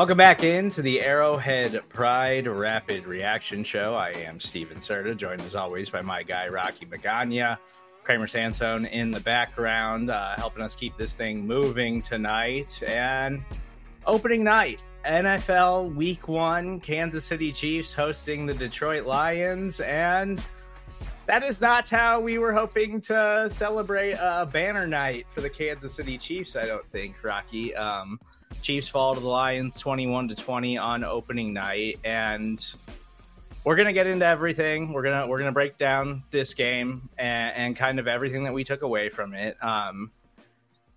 Welcome 0.00 0.16
back 0.16 0.44
into 0.44 0.80
the 0.80 1.02
Arrowhead 1.02 1.78
Pride 1.90 2.46
Rapid 2.46 3.04
Reaction 3.04 3.62
Show. 3.62 3.94
I 3.94 4.12
am 4.12 4.40
Stephen 4.40 4.78
Serda, 4.78 5.14
joined 5.14 5.42
as 5.42 5.54
always 5.54 5.90
by 5.90 6.00
my 6.00 6.22
guy 6.22 6.48
Rocky 6.48 6.86
Magaña, 6.86 7.58
Kramer 8.02 8.26
Sansone 8.26 8.86
in 8.86 9.10
the 9.10 9.20
background, 9.20 10.08
uh, 10.08 10.36
helping 10.36 10.62
us 10.62 10.74
keep 10.74 10.96
this 10.96 11.12
thing 11.12 11.46
moving 11.46 12.00
tonight. 12.00 12.82
And 12.86 13.44
opening 14.06 14.42
night, 14.42 14.82
NFL 15.04 15.94
Week 15.94 16.28
One, 16.28 16.80
Kansas 16.80 17.26
City 17.26 17.52
Chiefs 17.52 17.92
hosting 17.92 18.46
the 18.46 18.54
Detroit 18.54 19.04
Lions, 19.04 19.80
and 19.80 20.42
that 21.26 21.42
is 21.42 21.60
not 21.60 21.90
how 21.90 22.20
we 22.20 22.38
were 22.38 22.54
hoping 22.54 23.02
to 23.02 23.48
celebrate 23.50 24.12
a 24.12 24.48
banner 24.50 24.86
night 24.86 25.26
for 25.28 25.42
the 25.42 25.50
Kansas 25.50 25.92
City 25.92 26.16
Chiefs. 26.16 26.56
I 26.56 26.64
don't 26.64 26.90
think, 26.90 27.22
Rocky. 27.22 27.74
Um, 27.74 28.18
Chiefs 28.62 28.88
fall 28.88 29.14
to 29.14 29.20
the 29.20 29.26
Lions 29.26 29.78
21 29.78 30.28
to 30.28 30.34
20 30.34 30.78
on 30.78 31.04
opening 31.04 31.52
night 31.52 31.98
and 32.04 32.74
we're 33.64 33.76
gonna 33.76 33.92
get 33.92 34.06
into 34.06 34.24
everything. 34.24 34.92
We're 34.92 35.02
gonna 35.02 35.26
we're 35.26 35.38
gonna 35.38 35.52
break 35.52 35.76
down 35.76 36.22
this 36.30 36.54
game 36.54 37.08
and, 37.18 37.56
and 37.56 37.76
kind 37.76 37.98
of 37.98 38.08
everything 38.08 38.44
that 38.44 38.54
we 38.54 38.64
took 38.64 38.82
away 38.82 39.08
from 39.08 39.34
it. 39.34 39.62
Um, 39.62 40.12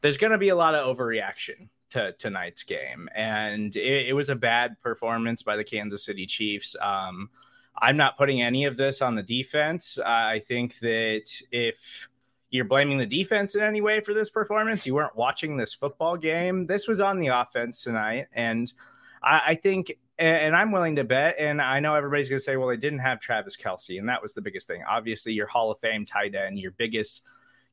there's 0.02 0.18
gonna 0.18 0.38
be 0.38 0.50
a 0.50 0.56
lot 0.56 0.76
of 0.76 0.96
overreaction 0.96 1.70
to 1.92 2.14
tonight's 2.14 2.64
game, 2.64 3.10
and 3.14 3.76
it, 3.76 4.08
it 4.08 4.14
was 4.14 4.30
a 4.30 4.36
bad 4.36 4.82
performance 4.82 5.44
by 5.44 5.56
the 5.56 5.64
Kansas 5.64 6.06
City 6.06 6.26
Chiefs. 6.26 6.76
Um, 6.82 7.30
I'm 7.78 7.98
not 7.98 8.18
putting 8.18 8.42
any 8.42 8.66
of 8.66 8.78
this 8.78 9.02
on 9.02 9.16
the 9.16 9.24
defense. 9.24 9.98
I 10.00 10.40
think 10.40 10.80
that 10.80 11.30
if 11.52 12.08
you're 12.54 12.66
blaming 12.66 13.00
the 13.00 13.06
defense 13.08 13.56
in 13.56 13.64
any 13.64 13.82
way 13.82 14.00
for 14.00 14.14
this 14.14 14.30
performance. 14.30 14.86
You 14.86 14.94
weren't 14.94 15.16
watching 15.16 15.58
this 15.58 15.73
football 15.73 16.16
game. 16.16 16.68
This 16.68 16.88
was 16.88 17.02
on 17.02 17.18
the 17.18 17.30
offense 17.30 17.82
tonight. 17.82 18.28
And 18.32 18.72
I, 19.23 19.42
I 19.48 19.56
think, 19.56 19.98
and 20.20 20.56
I'm 20.56 20.72
willing 20.72 20.98
to 20.98 21.04
bet, 21.04 21.38
and 21.40 21.60
I 21.60 21.80
know 21.80 21.95
everybody's 21.95 22.30
going 22.30 22.38
to 22.38 22.44
say, 22.44 22.56
well, 22.56 22.68
they 22.68 22.78
didn't 22.78 23.00
have 23.00 23.20
Travis 23.20 23.58
Kelce. 23.58 23.98
And 23.98 24.08
that 24.08 24.22
was 24.22 24.36
the 24.36 24.42
biggest 24.42 24.68
thing. 24.68 24.84
Obviously, 24.88 25.34
your 25.34 25.48
Hall 25.48 25.72
of 25.72 25.80
Fame 25.80 26.06
tight 26.06 26.36
end, 26.36 26.60
your 26.60 26.70
biggest 26.70 27.28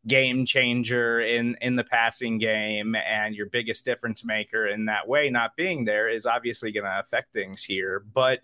game 0.07 0.47
changer 0.47 1.21
in 1.21 1.59
in 1.61 1.77
the 1.77 1.85
passing 1.85 2.39
game 2.39 2.97
and 2.97 3.35
your 3.35 3.45
biggest 3.45 3.85
difference 3.85 4.25
maker 4.25 4.67
in 4.67 4.87
that 4.87 5.07
way 5.07 5.29
not 5.29 5.55
being 5.57 5.85
there 5.85 6.09
is 6.09 6.25
obviously 6.25 6.73
going 6.73 6.87
to 6.87 6.99
affect 6.99 7.35
things 7.35 7.63
here 7.63 8.03
but 8.15 8.41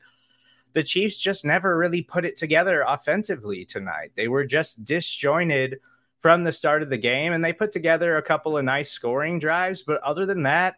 the 0.75 0.83
Chiefs 0.83 1.17
just 1.17 1.47
never 1.47 1.75
really 1.75 2.03
put 2.03 2.27
it 2.27 2.37
together 2.37 2.85
offensively 2.87 3.65
tonight. 3.65 4.13
They 4.15 4.29
were 4.29 4.45
just 4.45 4.85
disjointed 4.85 5.81
from 6.21 6.45
the 6.45 6.53
start 6.53 6.83
of 6.83 6.91
the 6.91 6.99
game, 6.99 7.33
and 7.33 7.45
they 7.45 7.53
put 7.53 7.73
together 7.73 8.17
a 8.17 8.23
couple 8.23 8.57
of 8.57 8.65
nice 8.65 8.91
scoring 8.91 9.39
drives. 9.39 9.83
But 9.83 10.03
other 10.03 10.27
than 10.27 10.43
that, 10.45 10.77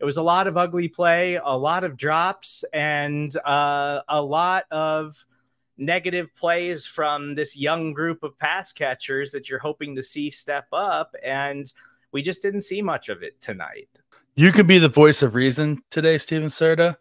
it 0.00 0.04
was 0.04 0.16
a 0.16 0.22
lot 0.22 0.46
of 0.46 0.56
ugly 0.56 0.88
play, 0.88 1.40
a 1.42 1.56
lot 1.56 1.84
of 1.84 1.96
drops, 1.96 2.64
and 2.72 3.36
uh, 3.38 4.00
a 4.08 4.22
lot 4.22 4.64
of 4.70 5.24
negative 5.76 6.28
plays 6.36 6.86
from 6.86 7.34
this 7.34 7.56
young 7.56 7.92
group 7.92 8.22
of 8.22 8.38
pass 8.38 8.72
catchers 8.72 9.30
that 9.30 9.48
you're 9.48 9.58
hoping 9.58 9.94
to 9.96 10.02
see 10.02 10.30
step 10.30 10.66
up. 10.72 11.14
And 11.24 11.72
we 12.12 12.22
just 12.22 12.42
didn't 12.42 12.62
see 12.62 12.82
much 12.82 13.08
of 13.08 13.22
it 13.22 13.40
tonight. 13.40 13.88
You 14.34 14.52
could 14.52 14.66
be 14.66 14.78
the 14.78 14.88
voice 14.88 15.22
of 15.22 15.34
reason 15.34 15.82
today, 15.90 16.18
Stephen 16.18 16.48
Serda. 16.48 16.96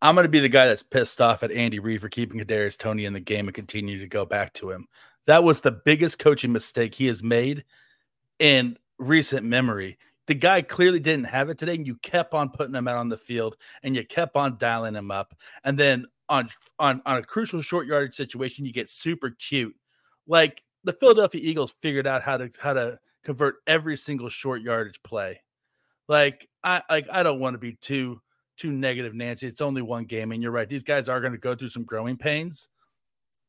I'm 0.00 0.14
going 0.14 0.24
to 0.24 0.28
be 0.28 0.38
the 0.38 0.48
guy 0.48 0.66
that's 0.66 0.82
pissed 0.82 1.20
off 1.20 1.42
at 1.42 1.50
Andy 1.50 1.80
Reid 1.80 2.00
for 2.00 2.08
keeping 2.08 2.38
Kadarius 2.38 2.78
Toney 2.78 3.04
in 3.04 3.12
the 3.12 3.20
game 3.20 3.48
and 3.48 3.54
continue 3.54 3.98
to 3.98 4.06
go 4.06 4.24
back 4.24 4.52
to 4.54 4.70
him. 4.70 4.86
That 5.28 5.44
was 5.44 5.60
the 5.60 5.70
biggest 5.72 6.18
coaching 6.18 6.52
mistake 6.52 6.94
he 6.94 7.06
has 7.08 7.22
made 7.22 7.64
in 8.38 8.78
recent 8.98 9.44
memory. 9.44 9.98
The 10.26 10.32
guy 10.32 10.62
clearly 10.62 11.00
didn't 11.00 11.26
have 11.26 11.50
it 11.50 11.58
today, 11.58 11.74
and 11.74 11.86
you 11.86 11.96
kept 11.96 12.32
on 12.32 12.48
putting 12.48 12.74
him 12.74 12.88
out 12.88 12.96
on 12.96 13.10
the 13.10 13.18
field, 13.18 13.56
and 13.82 13.94
you 13.94 14.06
kept 14.06 14.36
on 14.36 14.56
dialing 14.56 14.94
him 14.94 15.10
up. 15.10 15.34
And 15.64 15.78
then 15.78 16.06
on 16.30 16.48
on 16.78 17.02
on 17.04 17.18
a 17.18 17.22
crucial 17.22 17.60
short 17.60 17.86
yardage 17.86 18.14
situation, 18.14 18.64
you 18.64 18.72
get 18.72 18.88
super 18.88 19.28
cute. 19.28 19.76
Like 20.26 20.62
the 20.84 20.94
Philadelphia 20.94 21.42
Eagles 21.44 21.74
figured 21.82 22.06
out 22.06 22.22
how 22.22 22.38
to 22.38 22.50
how 22.58 22.72
to 22.72 22.98
convert 23.22 23.56
every 23.66 23.98
single 23.98 24.30
short 24.30 24.62
yardage 24.62 25.02
play. 25.02 25.42
Like 26.08 26.48
I 26.64 26.80
like 26.88 27.06
I 27.12 27.22
don't 27.22 27.40
want 27.40 27.52
to 27.52 27.58
be 27.58 27.74
too 27.74 28.22
too 28.56 28.72
negative, 28.72 29.12
Nancy. 29.12 29.46
It's 29.46 29.60
only 29.60 29.82
one 29.82 30.06
game, 30.06 30.32
and 30.32 30.42
you're 30.42 30.52
right. 30.52 30.70
These 30.70 30.84
guys 30.84 31.06
are 31.06 31.20
going 31.20 31.34
to 31.34 31.38
go 31.38 31.54
through 31.54 31.68
some 31.68 31.84
growing 31.84 32.16
pains, 32.16 32.70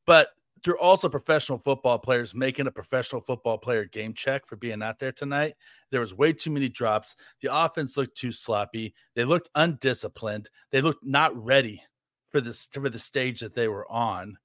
but 0.05 0.27
they're 0.63 0.77
also 0.77 1.09
professional 1.09 1.57
football 1.57 1.99
players 1.99 2.35
making 2.35 2.67
a 2.67 2.71
professional 2.71 3.21
football 3.21 3.57
player 3.57 3.85
game 3.85 4.13
check 4.13 4.45
for 4.45 4.55
being 4.55 4.81
out 4.81 4.99
there 4.99 5.11
tonight. 5.11 5.55
There 5.91 6.01
was 6.01 6.13
way 6.13 6.33
too 6.33 6.51
many 6.51 6.69
drops. 6.69 7.15
The 7.41 7.53
offense 7.55 7.97
looked 7.97 8.17
too 8.17 8.31
sloppy. 8.31 8.93
They 9.15 9.25
looked 9.25 9.49
undisciplined. 9.55 10.49
They 10.71 10.81
looked 10.81 11.05
not 11.05 11.35
ready 11.35 11.81
for 12.29 12.41
this 12.41 12.65
for 12.71 12.89
the 12.89 12.99
stage 12.99 13.39
that 13.41 13.55
they 13.55 13.67
were 13.67 13.89
on. 13.91 14.37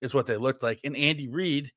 Is 0.00 0.14
what 0.14 0.26
they 0.26 0.36
looked 0.36 0.62
like. 0.62 0.80
And 0.84 0.96
Andy 0.96 1.28
Reid 1.28 1.72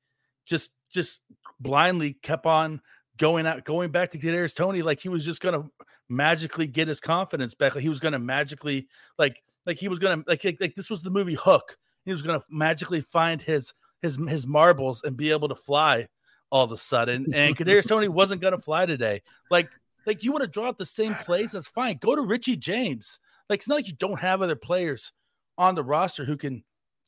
just 0.46 0.72
just 0.92 1.20
blindly 1.60 2.14
kept 2.22 2.46
on 2.46 2.80
going 3.16 3.46
out, 3.46 3.64
going 3.64 3.90
back 3.90 4.10
to 4.10 4.18
Kadarius 4.18 4.54
Toney 4.54 4.82
like 4.82 5.00
he 5.00 5.08
was 5.08 5.24
just 5.24 5.40
gonna 5.40 5.64
magically 6.08 6.66
get 6.66 6.88
his 6.88 7.00
confidence 7.00 7.54
back. 7.54 7.74
Like 7.74 7.82
he 7.82 7.88
was 7.88 8.00
gonna 8.00 8.18
magically 8.18 8.86
like 9.18 9.42
like 9.66 9.78
he 9.78 9.88
was 9.88 9.98
gonna 9.98 10.22
like 10.26 10.44
like, 10.44 10.60
like 10.60 10.74
this 10.74 10.90
was 10.90 11.02
the 11.02 11.10
movie 11.10 11.34
Hook. 11.34 11.76
He 12.04 12.12
was 12.12 12.22
gonna 12.22 12.42
magically 12.50 13.00
find 13.00 13.40
his 13.40 13.72
his 14.02 14.18
his 14.28 14.46
marbles 14.46 15.02
and 15.04 15.16
be 15.16 15.30
able 15.30 15.48
to 15.48 15.54
fly 15.54 16.08
all 16.50 16.64
of 16.64 16.72
a 16.72 16.76
sudden. 16.76 17.32
And 17.32 17.56
Kadarius 17.58 17.88
Toney 17.88 18.08
wasn't 18.08 18.42
gonna 18.42 18.58
fly 18.58 18.84
today. 18.84 19.22
Like 19.50 19.70
like 20.06 20.22
you 20.22 20.32
want 20.32 20.42
to 20.42 20.48
draw 20.48 20.68
out 20.68 20.78
the 20.78 20.86
same 20.86 21.14
plays, 21.14 21.52
that's 21.52 21.68
fine. 21.68 21.98
Go 22.00 22.14
to 22.14 22.22
Richie 22.22 22.56
James. 22.56 23.20
Like 23.48 23.60
it's 23.60 23.68
not 23.68 23.76
like 23.76 23.88
you 23.88 23.94
don't 23.94 24.20
have 24.20 24.42
other 24.42 24.56
players 24.56 25.12
on 25.56 25.74
the 25.74 25.84
roster 25.84 26.24
who 26.24 26.36
can 26.36 26.64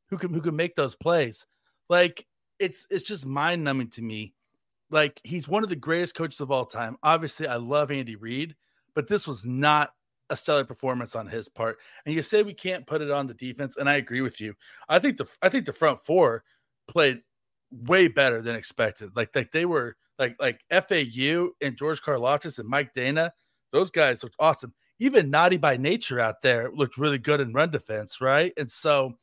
who 0.08 0.16
can 0.16 0.32
who 0.32 0.40
can 0.40 0.56
make 0.56 0.76
those 0.76 0.94
plays. 0.94 1.46
Like 1.88 2.26
it's 2.58 2.86
it's 2.90 3.02
just 3.02 3.26
mind 3.26 3.64
numbing 3.64 3.90
to 3.90 4.02
me. 4.02 4.32
Like 4.90 5.20
he's 5.24 5.48
one 5.48 5.64
of 5.64 5.68
the 5.68 5.76
greatest 5.76 6.14
coaches 6.14 6.40
of 6.40 6.50
all 6.50 6.64
time. 6.64 6.96
Obviously, 7.02 7.48
I 7.48 7.56
love 7.56 7.90
Andy 7.90 8.16
Reid, 8.16 8.54
but 8.94 9.08
this 9.08 9.26
was 9.26 9.44
not 9.44 9.90
a 10.30 10.36
stellar 10.36 10.64
performance 10.64 11.16
on 11.16 11.26
his 11.26 11.48
part. 11.48 11.78
And 12.06 12.14
you 12.14 12.22
say 12.22 12.42
we 12.42 12.54
can't 12.54 12.86
put 12.86 13.02
it 13.02 13.10
on 13.10 13.26
the 13.26 13.34
defense, 13.34 13.76
and 13.76 13.88
I 13.88 13.94
agree 13.94 14.20
with 14.20 14.40
you. 14.40 14.54
I 14.88 14.98
think 14.98 15.16
the 15.16 15.26
I 15.42 15.48
think 15.48 15.66
the 15.66 15.72
front 15.72 16.00
four 16.00 16.44
played 16.86 17.20
way 17.70 18.08
better 18.08 18.42
than 18.42 18.56
expected. 18.56 19.10
Like 19.16 19.34
like 19.34 19.52
they 19.52 19.64
were 19.64 19.96
like 20.18 20.36
like 20.40 20.60
FAU 20.70 21.50
and 21.60 21.76
George 21.76 22.02
Karlaftis 22.02 22.58
and 22.58 22.68
Mike 22.68 22.92
Danna, 22.94 23.30
those 23.72 23.90
guys 23.90 24.22
looked 24.22 24.36
awesome. 24.38 24.72
Even 25.00 25.30
naughty 25.30 25.56
by 25.56 25.76
nature 25.76 26.20
out 26.20 26.42
there 26.42 26.70
looked 26.72 26.98
really 26.98 27.18
good 27.18 27.40
in 27.40 27.52
run 27.52 27.70
defense, 27.70 28.20
right? 28.20 28.52
And 28.56 28.70
so, 28.70 29.14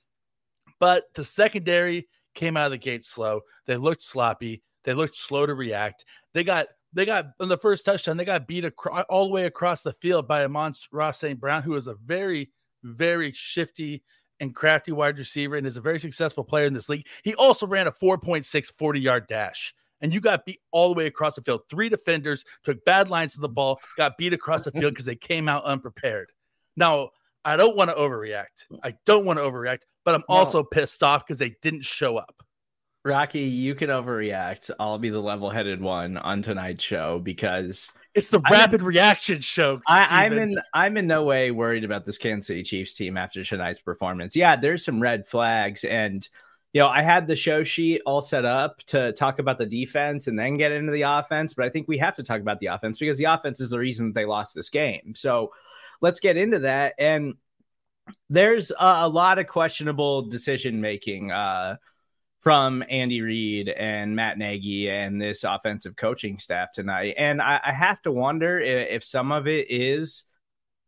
but 0.79 1.05
the 1.13 1.23
secondary 1.23 2.09
came 2.35 2.57
out 2.57 2.65
of 2.65 2.71
the 2.71 2.77
gate 2.77 3.05
slow. 3.05 3.41
They 3.65 3.77
looked 3.77 4.03
sloppy. 4.03 4.63
They 4.83 4.93
looked 4.93 5.15
slow 5.15 5.45
to 5.45 5.53
react. 5.53 6.05
They 6.33 6.43
got 6.43 6.67
they 6.93 7.05
got 7.05 7.27
on 7.39 7.47
the 7.47 7.57
first 7.57 7.85
touchdown. 7.85 8.17
They 8.17 8.25
got 8.25 8.47
beat 8.47 8.65
acro- 8.65 9.03
all 9.03 9.27
the 9.27 9.33
way 9.33 9.45
across 9.45 9.81
the 9.81 9.93
field 9.93 10.27
by 10.27 10.43
Amon 10.43 10.73
Ross 10.91 11.19
St. 11.19 11.39
Brown, 11.39 11.63
who 11.63 11.75
is 11.75 11.87
a 11.87 11.95
very 11.95 12.51
very 12.83 13.31
shifty 13.31 14.03
and 14.41 14.55
crafty 14.55 14.91
wide 14.91 15.17
receiver 15.17 15.55
and 15.55 15.65
is 15.65 15.77
a 15.77 15.81
very 15.81 15.99
successful 15.99 16.43
player 16.43 16.65
in 16.65 16.73
this 16.73 16.89
league. 16.89 17.07
He 17.23 17.35
also 17.35 17.65
ran 17.67 17.87
a 17.87 17.91
4.6 17.91 18.73
40 18.77 18.99
yard 18.99 19.27
dash. 19.27 19.73
And 20.01 20.11
you 20.11 20.19
got 20.19 20.45
beat 20.45 20.59
all 20.71 20.89
the 20.89 20.95
way 20.95 21.05
across 21.05 21.35
the 21.35 21.43
field. 21.43 21.61
Three 21.69 21.87
defenders 21.87 22.43
took 22.63 22.83
bad 22.85 23.11
lines 23.11 23.35
to 23.35 23.39
the 23.39 23.47
ball, 23.47 23.79
got 23.97 24.17
beat 24.17 24.33
across 24.33 24.63
the 24.63 24.71
field 24.71 24.93
because 24.93 25.05
they 25.05 25.15
came 25.15 25.47
out 25.47 25.63
unprepared. 25.63 26.31
Now, 26.75 27.11
I 27.45 27.55
don't 27.55 27.77
want 27.77 27.91
to 27.91 27.95
overreact. 27.95 28.65
I 28.83 28.95
don't 29.05 29.25
want 29.25 29.37
to 29.37 29.45
overreact, 29.45 29.83
but 30.03 30.15
I'm 30.15 30.23
no. 30.27 30.35
also 30.35 30.63
pissed 30.63 31.03
off 31.03 31.25
because 31.25 31.37
they 31.37 31.55
didn't 31.61 31.85
show 31.85 32.17
up. 32.17 32.41
Rocky, 33.03 33.39
you 33.39 33.73
can 33.73 33.89
overreact. 33.89 34.69
I'll 34.79 34.99
be 34.99 35.09
the 35.09 35.21
level-headed 35.21 35.81
one 35.81 36.17
on 36.17 36.43
tonight's 36.43 36.83
show 36.83 37.19
because 37.19 37.91
it's 38.13 38.29
the 38.29 38.41
rapid 38.51 38.81
I'm, 38.81 38.87
reaction 38.87 39.39
show. 39.39 39.81
I, 39.87 40.25
am 40.25 40.33
in 40.33 40.59
I'm 40.73 40.97
in 40.97 41.07
no 41.07 41.23
way 41.23 41.49
worried 41.49 41.83
about 41.83 42.05
this 42.05 42.19
Kansas 42.19 42.47
City 42.47 42.61
Chiefs 42.61 42.93
team 42.93 43.17
after 43.17 43.43
tonight's 43.43 43.79
performance. 43.79 44.35
Yeah, 44.35 44.55
there's 44.55 44.85
some 44.85 45.01
red 45.01 45.27
flags, 45.27 45.83
and 45.83 46.27
you 46.73 46.79
know 46.79 46.89
I 46.89 47.01
had 47.01 47.25
the 47.25 47.35
show 47.35 47.63
sheet 47.63 48.01
all 48.05 48.21
set 48.21 48.45
up 48.45 48.83
to 48.87 49.13
talk 49.13 49.39
about 49.39 49.57
the 49.57 49.65
defense 49.65 50.27
and 50.27 50.37
then 50.37 50.57
get 50.57 50.71
into 50.71 50.91
the 50.91 51.03
offense, 51.03 51.55
but 51.55 51.65
I 51.65 51.69
think 51.69 51.87
we 51.87 51.97
have 51.97 52.15
to 52.17 52.23
talk 52.23 52.41
about 52.41 52.59
the 52.59 52.67
offense 52.67 52.99
because 52.99 53.17
the 53.17 53.25
offense 53.25 53.59
is 53.59 53.71
the 53.71 53.79
reason 53.79 54.07
that 54.07 54.13
they 54.13 54.25
lost 54.25 54.53
this 54.53 54.69
game. 54.69 55.13
So 55.15 55.53
let's 56.01 56.19
get 56.19 56.37
into 56.37 56.59
that. 56.59 56.93
And 56.99 57.33
there's 58.29 58.71
a, 58.71 58.75
a 59.01 59.09
lot 59.09 59.39
of 59.39 59.47
questionable 59.47 60.23
decision 60.23 60.81
making. 60.81 61.31
Uh, 61.31 61.77
from 62.41 62.83
Andy 62.89 63.21
Reid 63.21 63.69
and 63.69 64.15
Matt 64.15 64.37
Nagy 64.37 64.89
and 64.89 65.21
this 65.21 65.43
offensive 65.43 65.95
coaching 65.95 66.39
staff 66.39 66.71
tonight. 66.71 67.13
And 67.17 67.39
I, 67.39 67.61
I 67.63 67.71
have 67.71 68.01
to 68.01 68.11
wonder 68.11 68.59
if, 68.59 68.89
if, 68.89 69.03
some 69.03 69.31
of 69.31 69.47
it 69.47 69.69
is 69.69 70.25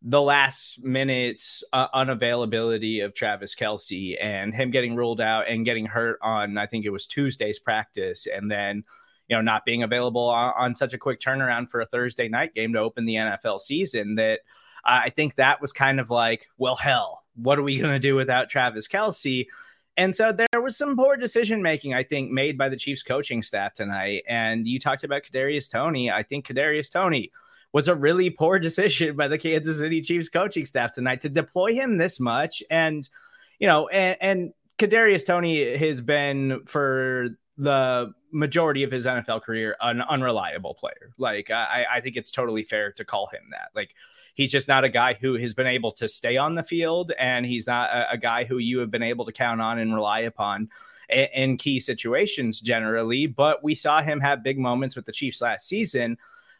the 0.01 0.21
last 0.21 0.83
minute 0.83 1.43
uh, 1.71 1.87
unavailability 1.89 3.05
of 3.05 3.13
Travis 3.13 3.53
Kelce 3.53 4.17
and 4.19 4.51
him 4.53 4.71
getting 4.71 4.95
ruled 4.95 5.21
out 5.21 5.47
and 5.47 5.63
getting 5.63 5.85
hurt 5.85 6.17
on, 6.23 6.57
I 6.57 6.65
think 6.65 6.85
it 6.85 6.89
was 6.89 7.05
Tuesday's 7.05 7.59
practice. 7.59 8.25
And 8.25 8.49
then, 8.49 8.83
you 9.27 9.35
know, 9.35 9.41
not 9.41 9.63
being 9.63 9.83
available 9.83 10.29
on, 10.29 10.53
on 10.57 10.75
such 10.75 10.95
a 10.95 10.97
quick 10.97 11.19
turnaround 11.19 11.69
for 11.69 11.81
a 11.81 11.85
Thursday 11.85 12.29
night 12.29 12.55
game 12.55 12.73
to 12.73 12.79
open 12.79 13.05
the 13.05 13.15
NFL 13.15 13.61
season 13.61 14.15
that 14.15 14.41
I 14.83 15.11
think 15.11 15.35
that 15.35 15.61
was 15.61 15.71
kind 15.71 15.99
of 15.99 16.09
like, 16.09 16.47
well, 16.57 16.75
hell, 16.75 17.23
what 17.35 17.59
are 17.59 17.63
we 17.63 17.79
going 17.79 17.93
to 17.93 17.99
do 17.99 18.15
without 18.15 18.49
Travis 18.49 18.87
Kelce? 18.87 19.45
And 19.95 20.15
so 20.15 20.31
there 20.31 20.61
was 20.61 20.77
some 20.77 20.95
poor 20.95 21.17
decision 21.17 21.61
making, 21.61 21.93
I 21.93 22.03
think, 22.03 22.31
made 22.31 22.57
by 22.57 22.69
the 22.69 22.75
Chiefs 22.75 23.03
coaching 23.03 23.43
staff 23.43 23.73
tonight. 23.73 24.23
And 24.27 24.67
you 24.67 24.79
talked 24.79 25.03
about 25.03 25.23
Kadarius 25.23 25.69
Toney. 25.69 26.11
I 26.11 26.23
think 26.23 26.47
Kadarius 26.47 26.91
Toney 26.91 27.31
was 27.73 27.87
a 27.87 27.95
really 27.95 28.29
poor 28.29 28.59
decision 28.69 29.15
by 29.15 29.27
the 29.27 29.37
Kansas 29.37 29.77
City 29.77 30.01
Chiefs 30.01 30.29
coaching 30.29 30.65
staff 30.65 30.93
tonight 30.93 31.21
to 31.21 31.29
deploy 31.29 31.73
him 31.73 31.97
this 31.97 32.19
much. 32.19 32.63
And 32.71 33.07
you 33.59 33.67
know, 33.67 33.87
and, 33.87 34.17
and 34.19 34.53
Kadarius 34.79 35.25
Toney 35.25 35.77
has 35.77 36.01
been 36.01 36.61
for 36.65 37.29
the 37.57 38.11
majority 38.31 38.83
of 38.83 38.91
his 38.91 39.05
NFL 39.05 39.43
career 39.43 39.75
an 39.79 40.01
unreliable 40.01 40.73
player. 40.73 41.13
Like 41.17 41.51
I, 41.51 41.85
I 41.91 42.01
think 42.01 42.15
it's 42.15 42.31
totally 42.31 42.63
fair 42.63 42.91
to 42.93 43.05
call 43.05 43.27
him 43.27 43.43
that. 43.51 43.69
Like 43.75 43.93
he's 44.33 44.51
just 44.51 44.67
not 44.67 44.83
a 44.83 44.89
guy 44.89 45.13
who 45.13 45.35
has 45.35 45.53
been 45.53 45.67
able 45.67 45.91
to 45.93 46.07
stay 46.07 46.37
on 46.37 46.55
the 46.55 46.63
field, 46.63 47.11
and 47.17 47.45
he's 47.45 47.67
not 47.67 47.89
a, 47.89 48.11
a 48.11 48.17
guy 48.17 48.43
who 48.43 48.57
you 48.57 48.79
have 48.79 48.91
been 48.91 49.03
able 49.03 49.25
to 49.25 49.31
count 49.31 49.61
on 49.61 49.79
and 49.79 49.93
rely 49.93 50.21
upon 50.21 50.69
in, 51.09 51.27
in 51.33 51.57
key 51.57 51.79
situations 51.79 52.59
generally. 52.59 53.27
But 53.27 53.63
we 53.63 53.75
saw 53.75 54.01
him 54.01 54.19
have 54.21 54.43
big 54.43 54.59
moments 54.59 54.95
with 54.95 55.05
the 55.05 55.11
Chiefs 55.11 55.41
last 55.41 55.67
season 55.67 56.17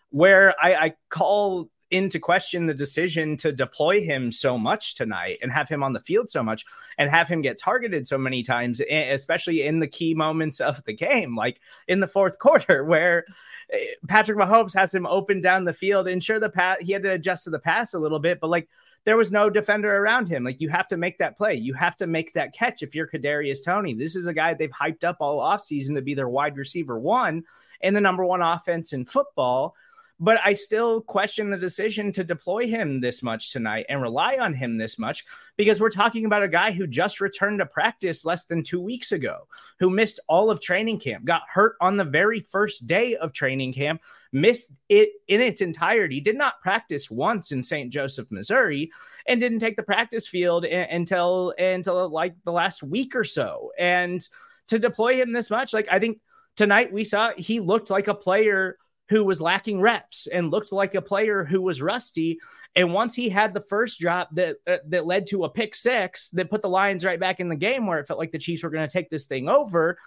where 0.10 0.54
I, 0.62 0.76
I 0.76 0.94
call 1.10 1.70
into 1.94 2.20
question 2.20 2.66
the 2.66 2.74
decision 2.74 3.38
to 3.38 3.52
deploy 3.52 4.02
him 4.02 4.32
so 4.32 4.58
much 4.58 4.96
tonight 4.96 5.38
and 5.42 5.52
have 5.52 5.70
him 5.70 5.84
on 5.84 5.94
the 5.94 6.00
field 6.00 6.32
so 6.32 6.42
much 6.42 6.66
and 6.98 7.10
have 7.10 7.28
him 7.30 7.42
get 7.42 7.60
targeted 7.60 8.08
so 8.08 8.18
many 8.18 8.42
times, 8.42 8.82
especially 8.90 9.62
in 9.62 9.80
the 9.80 9.88
key 9.88 10.16
moments 10.16 10.60
of 10.60 10.84
the 10.86 10.94
game, 10.94 11.36
like 11.36 11.62
in 11.88 12.00
the 12.00 12.08
fourth 12.08 12.40
quarter, 12.40 12.84
where 12.84 13.26
eh, 13.72 13.86
Patrick 14.08 14.38
Mahomes 14.38 14.74
has 14.74 14.94
him 14.94 15.06
open 15.06 15.40
down 15.40 15.64
the 15.64 15.74
field. 15.74 16.08
And 16.08 16.22
sure, 16.22 16.40
the 16.40 16.50
pass 16.50 16.80
he 16.80 16.92
had 16.92 17.04
to 17.04 17.12
adjust 17.12 17.44
to 17.44 17.52
the 17.52 17.60
pass 17.60 17.94
a 17.94 18.00
little 18.00 18.20
bit, 18.20 18.40
but 18.40 18.50
like 18.50 18.68
there 19.06 19.18
was 19.18 19.32
no 19.32 19.50
defender 19.50 19.96
around 19.96 20.28
him. 20.28 20.44
Like 20.44 20.62
you 20.62 20.70
have 20.70 20.88
to 20.88 20.98
make 20.98 21.20
that 21.20 21.38
play. 21.38 21.56
You 21.56 21.74
have 21.74 21.96
to 21.98 22.08
make 22.08 22.34
that 22.34 22.54
catch 22.54 22.82
if 22.82 22.96
you're 22.96 23.08
Kadarius 23.08 23.64
Toney. 23.64 23.94
This 23.94 24.16
is 24.16 24.28
a 24.28 24.34
guy 24.34 24.54
they've 24.54 24.72
hyped 24.72 25.04
up 25.04 25.18
all 25.20 25.42
offseason 25.42 25.96
to 25.96 26.02
be 26.02 26.14
their 26.14 26.30
wide 26.30 26.58
receiver 26.58 26.98
one 26.98 27.44
and 27.82 27.96
the 27.96 28.02
number 28.02 28.26
one 28.26 28.42
offense 28.42 28.94
in 28.94 29.06
football 29.06 29.76
but 30.24 30.40
I 30.46 30.54
still 30.54 31.02
question 31.02 31.50
the 31.50 31.58
decision 31.58 32.14
to 32.14 32.24
deploy 32.24 32.66
him 32.66 33.02
this 33.02 33.22
much 33.22 33.52
tonight 33.52 33.88
and 33.90 34.02
rely 34.02 34.38
on 34.40 34.54
him 34.54 34.78
this 34.78 34.98
much 34.98 35.26
because 35.58 35.82
we're 35.82 35.90
talking 35.90 36.24
about 36.24 36.44
a 36.44 36.48
guy 36.48 36.72
who 36.72 36.88
just 36.88 37.20
returned 37.20 37.60
to 37.60 37.66
practice 37.66 38.24
less 38.24 38.46
than 38.46 38.64
two 38.64 38.80
weeks 38.80 39.12
ago, 39.12 39.50
who 39.80 39.90
missed 39.90 40.22
all 40.30 40.50
of 40.50 40.62
training 40.62 40.98
camp, 41.02 41.26
got 41.26 41.42
hurt 41.52 41.76
on 41.82 41.98
the 41.98 42.06
very 42.06 42.40
first 42.40 42.88
day 42.88 43.18
of 43.18 43.34
training 43.34 43.74
camp, 43.74 44.02
missed 44.32 44.72
it 44.88 45.10
in 45.28 45.42
its 45.42 45.60
entirety, 45.60 46.22
did 46.22 46.38
not 46.38 46.62
practice 46.62 47.12
once 47.12 47.52
in 47.52 47.62
St. 47.62 47.92
Joseph, 47.92 48.32
Missouri, 48.32 48.94
and 49.28 49.42
didn't 49.42 49.60
take 49.60 49.76
the 49.76 49.84
practice 49.84 50.26
field 50.26 50.64
until 50.64 51.54
until 51.58 52.08
like 52.08 52.36
the 52.46 52.52
last 52.54 52.82
week 52.82 53.14
or 53.14 53.26
so. 53.26 53.74
And 53.78 54.26
to 54.68 54.80
deploy 54.80 55.16
him 55.16 55.34
this 55.34 55.50
much, 55.50 55.74
like 55.74 55.90
I 55.92 56.00
think 56.00 56.22
tonight 56.56 56.94
we 56.94 57.04
saw 57.04 57.32
he 57.38 57.60
looked 57.60 57.90
like 57.90 58.08
a 58.08 58.16
player 58.16 58.78
who 59.14 59.24
was 59.24 59.40
lacking 59.40 59.80
reps 59.80 60.26
and 60.26 60.50
looked 60.50 60.72
like 60.72 60.96
a 60.96 61.02
player 61.02 61.46
who 61.46 61.62
was 61.62 61.84
rusty. 61.84 62.40
And 62.76 62.92
once 62.92 63.14
he 63.14 63.30
had 63.30 63.54
the 63.54 63.62
first 63.62 64.00
drop 64.00 64.30
that 64.34 64.56
uh, 64.66 64.78
that 64.88 65.06
led 65.06 65.28
to 65.28 65.44
a 65.44 65.50
pick 65.50 65.76
six 65.76 66.32
that 66.32 66.50
put 66.50 66.64
the 66.64 66.70
Lions 66.70 67.06
right 67.06 67.20
back 67.20 67.40
in 67.40 67.48
the 67.48 67.56
game 67.56 67.86
where 67.86 68.00
it 68.00 68.08
felt 68.08 68.18
like 68.18 68.32
the 68.32 68.40
Chiefs 68.40 68.64
were 68.64 68.72
going 68.72 68.88
to 68.88 68.92
take 68.92 69.12
this 69.12 69.28
thing 69.28 69.48
over, 69.48 70.00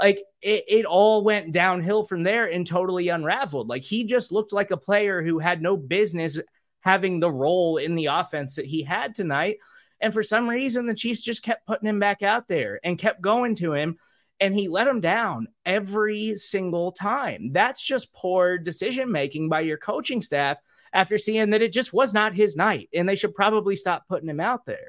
like 0.00 0.24
it, 0.42 0.64
it 0.66 0.84
all 0.86 1.22
went 1.22 1.52
downhill 1.52 2.02
from 2.02 2.24
there 2.24 2.46
and 2.46 2.66
totally 2.66 3.10
unraveled. 3.10 3.68
Like 3.68 3.82
he 3.82 4.02
just 4.02 4.32
looked 4.32 4.52
like 4.52 4.72
a 4.72 4.76
player 4.76 5.22
who 5.22 5.38
had 5.38 5.62
no 5.62 5.76
business 5.76 6.40
having 6.80 7.20
the 7.20 7.30
role 7.30 7.76
in 7.76 7.94
the 7.94 8.06
offense 8.06 8.56
that 8.56 8.66
he 8.66 8.82
had 8.82 9.14
tonight. 9.14 9.58
And 10.00 10.12
for 10.12 10.24
some 10.24 10.50
reason, 10.50 10.86
the 10.86 10.94
Chiefs 10.94 11.20
just 11.20 11.44
kept 11.44 11.64
putting 11.64 11.88
him 11.88 12.00
back 12.00 12.24
out 12.24 12.48
there 12.48 12.80
and 12.82 12.98
kept 12.98 13.20
going 13.20 13.54
to 13.56 13.74
him 13.74 13.98
and 14.40 14.54
he 14.54 14.68
let 14.68 14.88
him 14.88 15.00
down 15.00 15.48
every 15.64 16.36
single 16.36 16.92
time. 16.92 17.52
That's 17.52 17.84
just 17.84 18.12
poor 18.12 18.58
decision 18.58 19.10
making 19.10 19.48
by 19.48 19.60
your 19.60 19.78
coaching 19.78 20.22
staff 20.22 20.58
after 20.92 21.18
seeing 21.18 21.50
that 21.50 21.62
it 21.62 21.72
just 21.72 21.92
was 21.92 22.14
not 22.14 22.34
his 22.34 22.56
night, 22.56 22.88
and 22.94 23.08
they 23.08 23.16
should 23.16 23.34
probably 23.34 23.76
stop 23.76 24.06
putting 24.08 24.28
him 24.28 24.40
out 24.40 24.64
there. 24.64 24.88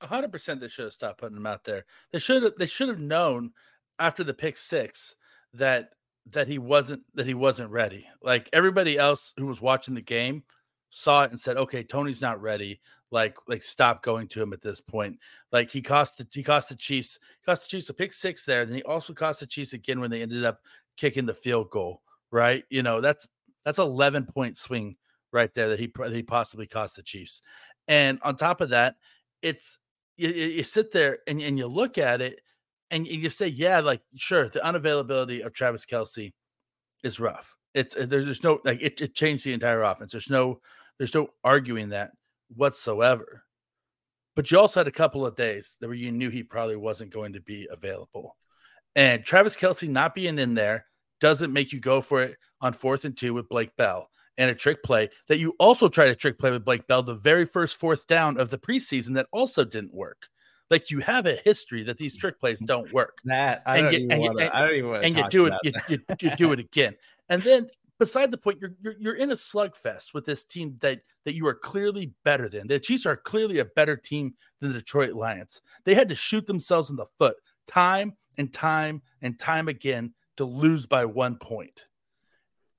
hundred 0.00 0.32
percent, 0.32 0.60
they 0.60 0.68
should 0.68 0.86
have 0.86 0.94
stopped 0.94 1.18
putting 1.18 1.36
him 1.36 1.46
out 1.46 1.64
there. 1.64 1.84
They 2.12 2.18
should 2.18 2.42
have. 2.42 2.52
They 2.58 2.66
should 2.66 2.88
have 2.88 3.00
known 3.00 3.52
after 3.98 4.24
the 4.24 4.34
pick 4.34 4.56
six 4.56 5.14
that 5.54 5.90
that 6.30 6.48
he 6.48 6.58
wasn't 6.58 7.02
that 7.14 7.26
he 7.26 7.34
wasn't 7.34 7.70
ready. 7.70 8.06
Like 8.22 8.48
everybody 8.52 8.96
else 8.96 9.32
who 9.36 9.46
was 9.46 9.60
watching 9.60 9.94
the 9.94 10.00
game 10.00 10.44
saw 10.90 11.24
it 11.24 11.30
and 11.30 11.40
said, 11.40 11.56
"Okay, 11.56 11.82
Toney's 11.82 12.22
not 12.22 12.40
ready 12.40 12.80
like 13.12 13.36
like 13.46 13.62
stop 13.62 14.02
going 14.02 14.26
to 14.26 14.42
him 14.42 14.52
at 14.52 14.62
this 14.62 14.80
point. 14.80 15.18
Like 15.52 15.70
he 15.70 15.82
cost 15.82 16.18
the 16.18 16.26
he 16.32 16.42
cost 16.42 16.70
the 16.70 16.74
Chiefs 16.74 17.18
cost 17.46 17.62
the 17.62 17.76
Chiefs 17.76 17.90
a 17.90 17.94
pick 17.94 18.12
six 18.12 18.44
there, 18.44 18.62
and 18.62 18.70
then 18.70 18.78
he 18.78 18.82
also 18.82 19.12
cost 19.12 19.40
the 19.40 19.46
Chiefs 19.46 19.74
again 19.74 20.00
when 20.00 20.10
they 20.10 20.22
ended 20.22 20.44
up 20.44 20.62
kicking 20.96 21.26
the 21.26 21.34
field 21.34 21.70
goal. 21.70 22.02
Right, 22.30 22.64
you 22.70 22.82
know 22.82 23.00
that's 23.00 23.28
that's 23.64 23.78
eleven 23.78 24.24
point 24.24 24.56
swing 24.56 24.96
right 25.30 25.52
there 25.54 25.68
that 25.68 25.78
he 25.78 25.92
that 25.96 26.12
he 26.12 26.22
possibly 26.22 26.66
cost 26.66 26.96
the 26.96 27.02
Chiefs. 27.02 27.42
And 27.86 28.18
on 28.22 28.36
top 28.36 28.60
of 28.60 28.70
that, 28.70 28.96
it's 29.42 29.78
you, 30.16 30.30
you 30.30 30.62
sit 30.62 30.90
there 30.90 31.18
and, 31.26 31.40
and 31.40 31.58
you 31.58 31.66
look 31.66 31.98
at 31.98 32.20
it 32.20 32.40
and 32.90 33.06
you 33.06 33.28
say, 33.28 33.48
yeah, 33.48 33.80
like 33.80 34.00
sure, 34.16 34.48
the 34.48 34.60
unavailability 34.60 35.44
of 35.44 35.52
Travis 35.52 35.84
Kelce 35.84 36.32
is 37.02 37.20
rough. 37.20 37.56
It's 37.74 37.96
uh, 37.96 38.06
there's, 38.06 38.24
there's 38.24 38.42
no 38.42 38.60
like 38.64 38.80
it, 38.80 39.00
it 39.02 39.14
changed 39.14 39.44
the 39.44 39.52
entire 39.52 39.82
offense. 39.82 40.12
There's 40.12 40.30
no 40.30 40.60
there's 40.98 41.14
no 41.14 41.28
arguing 41.44 41.90
that 41.90 42.12
whatsoever. 42.56 43.44
But 44.34 44.50
you 44.50 44.58
also 44.58 44.80
had 44.80 44.88
a 44.88 44.92
couple 44.92 45.26
of 45.26 45.36
days 45.36 45.76
that 45.80 45.88
where 45.88 45.96
you 45.96 46.10
knew 46.10 46.30
he 46.30 46.42
probably 46.42 46.76
wasn't 46.76 47.12
going 47.12 47.34
to 47.34 47.40
be 47.40 47.68
available. 47.70 48.36
And 48.96 49.24
Travis 49.24 49.56
Kelce 49.56 49.88
not 49.88 50.14
being 50.14 50.38
in 50.38 50.54
there 50.54 50.86
doesn't 51.20 51.52
make 51.52 51.72
you 51.72 51.80
go 51.80 52.00
for 52.00 52.22
it 52.22 52.36
on 52.60 52.72
fourth 52.72 53.04
and 53.04 53.16
two 53.16 53.34
with 53.34 53.48
Blake 53.48 53.76
Bell 53.76 54.08
and 54.38 54.50
a 54.50 54.54
trick 54.54 54.82
play 54.82 55.10
that 55.28 55.38
you 55.38 55.54
also 55.58 55.88
tried 55.88 56.06
to 56.06 56.14
trick 56.14 56.38
play 56.38 56.50
with 56.50 56.64
Blake 56.64 56.86
Bell 56.86 57.02
the 57.02 57.14
very 57.14 57.44
first 57.44 57.78
fourth 57.78 58.06
down 58.06 58.38
of 58.38 58.50
the 58.50 58.58
preseason 58.58 59.14
that 59.14 59.26
also 59.32 59.64
didn't 59.64 59.94
work. 59.94 60.28
Like 60.70 60.90
you 60.90 61.00
have 61.00 61.26
a 61.26 61.36
history 61.44 61.82
that 61.84 61.98
these 61.98 62.16
trick 62.16 62.40
plays 62.40 62.58
don't 62.60 62.90
work. 62.94 63.18
That 63.24 63.62
I 63.66 63.78
and 63.78 63.84
don't 63.84 63.92
you, 63.92 64.06
even 64.06 64.20
want 64.20 64.38
to. 64.38 64.56
I 64.56 64.60
don't 64.62 64.74
even 64.74 65.04
and 65.04 65.16
you 65.16 65.28
do 65.28 65.46
it. 65.46 65.54
You, 65.62 65.72
you, 65.88 65.98
you 66.18 66.36
do 66.36 66.52
it 66.52 66.60
again, 66.60 66.96
and 67.28 67.42
then 67.42 67.68
beside 68.02 68.32
the 68.32 68.36
point, 68.36 68.58
you're, 68.60 68.74
you're 68.80 68.96
you're 68.98 69.14
in 69.14 69.30
a 69.30 69.34
slugfest 69.34 70.12
with 70.12 70.24
this 70.24 70.42
team 70.42 70.76
that 70.80 71.02
that 71.24 71.34
you 71.34 71.46
are 71.46 71.54
clearly 71.54 72.12
better 72.24 72.48
than. 72.48 72.66
The 72.66 72.80
Chiefs 72.80 73.06
are 73.06 73.16
clearly 73.16 73.60
a 73.60 73.64
better 73.64 73.96
team 73.96 74.34
than 74.58 74.72
the 74.72 74.80
Detroit 74.80 75.12
Lions. 75.12 75.60
They 75.84 75.94
had 75.94 76.08
to 76.08 76.16
shoot 76.16 76.44
themselves 76.44 76.90
in 76.90 76.96
the 76.96 77.06
foot 77.16 77.36
time 77.68 78.14
and 78.36 78.52
time 78.52 79.02
and 79.20 79.38
time 79.38 79.68
again 79.68 80.14
to 80.36 80.44
lose 80.44 80.84
by 80.84 81.04
one 81.04 81.36
point. 81.36 81.86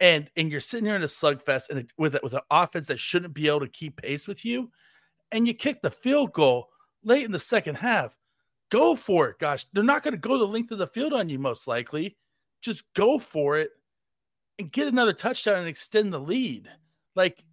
And 0.02 0.30
and 0.36 0.52
you're 0.52 0.60
sitting 0.60 0.86
here 0.86 0.98
in 0.98 1.04
a 1.04 1.08
slugfest 1.08 1.70
and 1.70 1.90
with 1.98 2.18
with 2.22 2.34
an 2.34 2.42
offense 2.52 2.88
that 2.88 3.00
shouldn't 3.00 3.34
be 3.34 3.48
able 3.48 3.62
to 3.62 3.70
keep 3.70 4.02
pace 4.02 4.28
with 4.28 4.44
you, 4.44 4.72
and 5.32 5.48
you 5.48 5.54
kick 5.54 5.82
the 5.82 5.90
field 5.90 6.34
goal 6.34 6.68
late 7.02 7.24
in 7.24 7.32
the 7.32 7.40
second 7.40 7.76
half. 7.76 8.18
Go 8.70 8.94
for 8.94 9.30
it, 9.30 9.40
gosh! 9.40 9.66
They're 9.72 9.84
not 9.86 10.04
going 10.04 10.16
to 10.16 10.18
go 10.18 10.38
the 10.38 10.44
length 10.44 10.72
of 10.72 10.80
the 10.80 10.88
field 10.88 11.14
on 11.14 11.30
you, 11.30 11.40
most 11.40 11.66
likely. 11.66 12.18
Just 12.62 12.84
go 12.94 13.18
for 13.18 13.58
it 13.58 13.70
and 14.60 14.72
get 14.72 14.88
another 14.88 15.14
touchdown 15.14 15.60
and 15.60 15.68
extend 15.68 16.14
the 16.14 16.20
lead. 16.20 16.70
Like, 17.16 17.44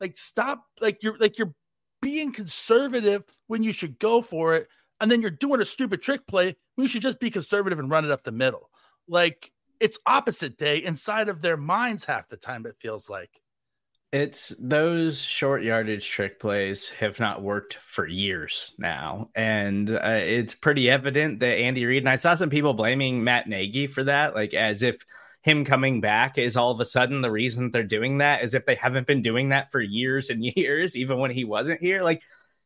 like 0.00 0.16
stop, 0.16 0.64
like 0.80 1.02
you're 1.02 1.18
like 1.18 1.38
you're 1.38 1.54
being 2.00 2.32
conservative 2.32 3.22
when 3.46 3.62
you 3.62 3.72
should 3.72 3.98
go 3.98 4.22
for 4.22 4.54
it, 4.54 4.68
and 5.00 5.10
then 5.10 5.20
you're 5.20 5.30
doing 5.30 5.60
a 5.60 5.64
stupid 5.64 6.02
trick 6.02 6.26
play. 6.26 6.56
We 6.76 6.88
should 6.88 7.02
just 7.02 7.20
be 7.20 7.30
conservative 7.30 7.78
and 7.78 7.90
run 7.90 8.04
it 8.04 8.10
up 8.10 8.24
the 8.24 8.32
middle. 8.32 8.70
Like 9.08 9.52
it's 9.80 9.98
opposite 10.06 10.56
day 10.56 10.78
inside 10.78 11.28
of 11.28 11.42
their 11.42 11.56
minds 11.56 12.04
half 12.04 12.28
the 12.28 12.36
time. 12.36 12.66
It 12.66 12.76
feels 12.78 13.08
like. 13.08 13.40
It's 14.12 14.48
those 14.58 15.20
short 15.20 15.62
yardage 15.62 16.08
trick 16.08 16.40
plays 16.40 16.88
have 16.88 17.20
not 17.20 17.42
worked 17.42 17.74
for 17.74 18.08
years 18.08 18.72
now. 18.76 19.30
And 19.36 19.88
uh, 19.88 20.00
it's 20.02 20.52
pretty 20.52 20.90
evident 20.90 21.38
that 21.40 21.58
Andy 21.58 21.86
Reid, 21.86 22.02
and 22.02 22.08
I 22.08 22.16
saw 22.16 22.34
some 22.34 22.50
people 22.50 22.74
blaming 22.74 23.22
Matt 23.22 23.48
Nagy 23.48 23.86
for 23.86 24.02
that, 24.02 24.34
like 24.34 24.52
as 24.52 24.82
if 24.82 24.96
him 25.42 25.64
coming 25.64 26.00
back 26.00 26.36
is 26.36 26.56
all 26.56 26.70
of 26.70 26.80
a 26.80 26.86
sudden 26.86 27.22
the 27.22 27.30
reason 27.30 27.70
they're 27.70 27.82
doing 27.82 28.18
that 28.18 28.42
is 28.42 28.54
if 28.54 28.66
they 28.66 28.74
haven't 28.74 29.06
been 29.06 29.22
doing 29.22 29.48
that 29.48 29.70
for 29.72 29.80
years 29.80 30.30
and 30.30 30.44
years, 30.56 30.96
even 30.96 31.18
when 31.18 31.30
he 31.30 31.44
wasn't 31.44 31.80
here. 31.80 32.02
Like 32.02 32.22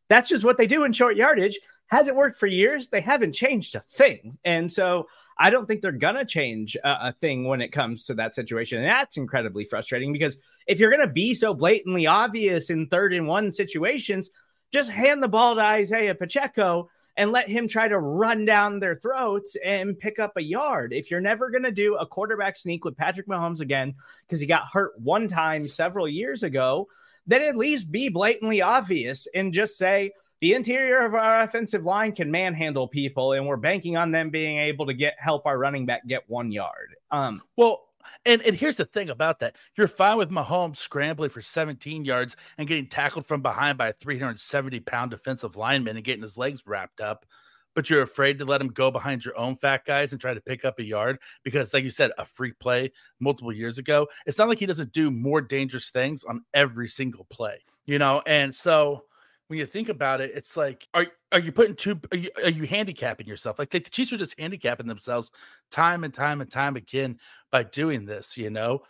that's 0.09 0.29
just 0.29 0.43
what 0.43 0.57
they 0.57 0.67
do 0.67 0.83
in 0.83 0.93
short 0.93 1.15
yardage. 1.15 1.57
Hasn't 1.87 2.17
worked 2.17 2.37
for 2.37 2.47
years. 2.47 2.89
They 2.89 3.01
haven't 3.01 3.33
changed 3.33 3.75
a 3.75 3.79
thing. 3.79 4.37
And 4.43 4.71
so 4.71 5.07
I 5.37 5.49
don't 5.49 5.67
think 5.67 5.81
they're 5.81 5.91
going 5.91 6.15
to 6.15 6.25
change 6.25 6.75
a, 6.77 7.07
a, 7.07 7.11
thing 7.11 7.45
when 7.45 7.61
it 7.61 7.71
comes 7.71 8.05
to 8.05 8.15
that 8.15 8.33
situation. 8.33 8.79
And 8.79 8.87
that's 8.87 9.17
incredibly 9.17 9.65
frustrating 9.65 10.13
because 10.13 10.37
if 10.65 10.79
you're 10.79 10.89
going 10.89 11.07
to 11.07 11.13
be 11.13 11.33
so 11.33 11.53
blatantly 11.53 12.07
obvious 12.07 12.69
in 12.69 12.87
third 12.87 13.13
and 13.13 13.27
one 13.27 13.51
situations, 13.51 14.31
just 14.71 14.89
hand 14.89 15.21
the 15.21 15.27
ball 15.27 15.55
to 15.55 15.61
Isaiah 15.61 16.15
Pacheco 16.15 16.89
and 17.17 17.31
let 17.31 17.49
him 17.49 17.67
try 17.67 17.87
to 17.87 17.99
run 17.99 18.45
down 18.45 18.79
their 18.79 18.95
throats 18.95 19.55
and 19.63 19.97
pick 19.97 20.19
up 20.19 20.33
a 20.35 20.43
yard. 20.43 20.93
If 20.93 21.09
you're 21.09 21.21
never 21.21 21.49
going 21.49 21.63
to 21.63 21.71
do 21.71 21.95
a 21.95 22.05
quarterback 22.05 22.57
sneak 22.57 22.83
with 22.83 22.97
Patrick 22.97 23.27
Mahomes 23.27 23.61
again, 23.61 23.95
because 24.21 24.39
he 24.39 24.47
got 24.47 24.67
hurt 24.71 24.99
one 24.99 25.27
time 25.27 25.67
several 25.67 26.07
years 26.07 26.43
ago, 26.43 26.87
then 27.27 27.41
at 27.41 27.55
least 27.55 27.91
be 27.91 28.09
blatantly 28.09 28.61
obvious 28.61 29.27
and 29.33 29.53
just 29.53 29.77
say 29.77 30.11
the 30.41 30.53
interior 30.53 31.05
of 31.05 31.15
our 31.15 31.41
offensive 31.41 31.85
line 31.85 32.11
can 32.11 32.29
manhandle 32.29 32.87
people, 32.87 33.31
and 33.31 33.47
we're 33.47 33.55
banking 33.55 33.95
on 33.97 34.11
them 34.11 34.29
being 34.29 34.59
able 34.59 34.85
to 34.85 34.93
get 34.93 35.15
help 35.17 35.45
our 35.45 35.57
running 35.57 35.85
back 35.85 36.05
get 36.05 36.29
one 36.29 36.51
yard. 36.51 36.95
Um, 37.09 37.41
well, 37.55 37.85
and, 38.25 38.41
and 38.41 38.55
here's 38.55 38.77
the 38.77 38.85
thing 38.85 39.09
about 39.09 39.39
that. 39.39 39.55
You're 39.75 39.87
fine 39.87 40.17
with 40.17 40.29
Mahomes 40.29 40.77
scrambling 40.77 41.29
for 41.29 41.41
17 41.41 42.05
yards 42.05 42.35
and 42.57 42.67
getting 42.67 42.87
tackled 42.87 43.25
from 43.25 43.41
behind 43.41 43.77
by 43.77 43.87
a 43.87 43.93
370 43.93 44.79
pound 44.81 45.11
defensive 45.11 45.55
lineman 45.55 45.95
and 45.95 46.05
getting 46.05 46.21
his 46.21 46.37
legs 46.37 46.63
wrapped 46.65 47.01
up. 47.01 47.25
But 47.73 47.89
you're 47.89 48.03
afraid 48.03 48.39
to 48.39 48.45
let 48.45 48.61
him 48.61 48.69
go 48.69 48.89
behind 48.89 49.25
your 49.25 49.37
own 49.37 49.57
fat 49.57 49.83
guys 49.85 50.13
and 50.13 50.21
try 50.21 50.33
to 50.33 50.39
pick 50.39 50.63
up 50.63 50.79
a 50.79 50.83
yard 50.83 51.19
because, 51.43 51.73
like 51.73 51.83
you 51.83 51.89
said, 51.89 52.11
a 52.17 52.23
freak 52.23 52.57
play 52.57 52.91
multiple 53.19 53.51
years 53.51 53.77
ago. 53.77 54.07
It's 54.25 54.37
not 54.37 54.47
like 54.47 54.59
he 54.59 54.65
doesn't 54.65 54.93
do 54.93 55.11
more 55.11 55.41
dangerous 55.41 55.89
things 55.89 56.23
on 56.23 56.45
every 56.53 56.87
single 56.87 57.25
play, 57.25 57.57
you 57.85 57.99
know? 57.99 58.21
And 58.25 58.55
so 58.55 59.03
when 59.47 59.59
you 59.59 59.65
think 59.65 59.89
about 59.89 60.21
it, 60.21 60.31
it's 60.33 60.57
like, 60.57 60.87
are 60.93 61.07
are 61.31 61.39
you 61.39 61.51
putting 61.51 61.75
two? 61.75 61.99
Are 62.11 62.17
you, 62.17 62.29
are 62.43 62.49
you 62.49 62.65
handicapping 62.65 63.27
yourself? 63.27 63.59
Like, 63.59 63.73
like 63.73 63.83
the 63.83 63.89
Chiefs 63.89 64.11
are 64.13 64.17
just 64.17 64.39
handicapping 64.39 64.87
themselves 64.87 65.31
time 65.71 66.03
and 66.03 66.13
time 66.13 66.41
and 66.41 66.49
time 66.49 66.75
again 66.75 67.19
by 67.51 67.63
doing 67.63 68.05
this, 68.05 68.37
you 68.37 68.49
know, 68.49 68.81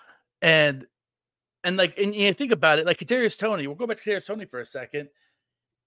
and 0.41 0.85
and 1.63 1.75
like 1.75 1.97
and 2.00 2.15
you 2.15 2.33
think 2.33 2.51
about 2.53 2.79
it, 2.79 2.85
like 2.85 3.00
Kadarius 3.00 3.38
Toney. 3.38 3.67
We'll 3.67 3.75
go 3.75 3.88
back 3.88 4.01
to 4.01 4.09
Kadarius 4.09 4.27
Toney 4.27 4.45
for 4.45 4.62
a 4.62 4.65
second. 4.65 5.09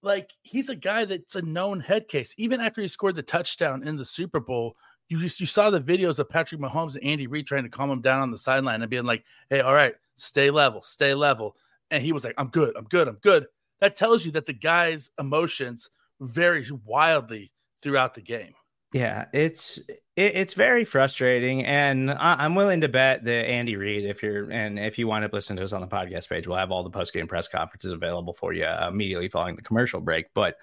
Like 0.03 0.31
he's 0.43 0.69
a 0.69 0.75
guy 0.75 1.05
that's 1.05 1.35
a 1.35 1.41
known 1.41 1.79
head 1.79 2.07
case. 2.07 2.35
Even 2.37 2.61
after 2.61 2.81
he 2.81 2.87
scored 2.87 3.15
the 3.15 3.23
touchdown 3.23 3.87
in 3.87 3.97
the 3.97 4.05
Super 4.05 4.39
Bowl, 4.39 4.75
you 5.07 5.19
just 5.19 5.39
you 5.39 5.47
saw 5.47 5.71
the 5.71 5.81
videos 5.81 6.19
of 6.19 6.29
Patrick 6.29 6.61
Mahomes 6.61 6.95
and 6.95 7.03
Andy 7.03 7.25
Reid 7.25 7.47
trying 7.47 7.63
to 7.63 7.69
calm 7.69 7.89
him 7.89 8.01
down 8.01 8.21
on 8.21 8.29
the 8.29 8.37
sideline 8.37 8.81
and 8.81 8.89
being 8.89 9.05
like, 9.05 9.23
"Hey, 9.49 9.61
all 9.61 9.73
right, 9.73 9.95
stay 10.15 10.51
level, 10.51 10.81
stay 10.83 11.15
level." 11.15 11.55
And 11.89 12.03
he 12.03 12.11
was 12.11 12.23
like, 12.23 12.35
"I'm 12.37 12.49
good, 12.49 12.75
I'm 12.77 12.85
good, 12.85 13.07
I'm 13.07 13.17
good." 13.21 13.47
That 13.81 13.95
tells 13.95 14.25
you 14.25 14.31
that 14.33 14.45
the 14.45 14.53
guy's 14.53 15.11
emotions 15.19 15.89
vary 16.19 16.65
wildly 16.85 17.51
throughout 17.81 18.13
the 18.13 18.21
game. 18.21 18.53
Yeah, 18.91 19.25
it's 19.33 19.77
it, 19.77 20.01
it's 20.15 20.53
very 20.55 20.83
frustrating, 20.83 21.63
and 21.63 22.09
I, 22.09 22.43
am 22.43 22.55
willing 22.55 22.81
to 22.81 22.87
bet 22.87 23.23
that 23.23 23.45
Andy 23.45 23.75
Reid, 23.75 24.05
if 24.05 24.23
you're 24.23 24.49
and 24.49 24.79
if 24.79 24.97
you 24.97 25.07
want 25.07 25.25
to 25.25 25.35
listen 25.35 25.57
to 25.57 25.63
us 25.63 25.73
on 25.73 25.81
the 25.81 25.87
podcast 25.87 26.27
page, 26.27 26.47
we'll 26.47 26.57
have 26.57 26.71
all 26.71 26.83
the 26.83 26.89
post 26.89 27.13
game 27.13 27.27
press 27.27 27.47
conferences 27.47 27.93
available 27.93 28.33
for 28.33 28.51
you 28.51 28.65
uh, 28.65 28.89
immediately 28.91 29.29
following 29.29 29.55
the 29.55 29.61
commercial 29.61 30.01
break. 30.01 30.33
But 30.33 30.55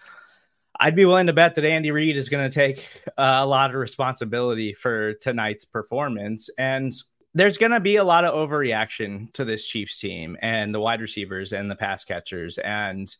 I'd 0.78 0.96
be 0.96 1.04
willing 1.04 1.28
to 1.28 1.32
bet 1.32 1.54
that 1.54 1.64
Andy 1.64 1.92
Reid 1.92 2.16
is 2.16 2.28
going 2.28 2.50
to 2.50 2.54
take 2.54 2.86
uh, 3.16 3.38
a 3.40 3.46
lot 3.46 3.70
of 3.70 3.76
responsibility 3.76 4.74
for 4.74 5.14
tonight's 5.14 5.64
performance, 5.64 6.50
and 6.58 6.92
there's 7.36 7.58
going 7.58 7.72
to 7.72 7.80
be 7.80 7.96
a 7.96 8.04
lot 8.04 8.24
of 8.24 8.34
overreaction 8.34 9.30
to 9.34 9.44
this 9.44 9.66
Chiefs 9.66 10.00
team 10.00 10.38
and 10.40 10.74
the 10.74 10.80
wide 10.80 11.02
receivers 11.02 11.52
and 11.52 11.70
the 11.70 11.76
pass 11.76 12.02
catchers. 12.02 12.56
And 12.56 13.14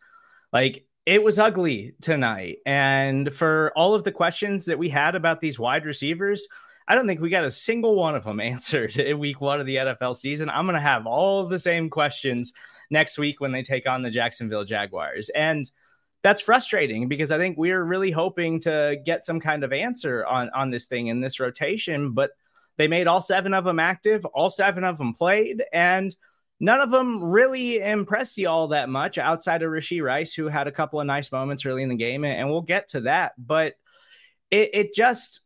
like 0.54 0.86
it 1.04 1.22
was 1.22 1.38
ugly 1.38 1.92
tonight. 2.00 2.60
And 2.64 3.32
for 3.34 3.74
all 3.76 3.92
of 3.92 4.04
the 4.04 4.12
questions 4.12 4.64
that 4.64 4.78
we 4.78 4.88
had 4.88 5.16
about 5.16 5.42
these 5.42 5.58
wide 5.58 5.84
receivers, 5.84 6.48
I 6.88 6.94
don't 6.94 7.06
think 7.06 7.20
we 7.20 7.28
got 7.28 7.44
a 7.44 7.50
single 7.50 7.94
one 7.94 8.14
of 8.14 8.24
them 8.24 8.40
answered 8.54 8.96
in 8.96 9.18
week 9.18 9.42
one 9.42 9.60
of 9.60 9.66
the 9.66 9.76
NFL 9.76 10.16
season. 10.16 10.48
I'm 10.48 10.64
going 10.64 10.76
to 10.76 10.80
have 10.80 11.06
all 11.06 11.44
the 11.44 11.58
same 11.58 11.90
questions 11.90 12.54
next 12.90 13.18
week 13.18 13.38
when 13.42 13.52
they 13.52 13.62
take 13.62 13.86
on 13.86 14.00
the 14.00 14.10
Jacksonville 14.10 14.64
Jaguars. 14.64 15.28
And 15.28 15.70
that's 16.22 16.40
frustrating 16.40 17.06
because 17.06 17.30
I 17.30 17.36
think 17.36 17.58
we 17.58 17.68
we're 17.68 17.84
really 17.84 18.12
hoping 18.12 18.60
to 18.60 18.96
get 19.04 19.26
some 19.26 19.40
kind 19.40 19.62
of 19.62 19.74
answer 19.74 20.24
on, 20.24 20.48
on 20.54 20.70
this 20.70 20.86
thing 20.86 21.08
in 21.08 21.20
this 21.20 21.38
rotation. 21.38 22.12
But 22.12 22.30
they 22.76 22.88
made 22.88 23.06
all 23.06 23.22
seven 23.22 23.54
of 23.54 23.64
them 23.64 23.78
active, 23.78 24.24
all 24.26 24.50
seven 24.50 24.84
of 24.84 24.98
them 24.98 25.14
played, 25.14 25.62
and 25.72 26.14
none 26.60 26.80
of 26.80 26.90
them 26.90 27.22
really 27.22 27.80
impressed 27.80 28.38
you 28.38 28.48
all 28.48 28.68
that 28.68 28.88
much 28.88 29.18
outside 29.18 29.62
of 29.62 29.70
Rashee 29.70 30.02
Rice, 30.02 30.34
who 30.34 30.48
had 30.48 30.66
a 30.66 30.72
couple 30.72 31.00
of 31.00 31.06
nice 31.06 31.30
moments 31.32 31.64
early 31.66 31.82
in 31.82 31.88
the 31.88 31.96
game, 31.96 32.24
and 32.24 32.48
we'll 32.50 32.62
get 32.62 32.88
to 32.90 33.02
that. 33.02 33.32
But 33.38 33.74
it, 34.50 34.70
it 34.74 34.94
just 34.94 35.40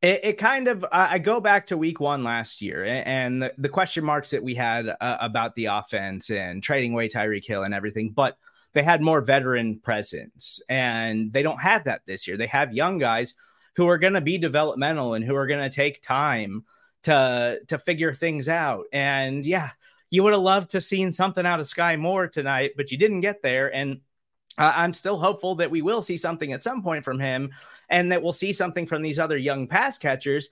it, 0.00 0.20
it, 0.22 0.38
kind 0.38 0.68
of 0.68 0.84
I 0.92 1.18
go 1.18 1.40
back 1.40 1.66
to 1.66 1.76
week 1.76 1.98
one 1.98 2.22
last 2.22 2.62
year 2.62 2.84
and 2.84 3.42
the, 3.42 3.52
the 3.58 3.68
question 3.68 4.04
marks 4.04 4.30
that 4.30 4.42
we 4.42 4.54
had 4.54 4.88
uh, 4.88 5.16
about 5.20 5.56
the 5.56 5.66
offense 5.66 6.30
and 6.30 6.62
trading 6.62 6.92
away 6.92 7.08
Tyreek 7.08 7.44
Hill 7.44 7.64
and 7.64 7.74
everything, 7.74 8.10
but 8.10 8.36
they 8.74 8.84
had 8.84 9.02
more 9.02 9.20
veteran 9.20 9.80
presence 9.80 10.60
and 10.68 11.32
they 11.32 11.42
don't 11.42 11.60
have 11.60 11.84
that 11.84 12.02
this 12.06 12.28
year. 12.28 12.36
They 12.36 12.46
have 12.46 12.72
young 12.72 12.98
guys 12.98 13.34
who 13.78 13.88
are 13.88 13.98
going 13.98 14.14
to 14.14 14.20
be 14.20 14.38
developmental 14.38 15.14
and 15.14 15.24
who 15.24 15.36
are 15.36 15.46
going 15.46 15.62
to 15.62 15.74
take 15.74 16.02
time 16.02 16.64
to 17.04 17.60
to 17.68 17.78
figure 17.78 18.12
things 18.12 18.48
out. 18.48 18.86
And 18.92 19.46
yeah, 19.46 19.70
you 20.10 20.24
would 20.24 20.32
have 20.32 20.42
loved 20.42 20.70
to 20.70 20.80
seen 20.80 21.12
something 21.12 21.46
out 21.46 21.60
of 21.60 21.66
Skyy 21.66 21.96
Moore 21.96 22.26
tonight, 22.26 22.72
but 22.76 22.90
you 22.90 22.98
didn't 22.98 23.20
get 23.20 23.40
there. 23.40 23.72
And 23.72 24.00
I'm 24.58 24.92
still 24.92 25.16
hopeful 25.16 25.54
that 25.56 25.70
we 25.70 25.80
will 25.80 26.02
see 26.02 26.16
something 26.16 26.52
at 26.52 26.64
some 26.64 26.82
point 26.82 27.04
from 27.04 27.20
him, 27.20 27.52
and 27.88 28.10
that 28.10 28.20
we'll 28.20 28.32
see 28.32 28.52
something 28.52 28.84
from 28.84 29.00
these 29.00 29.20
other 29.20 29.36
young 29.36 29.68
pass 29.68 29.96
catchers. 29.96 30.48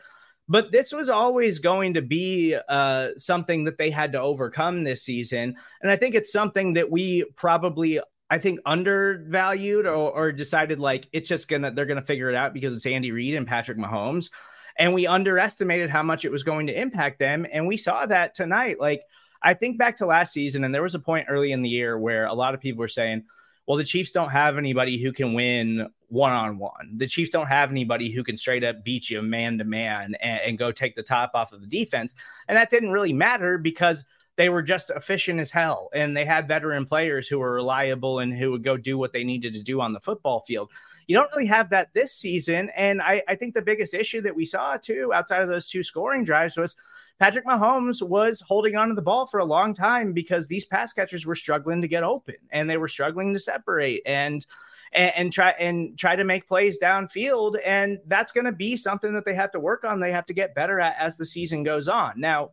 But 0.48 0.70
this 0.70 0.92
was 0.92 1.10
always 1.10 1.58
going 1.58 1.94
to 1.94 2.02
be 2.02 2.56
uh, 2.68 3.08
something 3.16 3.64
that 3.64 3.76
they 3.76 3.90
had 3.90 4.12
to 4.12 4.20
overcome 4.20 4.84
this 4.84 5.02
season, 5.02 5.56
and 5.82 5.90
I 5.90 5.96
think 5.96 6.14
it's 6.14 6.30
something 6.30 6.74
that 6.74 6.92
we 6.92 7.24
probably 7.34 7.98
I 8.28 8.38
think 8.38 8.60
undervalued 8.66 9.86
or, 9.86 10.10
or 10.12 10.32
decided 10.32 10.80
like 10.80 11.08
it's 11.12 11.28
just 11.28 11.48
gonna 11.48 11.70
they're 11.70 11.86
gonna 11.86 12.02
figure 12.02 12.28
it 12.28 12.34
out 12.34 12.54
because 12.54 12.74
it's 12.74 12.86
Andy 12.86 13.12
Reid 13.12 13.34
and 13.34 13.46
Patrick 13.46 13.78
Mahomes. 13.78 14.30
And 14.78 14.92
we 14.92 15.06
underestimated 15.06 15.88
how 15.88 16.02
much 16.02 16.24
it 16.24 16.30
was 16.30 16.42
going 16.42 16.66
to 16.66 16.78
impact 16.78 17.18
them. 17.18 17.46
And 17.50 17.66
we 17.66 17.78
saw 17.78 18.04
that 18.06 18.34
tonight. 18.34 18.78
Like 18.78 19.02
I 19.42 19.54
think 19.54 19.78
back 19.78 19.96
to 19.96 20.06
last 20.06 20.32
season, 20.32 20.64
and 20.64 20.74
there 20.74 20.82
was 20.82 20.94
a 20.94 21.00
point 21.00 21.28
early 21.28 21.52
in 21.52 21.62
the 21.62 21.68
year 21.68 21.98
where 21.98 22.26
a 22.26 22.34
lot 22.34 22.54
of 22.54 22.60
people 22.60 22.80
were 22.80 22.88
saying, 22.88 23.24
well, 23.66 23.76
the 23.76 23.84
Chiefs 23.84 24.12
don't 24.12 24.30
have 24.30 24.58
anybody 24.58 25.00
who 25.02 25.12
can 25.12 25.34
win 25.34 25.88
one 26.08 26.32
on 26.32 26.58
one. 26.58 26.92
The 26.96 27.08
Chiefs 27.08 27.30
don't 27.30 27.48
have 27.48 27.70
anybody 27.70 28.10
who 28.10 28.22
can 28.22 28.36
straight 28.36 28.64
up 28.64 28.84
beat 28.84 29.10
you 29.10 29.22
man 29.22 29.58
to 29.58 29.64
man 29.64 30.14
and 30.16 30.56
go 30.56 30.70
take 30.70 30.94
the 30.94 31.02
top 31.02 31.32
off 31.34 31.52
of 31.52 31.60
the 31.60 31.66
defense. 31.66 32.14
And 32.46 32.56
that 32.56 32.70
didn't 32.70 32.92
really 32.92 33.12
matter 33.12 33.58
because 33.58 34.04
they 34.36 34.48
were 34.48 34.62
just 34.62 34.90
efficient 34.90 35.40
as 35.40 35.50
hell 35.50 35.88
and 35.94 36.16
they 36.16 36.24
had 36.24 36.46
veteran 36.46 36.84
players 36.84 37.26
who 37.26 37.38
were 37.38 37.52
reliable 37.52 38.18
and 38.18 38.36
who 38.36 38.50
would 38.50 38.62
go 38.62 38.76
do 38.76 38.98
what 38.98 39.12
they 39.12 39.24
needed 39.24 39.54
to 39.54 39.62
do 39.62 39.80
on 39.80 39.92
the 39.92 40.00
football 40.00 40.40
field. 40.40 40.70
You 41.06 41.16
don't 41.16 41.30
really 41.34 41.46
have 41.46 41.70
that 41.70 41.94
this 41.94 42.12
season. 42.12 42.70
And 42.76 43.00
I, 43.00 43.22
I 43.28 43.34
think 43.36 43.54
the 43.54 43.62
biggest 43.62 43.94
issue 43.94 44.20
that 44.22 44.36
we 44.36 44.44
saw 44.44 44.76
too, 44.76 45.12
outside 45.14 45.42
of 45.42 45.48
those 45.48 45.68
two 45.68 45.82
scoring 45.82 46.24
drives, 46.24 46.56
was 46.56 46.76
Patrick 47.18 47.46
Mahomes 47.46 48.06
was 48.06 48.42
holding 48.42 48.76
on 48.76 48.88
to 48.88 48.94
the 48.94 49.02
ball 49.02 49.26
for 49.26 49.40
a 49.40 49.44
long 49.44 49.72
time 49.72 50.12
because 50.12 50.46
these 50.46 50.66
pass 50.66 50.92
catchers 50.92 51.24
were 51.24 51.34
struggling 51.34 51.80
to 51.80 51.88
get 51.88 52.02
open 52.02 52.34
and 52.50 52.68
they 52.68 52.76
were 52.76 52.88
struggling 52.88 53.32
to 53.32 53.38
separate 53.38 54.02
and 54.04 54.44
and, 54.92 55.12
and 55.16 55.32
try 55.32 55.50
and 55.58 55.98
try 55.98 56.14
to 56.14 56.24
make 56.24 56.46
plays 56.46 56.78
downfield. 56.78 57.56
And 57.64 58.00
that's 58.06 58.32
going 58.32 58.44
to 58.44 58.52
be 58.52 58.76
something 58.76 59.14
that 59.14 59.24
they 59.24 59.34
have 59.34 59.52
to 59.52 59.60
work 59.60 59.84
on. 59.84 60.00
They 60.00 60.12
have 60.12 60.26
to 60.26 60.34
get 60.34 60.54
better 60.54 60.78
at 60.78 60.96
as 60.98 61.16
the 61.16 61.24
season 61.24 61.62
goes 61.62 61.88
on. 61.88 62.20
Now, 62.20 62.50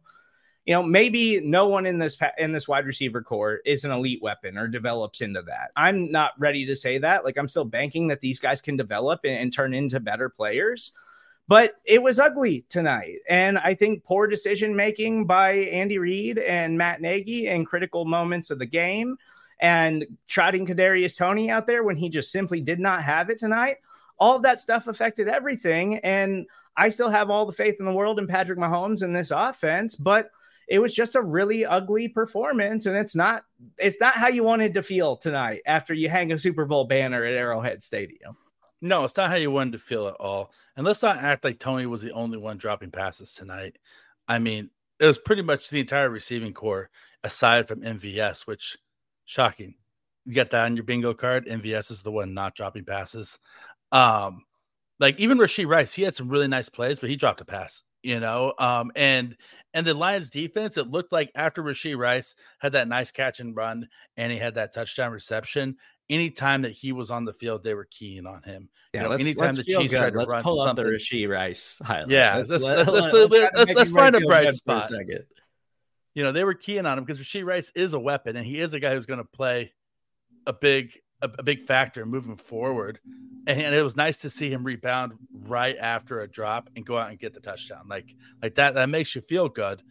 you 0.65 0.73
know, 0.73 0.83
maybe 0.83 1.41
no 1.41 1.67
one 1.67 1.85
in 1.85 1.97
this 1.97 2.17
in 2.37 2.53
this 2.53 2.67
wide 2.67 2.85
receiver 2.85 3.21
corps 3.21 3.59
is 3.65 3.83
an 3.83 3.91
elite 3.91 4.21
weapon 4.21 4.57
or 4.57 4.67
develops 4.67 5.21
into 5.21 5.41
that. 5.43 5.71
I'm 5.75 6.09
not 6.11 6.31
ready 6.39 6.65
to 6.67 6.75
say 6.75 6.97
that. 6.99 7.25
Like 7.25 7.37
I'm 7.37 7.49
still 7.49 7.65
banking 7.65 8.07
that 8.07 8.21
these 8.21 8.39
guys 8.39 8.61
can 8.61 8.77
develop 8.77 9.21
and, 9.25 9.37
and 9.37 9.53
turn 9.53 9.73
into 9.73 9.99
better 9.99 10.29
players. 10.29 10.93
But 11.49 11.73
it 11.83 12.01
was 12.01 12.19
ugly 12.19 12.65
tonight, 12.69 13.17
and 13.27 13.57
I 13.57 13.73
think 13.73 14.05
poor 14.05 14.27
decision 14.27 14.77
making 14.77 15.27
by 15.27 15.51
Andy 15.51 15.97
Reid 15.97 16.37
and 16.37 16.77
Matt 16.77 17.01
Nagy 17.01 17.47
in 17.47 17.65
critical 17.65 18.05
moments 18.05 18.49
of 18.49 18.59
the 18.59 18.65
game, 18.65 19.17
and 19.59 20.05
trotting 20.29 20.65
Kadarius 20.65 21.17
Toney 21.17 21.51
out 21.51 21.67
there 21.67 21.83
when 21.83 21.97
he 21.97 22.07
just 22.07 22.31
simply 22.31 22.61
did 22.61 22.79
not 22.79 23.03
have 23.03 23.29
it 23.29 23.39
tonight. 23.39 23.79
All 24.17 24.37
of 24.37 24.43
that 24.43 24.61
stuff 24.61 24.87
affected 24.87 25.27
everything, 25.27 25.97
and 25.97 26.45
I 26.77 26.87
still 26.87 27.09
have 27.09 27.29
all 27.29 27.45
the 27.45 27.51
faith 27.51 27.75
in 27.77 27.85
the 27.85 27.93
world 27.93 28.19
in 28.19 28.27
Patrick 28.27 28.57
Mahomes 28.57 29.03
and 29.03 29.13
this 29.13 29.31
offense, 29.31 29.97
but 29.97 30.31
it 30.67 30.79
was 30.79 30.93
just 30.93 31.15
a 31.15 31.21
really 31.21 31.65
ugly 31.65 32.07
performance 32.07 32.85
and 32.85 32.95
it's 32.95 33.15
not 33.15 33.43
it's 33.77 33.99
not 33.99 34.15
how 34.15 34.27
you 34.27 34.43
wanted 34.43 34.73
to 34.73 34.83
feel 34.83 35.15
tonight 35.15 35.61
after 35.65 35.93
you 35.93 36.09
hang 36.09 36.31
a 36.31 36.37
Super 36.37 36.65
Bowl 36.65 36.85
banner 36.85 37.23
at 37.23 37.33
Arrowhead 37.33 37.83
Stadium. 37.83 38.35
No, 38.81 39.05
it's 39.05 39.15
not 39.15 39.29
how 39.29 39.37
you 39.37 39.49
wanted 39.49 39.73
to 39.73 39.79
feel 39.79 40.07
at 40.07 40.15
all. 40.15 40.51
And 40.75 40.85
let's 40.85 41.01
not 41.01 41.17
act 41.17 41.45
like 41.45 41.59
Toney 41.59 41.85
was 41.85 42.01
the 42.01 42.11
only 42.11 42.37
one 42.37 42.57
dropping 42.57 42.91
passes 42.91 43.31
tonight. 43.31 43.77
I 44.27 44.39
mean, 44.39 44.69
it 44.99 45.05
was 45.05 45.17
pretty 45.17 45.41
much 45.41 45.69
the 45.69 45.79
entire 45.79 46.09
receiving 46.09 46.53
corps 46.53 46.89
aside 47.23 47.67
from 47.67 47.81
MVS, 47.81 48.45
which 48.45 48.77
shocking. 49.23 49.75
You 50.25 50.33
got 50.33 50.49
that 50.51 50.65
on 50.65 50.75
your 50.75 50.83
bingo 50.83 51.13
card. 51.13 51.47
MVS 51.47 51.91
is 51.91 52.01
the 52.01 52.11
one 52.11 52.33
not 52.33 52.55
dropping 52.55 52.85
passes. 52.85 53.39
Um, 53.91 54.43
like 54.99 55.19
even 55.19 55.37
Rashee 55.37 55.67
Rice, 55.67 55.93
he 55.93 56.03
had 56.03 56.15
some 56.15 56.29
really 56.29 56.47
nice 56.47 56.69
plays, 56.69 56.99
but 56.99 57.09
he 57.09 57.15
dropped 57.15 57.41
a 57.41 57.45
pass 57.45 57.83
you 58.03 58.19
know. 58.19 58.53
Um, 58.59 58.91
and 58.95 59.35
and 59.73 59.87
the 59.87 59.93
Lions 59.93 60.29
defense, 60.29 60.77
it 60.77 60.89
looked 60.89 61.11
like 61.11 61.31
after 61.33 61.63
Rashee 61.63 61.97
Rice 61.97 62.35
had 62.59 62.73
that 62.73 62.87
nice 62.87 63.11
catch 63.11 63.39
and 63.39 63.55
run 63.55 63.89
and 64.17 64.31
he 64.31 64.37
had 64.37 64.55
that 64.55 64.73
touchdown 64.73 65.11
reception, 65.11 65.77
anytime 66.09 66.61
that 66.61 66.73
he 66.73 66.91
was 66.91 67.09
on 67.09 67.25
the 67.25 67.33
field, 67.33 67.63
they 67.63 67.73
were 67.73 67.87
keying 67.89 68.27
on 68.27 68.43
him. 68.43 68.69
Yeah, 68.93 68.99
you 68.99 69.03
know, 69.03 69.09
let's, 69.09 69.25
anytime 69.25 69.45
let's 69.45 69.57
the 69.57 69.63
Chiefs 69.63 69.93
good. 69.93 69.97
tried 69.97 70.13
to 70.13 70.19
let's 70.19 70.31
run 70.31 70.43
pull 70.43 70.63
something, 70.63 70.85
up 70.85 70.91
the 70.91 70.97
Rashee 70.97 71.27
Rice 71.27 71.77
highlights. 71.81 72.11
Yeah, 72.11 72.37
let's, 72.37 72.51
let's, 72.51 72.89
let's, 72.89 73.31
let's, 73.31 73.73
let's 73.73 73.91
find 73.91 74.15
a 74.15 74.21
bright 74.21 74.53
spot. 74.53 74.87
second 74.87 75.25
you 76.13 76.23
know, 76.23 76.31
they 76.31 76.43
were 76.43 76.53
keying 76.53 76.85
on 76.85 76.97
him 76.97 77.03
because 77.03 77.19
Rashee 77.19 77.45
Rice 77.45 77.71
is 77.75 77.93
a 77.93 77.99
weapon 77.99 78.35
and 78.35 78.45
he 78.45 78.59
is 78.59 78.73
a 78.73 78.79
guy 78.79 78.93
who's 78.93 79.05
going 79.05 79.19
to 79.19 79.25
play 79.25 79.73
a 80.45 80.53
big 80.53 80.99
a, 81.23 81.29
a, 81.39 81.43
big 81.43 81.61
factor 81.61 82.05
moving 82.05 82.35
forward. 82.35 82.99
And, 83.47 83.59
and, 83.59 83.73
it 83.73 83.81
was 83.81 83.95
nice 83.95 84.19
to 84.19 84.29
see 84.29 84.49
him 84.49 84.63
rebound 84.63 85.13
right 85.31 85.75
after 85.79 86.21
a 86.21 86.27
drop 86.27 86.69
and 86.75 86.85
go 86.85 86.97
out 86.97 87.09
and 87.09 87.17
get 87.17 87.33
the 87.33 87.39
touchdown. 87.39 87.87
Like 87.87 88.15
like 88.41 88.55
that 88.55 88.75
that 88.75 88.89
makes 88.89 89.15
you 89.15 89.21
feel 89.21 89.49
good. 89.49 89.81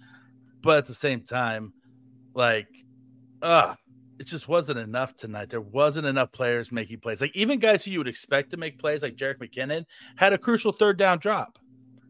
But 0.61 0.79
at 0.79 0.87
the 0.87 0.95
same 0.95 1.23
time, 1.23 1.73
like 2.35 2.69
uh 3.41 3.75
it 4.19 4.27
just 4.27 4.47
wasn't 4.47 4.79
enough 4.79 5.17
tonight. 5.17 5.51
There 5.51 5.61
wasn't 5.61 6.07
enough 6.07 6.31
players 6.31 6.71
making 6.71 7.01
plays. 7.01 7.21
Like 7.21 7.35
even 7.35 7.59
guys 7.59 7.85
who 7.85 7.91
you 7.91 7.99
would 7.99 8.09
expect 8.09 8.51
to 8.51 8.57
make 8.57 8.79
plays, 8.79 9.03
like 9.03 9.17
Jerick 9.17 9.39
McKinnon, 9.39 9.85
had 10.17 10.33
a 10.33 10.39
crucial 10.39 10.71
third 10.71 10.97
down 10.97 11.19
drop. 11.19 11.59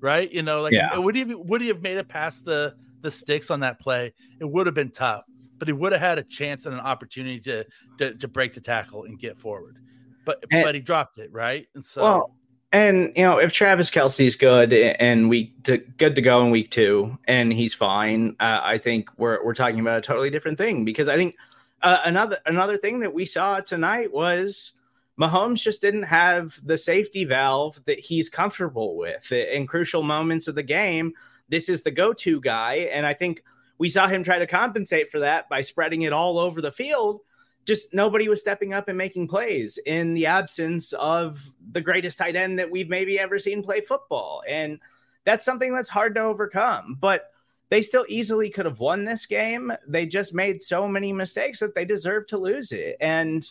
Right? 0.00 0.30
You 0.30 0.42
know, 0.42 0.62
like 0.62 0.72
yeah. 0.72 0.98
would 0.98 1.14
he 1.14 1.20
have, 1.20 1.38
would 1.38 1.60
he 1.60 1.68
have 1.68 1.80
made 1.80 1.96
it 1.96 2.08
past 2.08 2.44
the 2.44 2.74
the 3.00 3.10
sticks 3.10 3.50
on 3.50 3.60
that 3.60 3.78
play? 3.78 4.12
It 4.40 4.44
would 4.44 4.66
have 4.66 4.74
been 4.74 4.90
tough, 4.90 5.24
but 5.62 5.68
he 5.68 5.72
would 5.72 5.92
have 5.92 6.00
had 6.00 6.18
a 6.18 6.24
chance 6.24 6.66
and 6.66 6.74
an 6.74 6.80
opportunity 6.80 7.38
to 7.38 7.64
to, 7.96 8.12
to 8.16 8.26
break 8.26 8.52
the 8.52 8.60
tackle 8.60 9.04
and 9.04 9.16
get 9.16 9.38
forward. 9.38 9.78
But 10.24 10.44
and, 10.50 10.64
but 10.64 10.74
he 10.74 10.80
dropped 10.80 11.18
it, 11.18 11.30
right? 11.32 11.68
And 11.76 11.84
so 11.84 12.02
well, 12.02 12.34
and 12.72 13.12
you 13.14 13.22
know, 13.22 13.38
if 13.38 13.52
Travis 13.52 13.88
Kelce's 13.88 14.34
good 14.34 14.72
and 14.72 15.28
we 15.28 15.54
to, 15.62 15.76
good 15.78 16.16
to 16.16 16.20
go 16.20 16.44
in 16.44 16.50
week 16.50 16.72
two, 16.72 17.16
and 17.28 17.52
he's 17.52 17.74
fine, 17.74 18.34
uh, 18.40 18.58
I 18.60 18.78
think 18.78 19.08
we're 19.18 19.44
we're 19.44 19.54
talking 19.54 19.78
about 19.78 19.98
a 19.98 20.00
totally 20.00 20.30
different 20.30 20.58
thing 20.58 20.84
because 20.84 21.08
I 21.08 21.14
think 21.14 21.36
uh, 21.80 22.00
another 22.04 22.38
another 22.44 22.76
thing 22.76 22.98
that 22.98 23.14
we 23.14 23.24
saw 23.24 23.60
tonight 23.60 24.12
was 24.12 24.72
Mahomes 25.16 25.62
just 25.62 25.80
didn't 25.80 26.02
have 26.02 26.60
the 26.66 26.76
safety 26.76 27.24
valve 27.24 27.80
that 27.84 28.00
he's 28.00 28.28
comfortable 28.28 28.96
with 28.96 29.30
in 29.30 29.68
crucial 29.68 30.02
moments 30.02 30.48
of 30.48 30.56
the 30.56 30.64
game. 30.64 31.12
This 31.48 31.68
is 31.68 31.82
the 31.82 31.92
go-to 31.92 32.40
guy, 32.40 32.88
and 32.90 33.06
I 33.06 33.14
think 33.14 33.44
we 33.78 33.88
saw 33.88 34.06
him 34.08 34.22
try 34.22 34.38
to 34.38 34.46
compensate 34.46 35.10
for 35.10 35.20
that 35.20 35.48
by 35.48 35.60
spreading 35.60 36.02
it 36.02 36.12
all 36.12 36.38
over 36.38 36.60
the 36.60 36.72
field. 36.72 37.20
Just 37.64 37.94
nobody 37.94 38.28
was 38.28 38.40
stepping 38.40 38.72
up 38.72 38.88
and 38.88 38.98
making 38.98 39.28
plays 39.28 39.78
in 39.86 40.14
the 40.14 40.26
absence 40.26 40.92
of 40.94 41.44
the 41.72 41.80
greatest 41.80 42.18
tight 42.18 42.36
end 42.36 42.58
that 42.58 42.70
we've 42.70 42.88
maybe 42.88 43.18
ever 43.18 43.38
seen 43.38 43.62
play 43.62 43.80
football, 43.80 44.42
and 44.48 44.80
that's 45.24 45.44
something 45.44 45.72
that's 45.72 45.88
hard 45.88 46.14
to 46.16 46.22
overcome. 46.22 46.98
But 47.00 47.32
they 47.72 47.80
still 47.80 48.04
easily 48.06 48.50
could 48.50 48.66
have 48.66 48.80
won 48.80 49.02
this 49.02 49.24
game. 49.24 49.72
They 49.88 50.04
just 50.04 50.34
made 50.34 50.62
so 50.62 50.86
many 50.86 51.10
mistakes 51.10 51.58
that 51.60 51.74
they 51.74 51.86
deserve 51.86 52.26
to 52.26 52.36
lose 52.36 52.70
it. 52.70 52.98
And 53.00 53.50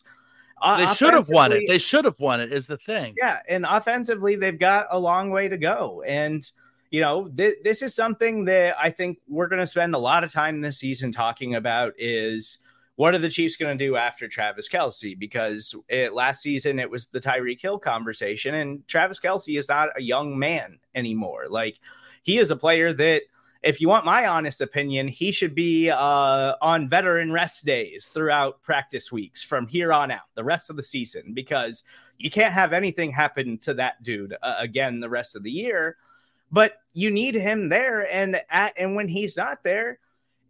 uh, 0.62 0.86
they 0.86 0.94
should 0.94 1.16
have 1.16 1.28
won 1.30 1.51
it. 1.51 1.63
They 1.68 1.80
should 1.80 2.06
have 2.06 2.20
won 2.20 2.40
it, 2.40 2.54
is 2.54 2.68
the 2.68 2.78
thing. 2.78 3.16
Yeah. 3.18 3.40
And 3.50 3.66
offensively, 3.68 4.36
they've 4.36 4.60
got 4.60 4.86
a 4.92 5.00
long 5.00 5.32
way 5.32 5.50
to 5.50 5.58
go. 5.58 6.04
And, 6.06 6.48
you 6.91 7.00
know, 7.00 7.29
th- 7.29 7.63
this 7.63 7.81
is 7.81 7.95
something 7.95 8.45
that 8.45 8.75
I 8.77 8.91
think 8.91 9.19
we're 9.27 9.48
going 9.48 9.62
to 9.62 9.67
spend 9.67 9.95
a 9.95 10.00
lot 10.00 10.24
of 10.24 10.31
time 10.31 10.62
this 10.62 10.77
season 10.77 11.12
talking 11.12 11.55
about 11.55 11.93
is 11.98 12.60
what 12.98 13.15
are 13.15 13.19
the 13.19 13.29
Chiefs 13.29 13.55
going 13.55 13.75
to 13.75 13.83
do 13.83 13.95
after 13.95 14.27
Travis 14.27 14.67
Kelce? 14.69 15.17
Because 15.17 15.74
it, 15.88 16.13
last 16.13 16.41
season 16.41 16.77
it 16.77 16.89
was 16.89 17.07
the 17.07 17.21
Tyreek 17.21 17.62
Hill 17.62 17.79
conversation, 17.79 18.55
and 18.55 18.86
Travis 18.88 19.19
Kelce 19.19 19.57
is 19.57 19.69
not 19.69 19.89
a 19.98 20.01
young 20.01 20.38
man 20.38 20.79
anymore. 20.93 21.45
Like, 21.50 21.79
he 22.24 22.38
is 22.38 22.51
a 22.51 22.57
player 22.57 22.91
that 22.93 23.24
if 23.63 23.79
you 23.79 23.88
want 23.88 24.05
my 24.05 24.27
honest 24.27 24.60
opinion, 24.60 25.07
he 25.07 25.31
should 25.31 25.55
be 25.55 25.89
uh, 25.89 26.55
on 26.62 26.89
veteran 26.89 27.31
rest 27.31 27.65
days 27.65 28.12
throughout 28.13 28.62
practice 28.63 29.12
weeks 29.12 29.41
from 29.41 29.65
here 29.67 29.93
on 29.93 30.12
out, 30.12 30.21
the 30.36 30.43
rest 30.43 30.69
of 30.69 30.75
the 30.75 30.83
season, 30.83 31.33
because 31.33 31.83
you 32.17 32.29
can't 32.29 32.53
have 32.53 32.74
anything 32.74 33.12
happen 33.12 33.57
to 33.60 33.74
that 33.75 34.03
dude 34.03 34.36
uh, 34.43 34.55
again 34.60 35.00
the 35.00 35.10
rest 35.10 35.36
of 35.36 35.43
the 35.43 35.51
year. 35.51 35.95
But 36.51 36.74
you 36.93 37.12
need 37.12 37.36
him 37.36 37.70
there, 37.70 38.12
and 38.12 38.41
at, 38.50 38.74
and 38.77 38.96
when 38.96 39.07
he's 39.07 39.37
not 39.37 39.64
there, 39.64 40.00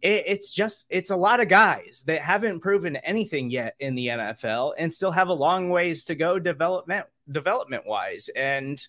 it, 0.00 0.24
it's 0.26 0.52
just 0.52 0.86
it's 0.90 1.10
a 1.10 1.16
lot 1.16 1.40
of 1.40 1.48
guys 1.48 2.02
that 2.06 2.22
haven't 2.22 2.60
proven 2.60 2.96
anything 2.96 3.50
yet 3.50 3.76
in 3.78 3.94
the 3.94 4.08
NFL 4.08 4.74
and 4.76 4.92
still 4.92 5.12
have 5.12 5.28
a 5.28 5.32
long 5.32 5.70
ways 5.70 6.04
to 6.06 6.14
go 6.14 6.38
development 6.38 7.06
development 7.30 7.86
wise, 7.86 8.28
and 8.34 8.84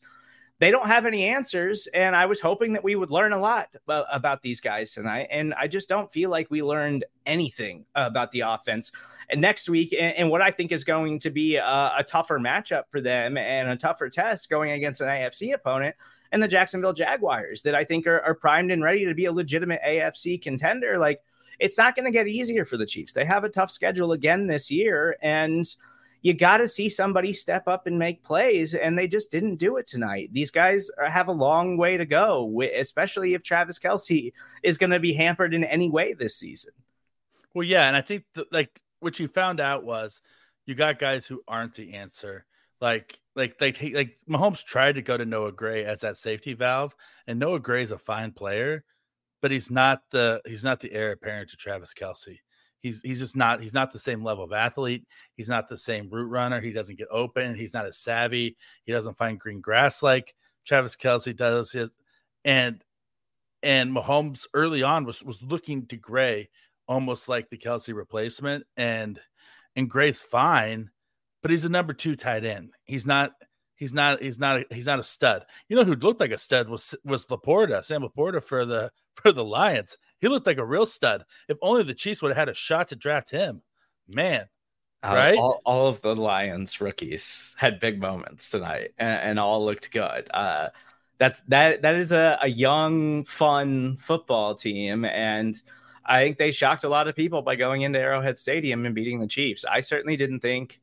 they 0.59 0.71
don't 0.71 0.87
have 0.87 1.05
any 1.05 1.25
answers. 1.25 1.87
And 1.87 2.15
I 2.15 2.25
was 2.25 2.39
hoping 2.39 2.73
that 2.73 2.83
we 2.83 2.95
would 2.95 3.11
learn 3.11 3.33
a 3.33 3.37
lot 3.37 3.69
about, 3.85 4.05
about 4.11 4.41
these 4.41 4.61
guys 4.61 4.93
tonight. 4.93 5.27
And 5.29 5.53
I 5.55 5.67
just 5.67 5.89
don't 5.89 6.11
feel 6.11 6.29
like 6.29 6.49
we 6.49 6.63
learned 6.63 7.05
anything 7.25 7.85
about 7.95 8.31
the 8.31 8.41
offense. 8.41 8.91
Next 9.35 9.69
week, 9.69 9.95
and, 9.97 10.29
what 10.29 10.41
I 10.41 10.51
think 10.51 10.71
is 10.71 10.83
going 10.83 11.19
to 11.19 11.29
be 11.29 11.55
a, 11.55 11.93
a 11.97 12.03
tougher 12.05 12.39
matchup 12.39 12.83
for 12.89 13.01
them 13.01 13.37
and 13.37 13.69
a 13.69 13.75
tougher 13.75 14.09
test 14.09 14.49
going 14.49 14.71
against 14.71 15.01
an 15.01 15.07
AFC 15.07 15.53
opponent 15.53 15.95
and 16.33 16.41
the 16.41 16.47
Jacksonville 16.47 16.93
Jaguars 16.93 17.61
that 17.61 17.75
I 17.75 17.83
think 17.83 18.07
are, 18.07 18.19
are 18.21 18.33
primed 18.33 18.71
and 18.71 18.83
ready 18.83 19.05
to 19.05 19.13
be 19.13 19.25
a 19.25 19.31
legitimate 19.31 19.81
AFC 19.85 20.41
contender. 20.41 20.97
Like, 20.97 21.21
it's 21.59 21.77
not 21.77 21.95
going 21.95 22.05
to 22.05 22.11
get 22.11 22.27
easier 22.27 22.65
for 22.65 22.75
the 22.75 22.87
Chiefs. 22.87 23.13
They 23.13 23.23
have 23.23 23.43
a 23.43 23.49
tough 23.49 23.71
schedule 23.71 24.11
again 24.11 24.47
this 24.47 24.71
year. 24.71 25.15
And 25.21 25.65
you 26.23 26.33
got 26.33 26.57
to 26.57 26.67
see 26.67 26.89
somebody 26.89 27.33
step 27.33 27.67
up 27.67 27.85
and 27.85 27.99
make 27.99 28.23
plays, 28.23 28.73
and 28.73 28.97
they 28.97 29.07
just 29.07 29.29
didn't 29.29 29.57
do 29.57 29.77
it 29.77 29.85
tonight. 29.85 30.29
These 30.31 30.51
guys 30.51 30.89
have 31.05 31.27
a 31.27 31.33
long 31.33 31.77
way 31.77 31.97
to 31.97 32.05
go, 32.05 32.61
especially 32.61 33.33
if 33.33 33.43
Travis 33.43 33.77
Kelce 33.77 34.31
is 34.63 34.77
going 34.77 34.89
to 34.91 34.99
be 34.99 35.13
hampered 35.13 35.53
in 35.53 35.65
any 35.65 35.89
way 35.89 36.13
this 36.13 36.35
season. 36.35 36.71
Well, 37.53 37.67
yeah, 37.67 37.87
and 37.87 37.95
I 37.95 38.01
think 38.01 38.23
like 38.51 38.81
what 39.03 39.19
you 39.19 39.27
found 39.27 39.59
out 39.59 39.83
was 39.83 40.21
you 40.65 40.75
got 40.75 40.99
guys 40.99 41.25
who 41.25 41.43
aren't 41.47 41.75
the 41.75 41.93
answer. 41.93 42.45
Like, 42.81 43.19
like, 43.35 43.59
like, 43.61 43.81
like 43.93 44.17
Mahomes 44.29 44.63
tried 44.63 44.95
to 44.95 45.01
go 45.01 45.15
to 45.15 45.25
Noah 45.25 45.51
Gray 45.51 45.85
as 45.85 46.01
that 46.01 46.17
safety 46.17 46.53
valve, 46.53 46.95
and 47.27 47.39
Noah 47.39 47.59
Gray 47.59 47.81
is 47.81 47.91
a 47.91 47.97
fine 47.97 48.31
player, 48.31 48.83
but 49.41 49.51
he's 49.51 49.71
not 49.71 50.01
the 50.11 50.41
he's 50.45 50.63
not 50.63 50.79
the 50.79 50.91
heir 50.91 51.11
apparent 51.11 51.49
to 51.51 51.57
Travis 51.57 51.93
Kelce. 51.93 52.39
he's 52.83 53.01
he's 53.01 53.19
just 53.19 53.35
not 53.35 53.61
he's 53.61 53.73
not 53.73 53.91
the 53.91 53.99
same 53.99 54.23
level 54.23 54.43
of 54.43 54.53
athlete. 54.53 55.07
He's 55.35 55.49
not 55.49 55.67
the 55.67 55.77
same 55.77 56.09
route 56.09 56.29
runner. 56.29 56.61
He 56.61 56.73
doesn't 56.73 56.97
get 56.97 57.07
open. 57.09 57.55
He's 57.55 57.73
not 57.73 57.85
as 57.85 57.97
savvy. 57.97 58.57
He 58.83 58.91
doesn't 58.91 59.17
find 59.17 59.39
green 59.39 59.61
grass 59.61 60.03
like 60.03 60.35
Travis 60.65 60.95
Kelce 60.95 61.35
does. 61.35 61.71
His 61.71 61.89
and 62.45 62.83
and 63.63 63.95
Mahomes 63.95 64.45
early 64.53 64.83
on 64.83 65.05
was 65.05 65.23
was 65.23 65.41
looking 65.41 65.87
to 65.87 65.97
Gray 65.97 66.49
almost 66.87 67.29
like 67.29 67.49
the 67.49 67.57
Kelce 67.57 67.93
replacement, 67.93 68.65
and 68.77 69.19
and 69.75 69.89
Gray's 69.89 70.21
fine, 70.21 70.89
but 71.41 71.51
he's 71.51 71.65
a 71.65 71.69
number 71.69 71.93
two 71.93 72.15
tight 72.15 72.45
end. 72.45 72.71
He's 72.85 73.05
not. 73.05 73.31
He's 73.75 73.93
not. 73.93 74.21
He's 74.21 74.39
not. 74.39 74.57
A, 74.57 74.65
he's 74.71 74.85
not 74.85 74.99
a 74.99 75.03
stud. 75.03 75.45
You 75.67 75.75
know 75.75 75.83
who 75.83 75.95
looked 75.95 76.21
like 76.21 76.31
a 76.31 76.37
stud 76.37 76.69
was 76.69 76.95
was 77.03 77.25
LaPorta, 77.27 77.83
Sam 77.83 78.03
LaPorta 78.03 78.41
for 78.41 78.65
the 78.65 78.91
for 79.13 79.31
the 79.31 79.43
Lions. 79.43 79.97
He 80.19 80.27
looked 80.27 80.47
like 80.47 80.57
a 80.57 80.65
real 80.65 80.85
stud. 80.85 81.25
If 81.47 81.57
only 81.61 81.83
the 81.83 81.93
Chiefs 81.93 82.21
would 82.21 82.29
have 82.29 82.37
had 82.37 82.49
a 82.49 82.53
shot 82.53 82.89
to 82.89 82.95
draft 82.95 83.29
him, 83.29 83.61
man. 84.07 84.45
Uh, 85.03 85.13
right? 85.13 85.37
All, 85.37 85.61
all, 85.65 85.87
of 85.87 86.01
the 86.01 86.15
Lions 86.15 86.79
rookies 86.79 87.53
had 87.57 87.81
big 87.81 87.99
moments 87.99 88.49
tonight, 88.49 88.91
and, 88.97 89.21
and 89.21 89.39
all 89.39 89.65
looked 89.65 89.91
good. 89.91 90.29
Uh, 90.33 90.69
that's 91.17 91.41
that. 91.49 91.81
That 91.81 91.95
is 91.95 92.13
a, 92.13 92.39
a 92.41 92.47
young, 92.47 93.25
fun 93.25 93.97
football 93.97 94.55
team, 94.55 95.03
and 95.03 95.61
I 96.05 96.23
think 96.23 96.37
they 96.37 96.51
shocked 96.51 96.83
a 96.83 96.89
lot 96.89 97.07
of 97.07 97.15
people 97.15 97.41
by 97.41 97.55
going 97.55 97.81
into 97.81 97.99
Arrowhead 97.99 98.37
Stadium 98.37 98.85
and 98.85 98.95
beating 98.95 99.19
the 99.19 99.27
Chiefs. 99.27 99.65
I 99.65 99.79
certainly 99.79 100.15
didn't 100.15 100.41
think 100.41 100.79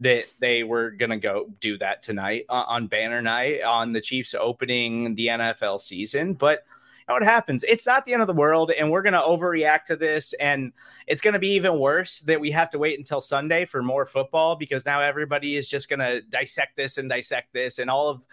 that 0.00 0.24
they 0.40 0.64
were 0.64 0.90
going 0.90 1.10
to 1.10 1.16
go 1.16 1.50
do 1.60 1.78
that 1.78 2.02
tonight 2.02 2.46
on, 2.48 2.64
on 2.66 2.86
banner 2.88 3.22
night 3.22 3.62
on 3.62 3.92
the 3.92 4.00
Chiefs 4.00 4.34
opening 4.34 5.14
the 5.14 5.28
NFL 5.28 5.80
season, 5.80 6.34
but 6.34 6.64
know 7.08 7.14
what 7.14 7.22
happens. 7.22 7.64
It's 7.64 7.86
not 7.86 8.04
the 8.04 8.12
end 8.12 8.22
of 8.22 8.28
the 8.28 8.34
world, 8.34 8.70
and 8.70 8.90
we're 8.90 9.02
going 9.02 9.14
to 9.14 9.20
overreact 9.20 9.84
to 9.84 9.96
this. 9.96 10.32
And 10.34 10.72
it's 11.06 11.22
going 11.22 11.34
to 11.34 11.38
be 11.38 11.54
even 11.54 11.78
worse 11.78 12.20
that 12.22 12.40
we 12.40 12.50
have 12.50 12.70
to 12.70 12.78
wait 12.78 12.98
until 12.98 13.20
Sunday 13.20 13.64
for 13.64 13.82
more 13.82 14.06
football 14.06 14.56
because 14.56 14.84
now 14.86 15.00
everybody 15.00 15.56
is 15.56 15.68
just 15.68 15.88
going 15.88 16.00
to 16.00 16.22
dissect 16.22 16.76
this 16.76 16.98
and 16.98 17.08
dissect 17.08 17.52
this, 17.52 17.78
and 17.78 17.90
all 17.90 18.08
of 18.08 18.24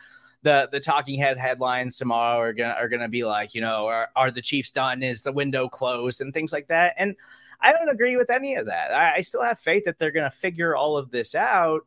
the 0.43 0.67
the 0.71 0.79
talking 0.79 1.19
head 1.19 1.37
headlines 1.37 1.97
tomorrow 1.97 2.39
are 2.39 2.53
gonna 2.53 2.73
are 2.73 2.89
gonna 2.89 3.09
be 3.09 3.23
like, 3.23 3.53
you 3.53 3.61
know, 3.61 3.87
are, 3.87 4.09
are 4.15 4.31
the 4.31 4.41
Chiefs 4.41 4.71
done? 4.71 5.03
Is 5.03 5.21
the 5.21 5.31
window 5.31 5.69
closed? 5.69 6.21
And 6.21 6.33
things 6.33 6.51
like 6.51 6.67
that. 6.67 6.95
And 6.97 7.15
I 7.61 7.71
don't 7.71 7.89
agree 7.89 8.17
with 8.17 8.31
any 8.31 8.55
of 8.55 8.65
that. 8.65 8.91
I, 8.91 9.17
I 9.17 9.21
still 9.21 9.43
have 9.43 9.59
faith 9.59 9.85
that 9.85 9.99
they're 9.99 10.11
gonna 10.11 10.31
figure 10.31 10.75
all 10.75 10.97
of 10.97 11.11
this 11.11 11.35
out. 11.35 11.81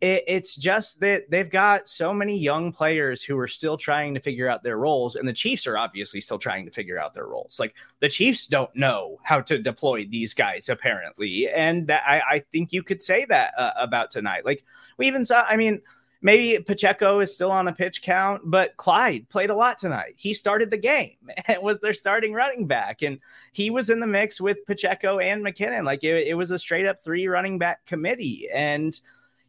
It, 0.00 0.22
it's 0.28 0.54
just 0.54 1.00
that 1.00 1.28
they've 1.28 1.50
got 1.50 1.88
so 1.88 2.14
many 2.14 2.38
young 2.38 2.70
players 2.70 3.24
who 3.24 3.36
are 3.36 3.48
still 3.48 3.76
trying 3.76 4.14
to 4.14 4.20
figure 4.20 4.48
out 4.48 4.62
their 4.62 4.78
roles, 4.78 5.16
and 5.16 5.26
the 5.26 5.32
Chiefs 5.32 5.66
are 5.66 5.76
obviously 5.76 6.20
still 6.20 6.38
trying 6.38 6.66
to 6.66 6.70
figure 6.70 7.00
out 7.00 7.14
their 7.14 7.26
roles. 7.26 7.58
Like 7.58 7.74
the 7.98 8.08
Chiefs 8.08 8.46
don't 8.46 8.72
know 8.76 9.18
how 9.24 9.40
to 9.40 9.58
deploy 9.58 10.04
these 10.04 10.34
guys 10.34 10.68
apparently, 10.68 11.48
and 11.48 11.88
that, 11.88 12.04
I, 12.06 12.20
I 12.30 12.38
think 12.52 12.72
you 12.72 12.84
could 12.84 13.02
say 13.02 13.24
that 13.24 13.54
uh, 13.58 13.72
about 13.76 14.10
tonight. 14.12 14.44
Like 14.44 14.62
we 14.98 15.08
even 15.08 15.24
saw, 15.24 15.42
I 15.42 15.56
mean. 15.56 15.82
Maybe 16.20 16.62
Pacheco 16.62 17.20
is 17.20 17.34
still 17.34 17.52
on 17.52 17.68
a 17.68 17.72
pitch 17.72 18.02
count, 18.02 18.42
but 18.44 18.76
Clyde 18.76 19.28
played 19.28 19.50
a 19.50 19.54
lot 19.54 19.78
tonight. 19.78 20.14
He 20.16 20.34
started 20.34 20.70
the 20.70 20.76
game 20.76 21.16
and 21.46 21.62
was 21.62 21.78
their 21.80 21.94
starting 21.94 22.32
running 22.32 22.66
back. 22.66 23.02
And 23.02 23.20
he 23.52 23.70
was 23.70 23.88
in 23.88 24.00
the 24.00 24.06
mix 24.06 24.40
with 24.40 24.66
Pacheco 24.66 25.18
and 25.18 25.44
McKinnon. 25.44 25.84
Like 25.84 26.02
it, 26.02 26.26
it 26.26 26.34
was 26.34 26.50
a 26.50 26.58
straight 26.58 26.86
up 26.86 27.00
three 27.00 27.28
running 27.28 27.58
back 27.58 27.86
committee. 27.86 28.48
And 28.52 28.98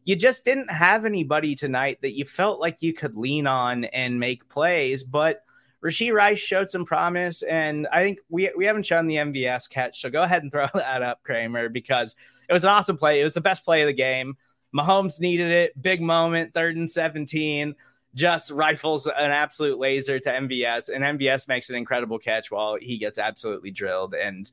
you 0.03 0.15
just 0.15 0.45
didn't 0.45 0.71
have 0.71 1.05
anybody 1.05 1.55
tonight 1.55 1.99
that 2.01 2.15
you 2.15 2.25
felt 2.25 2.59
like 2.59 2.81
you 2.81 2.93
could 2.93 3.15
lean 3.15 3.47
on 3.47 3.85
and 3.85 4.19
make 4.19 4.47
plays. 4.49 5.03
But 5.03 5.43
Rashee 5.83 6.13
Rice 6.13 6.39
showed 6.39 6.69
some 6.69 6.85
promise, 6.85 7.41
and 7.41 7.87
I 7.91 8.03
think 8.03 8.19
we 8.27 8.51
we 8.57 8.65
haven't 8.65 8.85
shown 8.85 9.07
the 9.07 9.15
MVS 9.15 9.69
catch. 9.69 10.01
So 10.01 10.09
go 10.09 10.21
ahead 10.21 10.43
and 10.43 10.51
throw 10.51 10.67
that 10.73 11.01
up, 11.01 11.23
Kramer, 11.23 11.69
because 11.69 12.15
it 12.49 12.53
was 12.53 12.63
an 12.63 12.69
awesome 12.69 12.97
play. 12.97 13.21
It 13.21 13.23
was 13.23 13.33
the 13.33 13.41
best 13.41 13.63
play 13.63 13.81
of 13.81 13.87
the 13.87 13.93
game. 13.93 14.35
Mahomes 14.75 15.19
needed 15.19 15.51
it. 15.51 15.81
Big 15.81 16.01
moment, 16.01 16.53
third 16.53 16.75
and 16.75 16.89
17. 16.89 17.75
Just 18.15 18.51
rifles 18.51 19.07
an 19.07 19.31
absolute 19.31 19.77
laser 19.77 20.19
to 20.19 20.29
MVS, 20.29 20.89
and 20.93 21.03
MVS 21.19 21.47
makes 21.47 21.69
an 21.69 21.75
incredible 21.75 22.17
catch 22.17 22.49
while 22.49 22.77
he 22.79 22.97
gets 22.97 23.19
absolutely 23.19 23.71
drilled. 23.71 24.15
And 24.15 24.49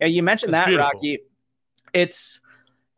yeah, 0.00 0.06
you 0.06 0.22
mentioned 0.22 0.54
that, 0.54 0.66
beautiful. 0.66 0.90
Rocky. 0.92 1.18
It's 1.92 2.40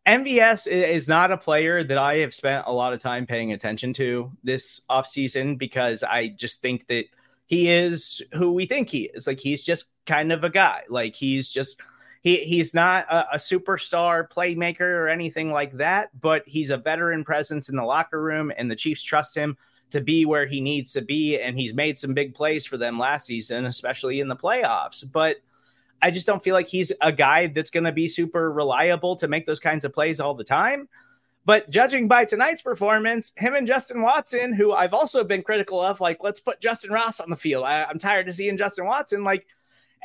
MVS 0.05 0.67
is 0.67 1.07
not 1.07 1.31
a 1.31 1.37
player 1.37 1.83
that 1.83 1.97
I 1.97 2.17
have 2.17 2.33
spent 2.33 2.67
a 2.67 2.71
lot 2.71 2.93
of 2.93 2.99
time 2.99 3.25
paying 3.25 3.53
attention 3.53 3.93
to 3.93 4.31
this 4.43 4.81
offseason 4.89 5.57
because 5.57 6.03
I 6.03 6.27
just 6.27 6.61
think 6.61 6.87
that– 6.87 7.05
he 7.45 7.69
is 7.69 8.21
who 8.33 8.51
we 8.51 8.65
think 8.65 8.89
he 8.89 9.11
is. 9.13 9.27
Like 9.27 9.39
he's 9.39 9.63
just 9.63 9.87
kind 10.05 10.31
of 10.31 10.43
a 10.43 10.49
guy. 10.49 10.83
Like 10.89 11.15
he's 11.15 11.49
just 11.49 11.81
he 12.23 12.37
he's 12.37 12.73
not 12.73 13.05
a, 13.09 13.35
a, 13.35 13.37
superstar 13.37 14.27
playmaker 14.27 14.81
or 14.81 15.09
anything 15.09 15.51
like 15.51 15.73
that, 15.73 16.09
but 16.19 16.43
he's 16.47 16.71
a 16.71 16.77
veteran 16.77 17.23
presence 17.23 17.69
in 17.69 17.75
the 17.75 17.83
locker 17.83 18.21
room, 18.21 18.51
and 18.57 18.71
the 18.71 18.75
Chiefs 18.75 19.03
trust 19.03 19.35
him 19.35 19.57
to 19.89 20.01
be 20.01 20.25
where 20.25 20.45
he 20.47 20.61
needs 20.61 20.93
to 20.93 21.01
be. 21.01 21.39
And 21.39 21.57
he's 21.57 21.73
made 21.73 21.99
some 21.99 22.13
big 22.13 22.33
plays 22.33 22.65
for 22.65 22.77
them 22.77 22.97
last 22.97 23.25
season, 23.25 23.65
especially 23.65 24.21
in 24.21 24.27
the 24.29 24.35
playoffs. 24.35 25.03
But 25.09 25.37
I 26.01 26.11
just 26.11 26.25
don't 26.25 26.43
feel 26.43 26.53
like 26.53 26.67
he's 26.67 26.91
a 27.01 27.11
guy 27.11 27.47
that's 27.47 27.69
going 27.69 27.83
to 27.83 27.91
be 27.91 28.07
super 28.07 28.51
reliable 28.51 29.15
to 29.17 29.27
make 29.27 29.45
those 29.45 29.59
kinds 29.59 29.85
of 29.85 29.93
plays 29.93 30.19
all 30.19 30.33
the 30.33 30.43
time. 30.43 30.87
But 31.45 31.69
judging 31.69 32.07
by 32.07 32.23
tonight's 32.23 32.61
performance, 32.61 33.33
him 33.35 33.53
and 33.53 33.67
Justin 33.67 34.01
Watson, 34.01 34.53
who 34.53 34.71
I've 34.71 34.93
also 34.93 35.25
been 35.25 35.43
critical 35.43 35.81
of, 35.81 35.99
like, 35.99 36.23
let's 36.23 36.39
put 36.39 36.61
Justyn 36.61 36.89
Ross 36.89 37.19
on 37.19 37.29
the 37.29 37.35
field. 37.35 37.65
I, 37.65 37.89
am 37.89 37.99
tired 37.99 38.29
of 38.29 38.33
seeing 38.33 38.57
Justin 38.57 38.85
Watson. 38.85 39.25
Like, 39.25 39.45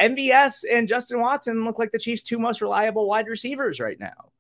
MVS 0.01 0.65
and 0.71 0.89
Justin 0.89 1.21
Watson 1.21 1.65
look 1.65 1.79
like 1.79 1.93
the 1.93 1.99
Chiefs' 1.99 2.23
two 2.23 2.39
most 2.39 2.61
reliable 2.61 3.09
wide 3.09 3.27
receivers 3.27 3.81
right 3.81 3.99
now. 3.99 4.31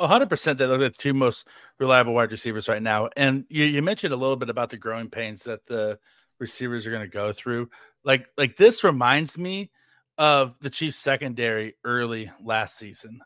100% 0.00 0.58
they 0.58 0.66
look 0.66 0.80
like 0.80 0.92
the 0.92 0.98
two 0.98 1.14
most 1.14 1.46
reliable 1.78 2.14
wide 2.14 2.30
receivers 2.30 2.68
right 2.68 2.82
now. 2.82 3.08
And 3.16 3.44
you, 3.48 3.64
you 3.64 3.82
mentioned 3.82 4.12
a 4.12 4.16
little 4.16 4.36
bit 4.36 4.50
about 4.50 4.70
the 4.70 4.76
growing 4.76 5.10
pains 5.10 5.44
that 5.44 5.66
the 5.66 5.98
receivers 6.38 6.86
are 6.86 6.90
going 6.90 7.02
to 7.02 7.08
go 7.08 7.32
through. 7.32 7.68
Like, 8.04 8.28
like 8.36 8.56
this 8.56 8.84
reminds 8.84 9.36
me 9.36 9.70
of 10.16 10.56
the 10.60 10.70
Chiefs 10.70 10.98
secondary 10.98 11.74
early 11.84 12.30
last 12.40 12.78
season 12.78 13.20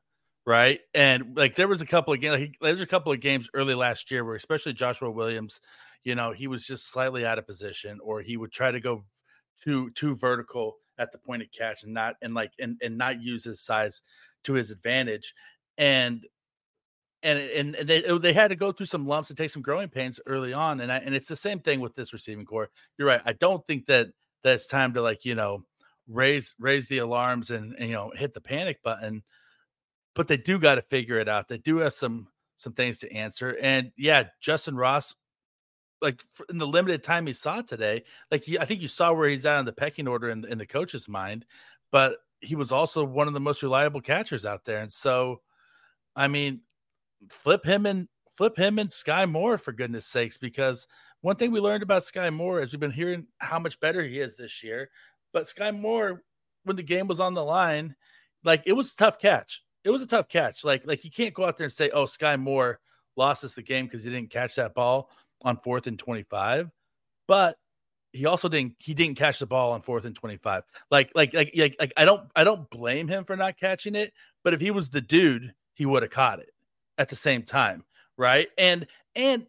right? 0.47 0.81
And 0.95 1.37
like 1.37 1.55
there 1.55 1.69
was 1.69 1.83
a 1.83 1.87
couple 1.87 2.13
of 2.13 2.21
games, 2.21 2.39
like, 2.39 2.57
there's 2.61 2.81
a 2.81 2.87
couple 2.87 3.13
of 3.13 3.21
games 3.21 3.49
early 3.55 3.75
last 3.75 4.11
year 4.11 4.25
where, 4.25 4.35
especially 4.35 4.73
Joshua 4.73 5.11
Williams, 5.11 5.61
you 6.05 6.15
know, 6.15 6.33
he 6.33 6.47
was 6.47 6.67
just 6.67 6.91
slightly 6.91 7.25
out 7.25 7.39
of 7.39 7.47
position, 7.47 8.01
or 8.03 8.21
he 8.21 8.37
would 8.37 8.51
try 8.51 8.71
to 8.71 8.81
go 8.81 9.05
too 9.61 9.91
too 9.91 10.17
vertical 10.17 10.77
at 10.99 11.13
the 11.13 11.19
point 11.19 11.43
of 11.43 11.49
catch 11.53 11.83
and 11.85 11.95
not 11.95 12.17
and 12.23 12.35
like 12.35 12.53
and 12.59 12.79
and 12.83 12.99
not 12.99 13.23
use 13.23 13.45
his 13.45 13.61
size 13.61 14.03
to 14.45 14.55
his 14.55 14.71
advantage, 14.71 15.35
and. 15.79 16.25
And, 17.25 17.39
and 17.39 17.89
they 17.89 18.03
oh, 18.03 18.19
they 18.19 18.33
had 18.33 18.49
to 18.49 18.57
go 18.57 18.73
through 18.73 18.87
some 18.87 19.07
lumps 19.07 19.31
and 19.31 19.39
take 19.39 19.51
some 19.51 19.63
growing 19.63 19.89
pains 19.89 20.19
early 20.27 20.53
on, 20.53 20.81
and 20.81 20.91
I, 20.91 20.97
and 20.97 21.15
it's 21.15 21.29
the 21.29 21.37
same 21.37 21.61
thing 21.61 21.79
with 21.79 21.95
this 21.95 22.13
receiving 22.13 22.45
corps. 22.45 22.69
You're 22.99 23.07
right. 23.07 23.21
I 23.25 23.33
don't 23.33 23.65
think 23.69 23.87
that 23.87 24.09
that's 24.43 24.67
time 24.67 24.93
to 24.95 25.03
like 25.03 25.25
you 25.25 25.37
know 25.37 25.63
raise 26.09 26.53
raise 26.59 26.89
the 26.89 26.99
alarms 26.99 27.51
and, 27.51 27.77
and 27.79 27.89
you 27.89 27.95
know 27.95 28.11
hit 28.17 28.35
the 28.35 28.41
panic 28.41 28.83
button 28.83 29.23
but 30.15 30.29
they 30.29 30.37
do 30.37 30.59
got 30.59 30.77
to 30.77 30.83
figure 30.83 31.19
it 31.19 31.29
out. 31.29 31.49
They 31.49 31.59
do 31.59 31.79
have 31.79 31.93
some 31.93 32.29
some 32.57 32.73
things 32.73 32.99
to 32.99 33.13
answer. 33.13 33.57
And 33.61 33.91
yeah, 33.97 34.25
Justyn 34.43 34.77
Ross, 34.77 35.15
like 36.03 36.23
in 36.51 36.59
the 36.59 36.67
limited 36.67 37.03
time 37.03 37.27
he 37.27 37.33
saw 37.33 37.63
today, 37.63 38.05
like 38.31 38.43
he, 38.43 38.59
I 38.59 38.65
think 38.65 38.83
you 38.83 38.89
saw 38.89 39.13
where 39.13 39.29
he's 39.29 39.47
at 39.47 39.61
in 39.61 39.65
the 39.65 39.73
pecking 39.73 40.09
order 40.09 40.31
in, 40.31 40.45
in 40.45 40.59
the 40.59 40.67
coach's 40.67 41.09
mind, 41.09 41.47
but 41.91 42.17
he 42.41 42.57
was 42.57 42.73
also 42.73 43.05
one 43.05 43.29
of 43.29 43.35
the 43.35 43.41
most 43.41 43.63
reliable 43.63 44.01
catchers 44.01 44.45
out 44.45 44.65
there. 44.65 44.81
And 44.81 44.93
so, 44.93 45.41
I 46.17 46.29
mean, 46.29 46.61
flip 47.31 47.65
him 47.65 47.87
and 47.87 48.09
flip 48.29 48.59
him 48.59 48.79
and 48.79 48.91
Skyy 48.91 49.31
Moore 49.31 49.59
for 49.59 49.73
goodness 49.73 50.07
sakes, 50.07 50.39
because 50.39 50.87
one 51.21 51.37
thing 51.37 51.53
we 51.53 51.61
learned 51.61 51.85
about 51.85 52.03
Skyy 52.03 52.35
Moore 52.35 52.61
is 52.61 52.73
we've 52.73 52.81
been 52.81 52.91
hearing 52.91 53.27
how 53.39 53.61
much 53.61 53.79
better 53.79 54.03
he 54.03 54.19
is 54.19 54.35
this 54.35 54.63
year. 54.65 54.91
But 55.33 55.45
Skyy 55.45 55.79
Moore, 55.79 56.25
when 56.65 56.77
the 56.77 56.83
game 56.83 57.07
was 57.07 57.21
on 57.21 57.35
the 57.35 57.45
line, 57.45 57.95
like 58.45 58.65
it 58.67 58.73
was 58.73 58.93
a 58.93 58.97
tough 58.97 59.19
catch 59.19 59.63
it 59.85 59.91
was 59.91 60.03
a 60.03 60.07
tough 60.07 60.29
catch. 60.29 60.65
Like 60.65 60.87
like 60.87 61.05
you 61.05 61.11
can't 61.11 61.35
go 61.35 61.45
out 61.45 61.59
there 61.59 61.65
and 61.65 61.73
say, 61.73 61.91
"Oh, 61.91 62.05
Skyy 62.05 62.39
Moore 62.39 62.81
lost 63.17 63.45
us 63.45 63.55
the 63.55 63.63
game 63.63 63.87
because 63.87 64.03
he 64.03 64.11
didn't 64.11 64.31
catch 64.31 64.55
that 64.57 64.75
ball 64.75 65.11
on 65.43 65.57
fourth 65.57 65.87
and 65.87 65.99
25." 65.99 66.71
But 67.29 67.57
he 68.13 68.27
also 68.27 68.49
didn't 68.49 68.75
he 68.79 68.95
didn't 68.95 69.17
catch 69.17 69.39
the 69.39 69.47
ball 69.47 69.73
on 69.73 69.81
fourth 69.81 70.05
and 70.05 70.15
25. 70.15 70.65
Like 70.91 71.11
like 71.15 71.33
like 71.35 71.53
like, 71.57 71.77
like 71.79 71.93
I 71.97 72.05
don't 72.05 72.29
I 72.37 72.45
don't 72.45 72.69
blame 72.71 73.09
him 73.09 73.25
for 73.25 73.37
not 73.37 73.59
catching 73.59 73.95
it, 73.95 74.13
but 74.45 74.55
if 74.55 74.61
he 74.61 74.71
was 74.71 74.89
the 74.89 75.01
dude, 75.01 75.55
he 75.75 75.87
would 75.87 76.03
have 76.03 76.13
caught 76.13 76.41
it 76.41 76.51
at 76.99 77.09
the 77.09 77.17
same 77.17 77.43
time, 77.43 77.85
right? 78.17 78.49
And 78.59 78.87
and 79.15 79.47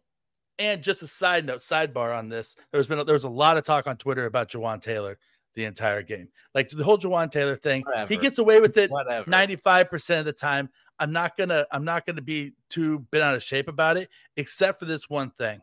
and 0.59 0.81
just 0.81 1.01
a 1.01 1.07
side 1.07 1.45
note, 1.45 1.59
sidebar 1.59 2.17
on 2.17 2.29
this, 2.29 2.55
there's 2.71 2.87
been 2.87 3.05
there 3.05 3.13
was 3.13 3.25
a 3.25 3.29
lot 3.29 3.57
of 3.57 3.65
talk 3.65 3.87
on 3.87 3.97
Twitter 3.97 4.25
about 4.25 4.49
Jawaan 4.49 4.81
Taylor 4.81 5.17
the 5.55 5.65
entire 5.65 6.01
game. 6.01 6.29
Like 6.55 6.69
the 6.69 6.83
whole 6.83 6.97
Jawaan 6.97 7.29
Taylor 7.31 7.55
thing, 7.55 7.83
Whatever. 7.83 8.07
he 8.07 8.17
gets 8.17 8.39
away 8.39 8.59
with 8.59 8.77
it 8.77 8.89
95% 8.91 10.19
of 10.19 10.25
the 10.25 10.33
time. 10.33 10.69
I'm 10.99 11.11
not 11.11 11.35
gonna 11.35 11.65
I'm 11.71 11.83
not 11.83 12.05
gonna 12.05 12.21
be 12.21 12.53
too 12.69 12.99
bent 13.11 13.23
out 13.23 13.35
of 13.35 13.43
shape 13.43 13.67
about 13.67 13.97
it, 13.97 14.09
except 14.37 14.79
for 14.79 14.85
this 14.85 15.09
one 15.09 15.31
thing. 15.31 15.59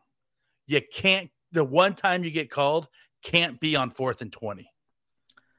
You 0.70 0.80
can't 0.80 1.30
the 1.50 1.64
one 1.64 1.94
time 1.94 2.22
you 2.22 2.30
get 2.30 2.48
called 2.48 2.86
can't 3.24 3.58
be 3.58 3.74
on 3.74 3.90
fourth 3.90 4.22
and 4.22 4.32
20. 4.32 4.70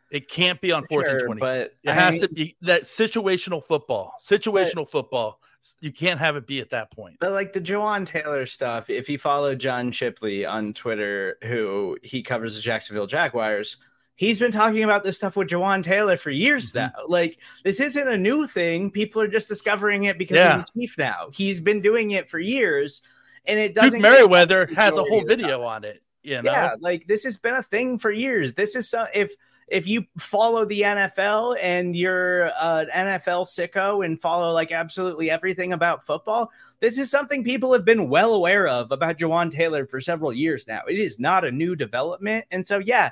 It 0.10 0.30
can't 0.30 0.60
be 0.62 0.72
on 0.72 0.88
fourth 0.88 1.08
sure, 1.08 1.18
and 1.18 1.26
20. 1.26 1.40
But 1.40 1.76
it 1.84 1.90
I 1.90 1.94
has 1.94 2.14
mean, 2.14 2.22
to 2.22 2.30
be 2.30 2.56
that 2.62 2.84
situational 2.84 3.62
football. 3.62 4.14
Situational 4.22 4.76
but, 4.76 4.92
football. 4.92 5.40
You 5.82 5.92
can't 5.92 6.20
have 6.20 6.38
it 6.38 6.48
be 6.48 6.62
at 6.62 6.70
that 6.70 6.92
point. 6.92 7.18
But 7.20 7.34
like 7.34 7.52
the 7.52 7.60
Jawaan 7.60 8.06
Taylor 8.06 8.46
stuff, 8.46 8.90
if 8.90 9.10
you 9.10 9.18
follow 9.18 9.54
John 9.54 9.92
Shipley 9.92 10.46
on 10.46 10.74
Twitter, 10.74 11.38
who 11.44 11.98
he 12.02 12.24
covers 12.24 12.56
the 12.56 12.62
Jacksonville 12.62 13.06
Jaguars, 13.06 13.78
he's 14.16 14.40
been 14.40 14.52
talking 14.52 14.84
about 14.84 15.04
this 15.04 15.18
stuff 15.18 15.36
with 15.36 15.50
Jawaan 15.50 15.84
Taylor 15.84 16.16
for 16.16 16.32
years 16.32 16.72
mm-hmm. 16.72 16.80
now. 16.80 17.04
Like 17.08 17.38
this 17.66 17.82
isn't 17.82 18.08
a 18.08 18.18
new 18.18 18.48
thing. 18.48 18.92
People 18.92 19.22
are 19.22 19.28
just 19.28 19.50
discovering 19.50 20.06
it 20.06 20.18
because 20.18 20.38
yeah. 20.38 20.58
he's 20.58 20.70
a 20.70 20.80
chief 20.80 20.98
now. 20.98 21.30
He's 21.34 21.60
been 21.60 21.82
doing 21.82 22.12
it 22.12 22.30
for 22.30 22.40
years, 22.40 23.02
and 23.46 23.60
it 23.60 23.74
doesn't. 23.74 24.02
Duke 24.02 24.12
Manyweather 24.12 24.74
has 24.76 24.98
a 24.98 25.04
whole 25.04 25.24
video 25.26 25.64
on 25.64 25.84
it. 25.84 26.02
You 26.24 26.42
know? 26.42 26.52
Yeah, 26.52 26.76
like 26.80 27.08
this 27.08 27.24
has 27.24 27.38
been 27.38 27.56
a 27.56 27.64
thing 27.64 27.98
for 27.98 28.12
years. 28.12 28.54
This 28.54 28.76
is 28.76 28.90
so 28.90 29.08
if 29.14 29.34
if 29.72 29.88
you 29.88 30.06
follow 30.18 30.66
the 30.66 30.82
NFL 30.82 31.58
and 31.62 31.96
you're 31.96 32.48
an 32.62 32.90
NFL 32.94 33.48
sicko 33.48 34.06
and 34.06 34.20
follow 34.20 34.52
like 34.52 34.72
absolutely 34.72 35.32
everything 35.32 35.74
about 35.74 36.04
football, 36.04 36.52
this 36.80 37.00
is 37.00 37.10
something 37.10 37.44
people 37.44 37.72
have 37.74 37.86
been 37.86 38.10
well 38.10 38.34
aware 38.34 38.68
of 38.68 38.92
about 38.92 39.18
Jawaan 39.18 39.50
Taylor 39.50 39.86
for 39.86 40.02
several 40.02 40.34
years 40.34 40.68
now. 40.68 40.82
It 40.88 41.00
is 41.00 41.20
not 41.20 41.46
a 41.46 41.52
new 41.52 41.76
development. 41.76 42.46
And 42.52 42.68
so, 42.68 42.80
yeah, 42.80 43.12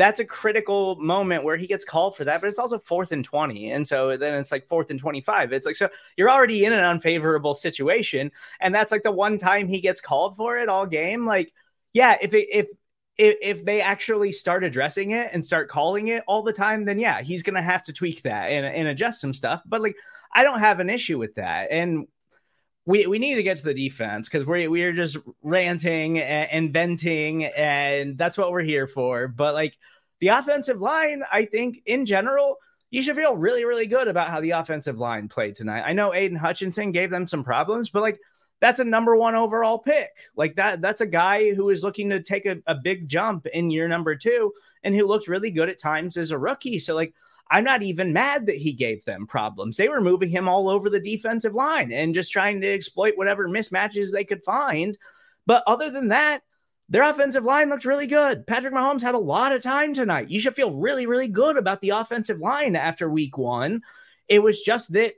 that's 0.00 0.20
a 0.20 0.24
critical 0.24 0.96
moment 0.96 1.44
where 1.44 1.56
he 1.56 1.66
gets 1.66 1.84
called 1.84 2.16
for 2.16 2.24
that, 2.24 2.40
but 2.40 2.48
it's 2.48 2.58
also 2.58 2.78
fourth 2.78 3.12
and 3.12 3.24
20. 3.24 3.70
And 3.70 3.86
so 3.86 4.16
then 4.16 4.34
it's 4.34 4.52
like 4.52 4.66
fourth 4.66 4.90
and 4.90 4.98
25. 4.98 5.52
It's 5.52 5.66
like, 5.66 5.76
so 5.76 5.88
you're 6.16 6.30
already 6.30 6.64
in 6.64 6.72
an 6.72 6.84
unfavorable 6.84 7.54
situation. 7.54 8.32
And 8.60 8.74
that's 8.74 8.92
like 8.92 9.02
the 9.02 9.12
one 9.12 9.36
time 9.36 9.68
he 9.68 9.80
gets 9.80 10.00
called 10.00 10.36
for 10.36 10.56
it 10.56 10.68
all 10.68 10.86
game. 10.86 11.26
Like, 11.26 11.52
yeah, 11.92 12.16
if 12.20 12.32
it, 12.34 12.48
if, 12.50 12.66
if, 13.18 13.36
if 13.42 13.64
they 13.64 13.80
actually 13.82 14.32
start 14.32 14.64
addressing 14.64 15.10
it 15.10 15.30
and 15.32 15.44
start 15.44 15.68
calling 15.68 16.08
it 16.08 16.24
all 16.26 16.42
the 16.42 16.52
time, 16.52 16.84
then 16.84 16.98
yeah, 16.98 17.20
he's 17.20 17.42
going 17.42 17.56
to 17.56 17.62
have 17.62 17.82
to 17.84 17.92
tweak 17.92 18.22
that 18.22 18.46
and, 18.46 18.64
and 18.64 18.88
adjust 18.88 19.20
some 19.20 19.34
stuff. 19.34 19.62
But 19.66 19.82
like, 19.82 19.96
I 20.32 20.42
don't 20.42 20.60
have 20.60 20.80
an 20.80 20.88
issue 20.88 21.18
with 21.18 21.34
that. 21.34 21.70
And 21.70 22.06
we, 22.86 23.06
we 23.06 23.18
need 23.18 23.34
to 23.36 23.42
get 23.42 23.58
to 23.58 23.64
the 23.64 23.74
defense 23.74 24.28
because 24.28 24.46
we 24.46 24.66
we're 24.68 24.92
just 24.92 25.18
ranting 25.42 26.18
and, 26.18 26.50
and 26.50 26.72
venting, 26.72 27.44
and 27.44 28.16
that's 28.16 28.38
what 28.38 28.50
we're 28.50 28.62
here 28.62 28.86
for. 28.86 29.28
But 29.28 29.54
like 29.54 29.76
the 30.20 30.28
offensive 30.28 30.80
line, 30.80 31.22
I 31.30 31.44
think 31.44 31.82
in 31.86 32.06
general, 32.06 32.56
you 32.90 33.02
should 33.02 33.16
feel 33.16 33.36
really, 33.36 33.64
really 33.64 33.86
good 33.86 34.08
about 34.08 34.28
how 34.28 34.40
the 34.40 34.50
offensive 34.50 34.98
line 34.98 35.28
played 35.28 35.54
tonight. 35.54 35.82
I 35.86 35.92
know 35.92 36.12
Aidan 36.12 36.36
Hutchinson 36.36 36.92
gave 36.92 37.10
them 37.10 37.26
some 37.26 37.44
problems, 37.44 37.90
but 37.90 38.02
like 38.02 38.20
that's 38.60 38.80
a 38.80 38.84
number 38.84 39.16
one 39.16 39.34
overall 39.34 39.78
pick. 39.78 40.10
Like 40.36 40.56
that, 40.56 40.82
that's 40.82 41.00
a 41.00 41.06
guy 41.06 41.54
who 41.54 41.70
is 41.70 41.82
looking 41.82 42.10
to 42.10 42.20
take 42.20 42.46
a, 42.46 42.58
a 42.66 42.74
big 42.74 43.08
jump 43.08 43.46
in 43.46 43.70
year 43.70 43.88
number 43.88 44.14
two 44.16 44.52
and 44.82 44.94
who 44.94 45.06
looked 45.06 45.28
really 45.28 45.50
good 45.50 45.68
at 45.68 45.78
times 45.78 46.16
as 46.16 46.30
a 46.30 46.38
rookie. 46.38 46.78
So 46.78 46.94
like 46.94 47.14
I'm 47.50 47.64
not 47.64 47.82
even 47.82 48.12
mad 48.12 48.46
that 48.46 48.56
he 48.56 48.72
gave 48.72 49.04
them 49.04 49.26
problems. 49.26 49.76
They 49.76 49.88
were 49.88 50.00
moving 50.00 50.28
him 50.28 50.48
all 50.48 50.68
over 50.68 50.88
the 50.88 51.00
defensive 51.00 51.54
line 51.54 51.92
and 51.92 52.14
just 52.14 52.30
trying 52.30 52.60
to 52.60 52.68
exploit 52.68 53.16
whatever 53.16 53.48
mismatches 53.48 54.12
they 54.12 54.24
could 54.24 54.44
find. 54.44 54.96
But 55.46 55.64
other 55.66 55.90
than 55.90 56.08
that, 56.08 56.42
their 56.88 57.02
offensive 57.02 57.44
line 57.44 57.68
looked 57.68 57.84
really 57.84 58.06
good. 58.06 58.46
Patrick 58.46 58.74
Mahomes 58.74 59.02
had 59.02 59.14
a 59.14 59.18
lot 59.18 59.52
of 59.52 59.62
time 59.62 59.94
tonight. 59.94 60.30
You 60.30 60.40
should 60.40 60.54
feel 60.54 60.70
really, 60.70 61.06
really 61.06 61.28
good 61.28 61.56
about 61.56 61.80
the 61.80 61.90
offensive 61.90 62.38
line 62.38 62.76
after 62.76 63.08
week 63.08 63.36
one. 63.36 63.82
It 64.28 64.40
was 64.40 64.60
just 64.60 64.92
that 64.92 65.14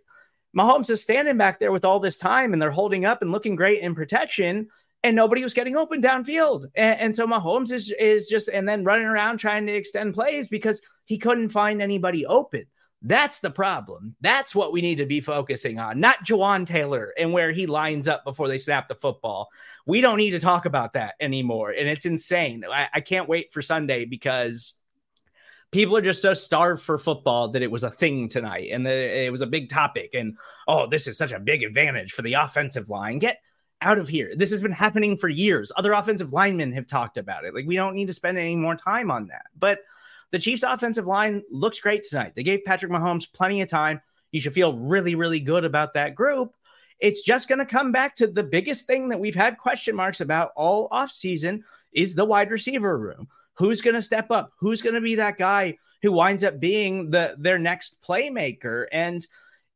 Mahomes 0.56 0.90
is 0.90 1.02
standing 1.02 1.36
back 1.38 1.58
there 1.58 1.72
with 1.72 1.84
all 1.84 2.00
this 2.00 2.18
time 2.18 2.52
and 2.52 2.60
they're 2.60 2.70
holding 2.70 3.04
up 3.04 3.22
and 3.22 3.32
looking 3.32 3.56
great 3.56 3.80
in 3.80 3.94
protection. 3.94 4.68
and 5.04 5.16
nobody 5.16 5.42
was 5.42 5.54
getting 5.54 5.76
open 5.76 6.00
downfield. 6.00 6.66
And, 6.74 7.00
and, 7.00 7.16
so 7.16 7.26
Mahomes 7.26 7.72
is 7.72 7.90
is 7.98 8.28
just 8.28 8.48
and 8.48 8.68
then 8.68 8.84
running 8.84 9.06
around 9.06 9.38
trying 9.38 9.66
to 9.66 9.72
extend 9.72 10.14
plays 10.14 10.48
because 10.48 10.80
he 11.04 11.18
couldn't 11.18 11.50
find 11.50 11.82
anybody 11.82 12.26
open. 12.26 12.66
That's 13.04 13.40
the 13.40 13.50
problem. 13.50 14.14
That's 14.20 14.54
what 14.54 14.72
we 14.72 14.80
need 14.80 14.96
to 14.96 15.06
be 15.06 15.20
focusing 15.20 15.80
on, 15.80 15.98
not 15.98 16.24
Jawaan 16.24 16.64
Taylor 16.64 17.12
and 17.18 17.32
where 17.32 17.50
he 17.50 17.66
lines 17.66 18.06
up 18.06 18.22
before 18.22 18.46
they 18.46 18.58
snap 18.58 18.86
the 18.86 18.94
football. 18.94 19.48
We 19.86 20.00
don't 20.00 20.18
need 20.18 20.30
to 20.30 20.38
talk 20.38 20.66
about 20.66 20.92
that 20.92 21.14
anymore. 21.20 21.70
And 21.70 21.88
it's 21.88 22.06
insane. 22.06 22.62
I, 22.70 22.88
I 22.94 23.00
can't 23.00 23.28
wait 23.28 23.52
for 23.52 23.60
Sunday 23.60 24.04
because 24.04 24.74
people 25.72 25.96
are 25.96 26.02
just 26.02 26.22
so 26.22 26.32
starved 26.34 26.82
for 26.82 26.96
football 26.96 27.48
that 27.48 27.62
it 27.62 27.72
was 27.72 27.82
a 27.82 27.90
thing 27.90 28.28
tonight 28.28 28.68
and 28.70 28.86
it 28.86 29.32
was 29.32 29.40
a 29.40 29.46
big 29.46 29.68
topic. 29.68 30.10
And 30.14 30.36
oh, 30.68 30.86
this 30.86 31.08
is 31.08 31.18
such 31.18 31.32
a 31.32 31.40
big 31.40 31.64
advantage 31.64 32.12
for 32.12 32.22
the 32.22 32.34
offensive 32.34 32.88
line. 32.88 33.18
Get 33.18 33.38
out 33.80 33.98
of 33.98 34.06
here. 34.06 34.32
This 34.36 34.52
has 34.52 34.60
been 34.60 34.70
happening 34.70 35.16
for 35.16 35.28
years. 35.28 35.72
Other 35.74 35.92
offensive 35.92 36.32
linemen 36.32 36.72
have 36.74 36.86
talked 36.86 37.16
about 37.16 37.44
it. 37.44 37.52
Like, 37.52 37.66
we 37.66 37.74
don't 37.74 37.96
need 37.96 38.06
to 38.06 38.14
spend 38.14 38.38
any 38.38 38.54
more 38.54 38.76
time 38.76 39.10
on 39.10 39.26
that. 39.26 39.46
But 39.58 39.80
the 40.32 40.38
Chiefs' 40.38 40.64
offensive 40.64 41.06
line 41.06 41.42
looks 41.50 41.78
great 41.78 42.02
tonight. 42.02 42.32
They 42.34 42.42
gave 42.42 42.64
Patrick 42.64 42.90
Mahomes 42.90 43.32
plenty 43.32 43.60
of 43.60 43.68
time. 43.68 44.00
You 44.32 44.40
should 44.40 44.54
feel 44.54 44.76
really, 44.76 45.14
really 45.14 45.40
good 45.40 45.64
about 45.64 45.94
that 45.94 46.14
group. 46.14 46.54
It's 46.98 47.22
just 47.22 47.48
going 47.48 47.58
to 47.58 47.66
come 47.66 47.92
back 47.92 48.16
to 48.16 48.26
the 48.26 48.42
biggest 48.42 48.86
thing 48.86 49.10
that 49.10 49.20
we've 49.20 49.34
had 49.34 49.58
question 49.58 49.94
marks 49.94 50.20
about 50.20 50.52
all 50.56 50.88
offseason 50.88 51.60
is 51.92 52.14
the 52.14 52.24
wide 52.24 52.50
receiver 52.50 52.96
room. 52.96 53.28
Who's 53.54 53.82
going 53.82 53.94
to 53.94 54.02
step 54.02 54.30
up? 54.30 54.52
Who's 54.58 54.82
going 54.82 54.94
to 54.94 55.00
be 55.00 55.16
that 55.16 55.36
guy 55.36 55.78
who 56.00 56.12
winds 56.12 56.44
up 56.44 56.58
being 56.58 57.10
the 57.10 57.36
their 57.38 57.58
next 57.58 58.00
playmaker? 58.02 58.86
And 58.90 59.26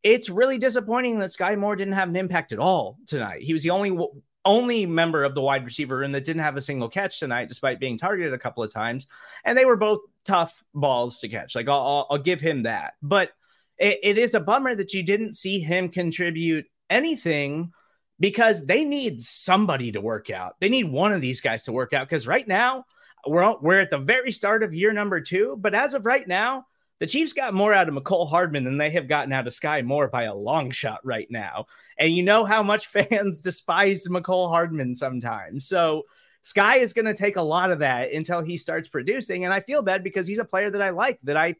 it's 0.02 0.30
really 0.30 0.56
disappointing 0.56 1.18
that 1.18 1.30
Skyy 1.30 1.58
Moore 1.58 1.76
didn't 1.76 1.94
have 1.94 2.08
an 2.08 2.16
impact 2.16 2.52
at 2.52 2.58
all 2.58 2.96
tonight. 3.06 3.42
He 3.42 3.52
was 3.52 3.62
the 3.62 3.70
only 3.70 3.98
only 4.46 4.86
member 4.86 5.24
of 5.24 5.34
the 5.34 5.42
wide 5.42 5.64
receiver 5.64 5.98
room 5.98 6.12
that 6.12 6.24
didn't 6.24 6.42
have 6.42 6.56
a 6.56 6.62
single 6.62 6.88
catch 6.88 7.18
tonight, 7.18 7.48
despite 7.48 7.80
being 7.80 7.98
targeted 7.98 8.32
a 8.32 8.38
couple 8.38 8.62
of 8.62 8.72
times. 8.72 9.08
And 9.44 9.58
they 9.58 9.64
were 9.64 9.76
both 9.76 10.00
tough 10.26 10.62
balls 10.74 11.20
to 11.20 11.28
catch. 11.28 11.54
Like 11.54 11.68
I'll, 11.68 12.06
I'll, 12.10 12.18
give 12.18 12.40
him 12.40 12.64
that. 12.64 12.94
But 13.02 13.30
it, 13.78 14.00
it 14.02 14.18
is 14.18 14.34
a 14.34 14.40
bummer 14.40 14.74
that 14.74 14.92
you 14.92 15.02
didn't 15.02 15.34
see 15.34 15.60
him 15.60 15.88
contribute 15.88 16.66
anything 16.90 17.72
because 18.18 18.64
they 18.66 18.84
need 18.84 19.20
somebody 19.20 19.92
to 19.92 20.00
work 20.00 20.30
out. 20.30 20.56
They 20.60 20.68
need 20.68 20.90
one 20.90 21.12
of 21.12 21.20
these 21.20 21.40
guys 21.40 21.64
to 21.64 21.72
work 21.72 21.92
out 21.92 22.08
because 22.08 22.26
right 22.26 22.46
now 22.46 22.84
we're 23.26 23.56
we're 23.60 23.80
at 23.80 23.90
the 23.90 23.98
very 23.98 24.32
start 24.32 24.62
of 24.62 24.74
year 24.74 24.92
number 24.92 25.20
two. 25.20 25.56
But 25.58 25.74
as 25.74 25.94
of 25.94 26.06
right 26.06 26.26
now, 26.26 26.66
the 26.98 27.06
Chiefs 27.06 27.34
got 27.34 27.54
more 27.54 27.74
out 27.74 27.88
of 27.88 27.94
Mecole 27.94 28.28
Hardman 28.28 28.64
than 28.64 28.78
they 28.78 28.90
have 28.90 29.08
gotten 29.08 29.32
out 29.32 29.46
of 29.46 29.52
Skyy 29.52 29.84
Moore 29.84 30.08
by 30.08 30.24
a 30.24 30.34
long 30.34 30.70
shot 30.70 31.00
right 31.04 31.30
now. 31.30 31.66
And 31.98 32.14
you 32.14 32.22
know 32.22 32.44
how 32.44 32.62
much 32.62 32.86
fans 32.88 33.40
despise 33.40 34.06
Mecole 34.08 34.48
Hardman 34.48 34.94
sometimes. 34.94 35.68
So 35.68 36.04
Skyy 36.46 36.78
is 36.78 36.92
going 36.92 37.06
to 37.06 37.14
take 37.14 37.36
a 37.36 37.42
lot 37.42 37.70
of 37.70 37.80
that 37.80 38.12
until 38.12 38.40
he 38.40 38.56
starts 38.56 38.88
producing. 38.88 39.44
And 39.44 39.52
I 39.52 39.60
feel 39.60 39.82
bad 39.82 40.04
because 40.04 40.26
he's 40.26 40.38
a 40.38 40.44
player 40.44 40.70
that 40.70 40.82
I 40.82 40.90
like, 40.90 41.18
that 41.24 41.36
I 41.36 41.56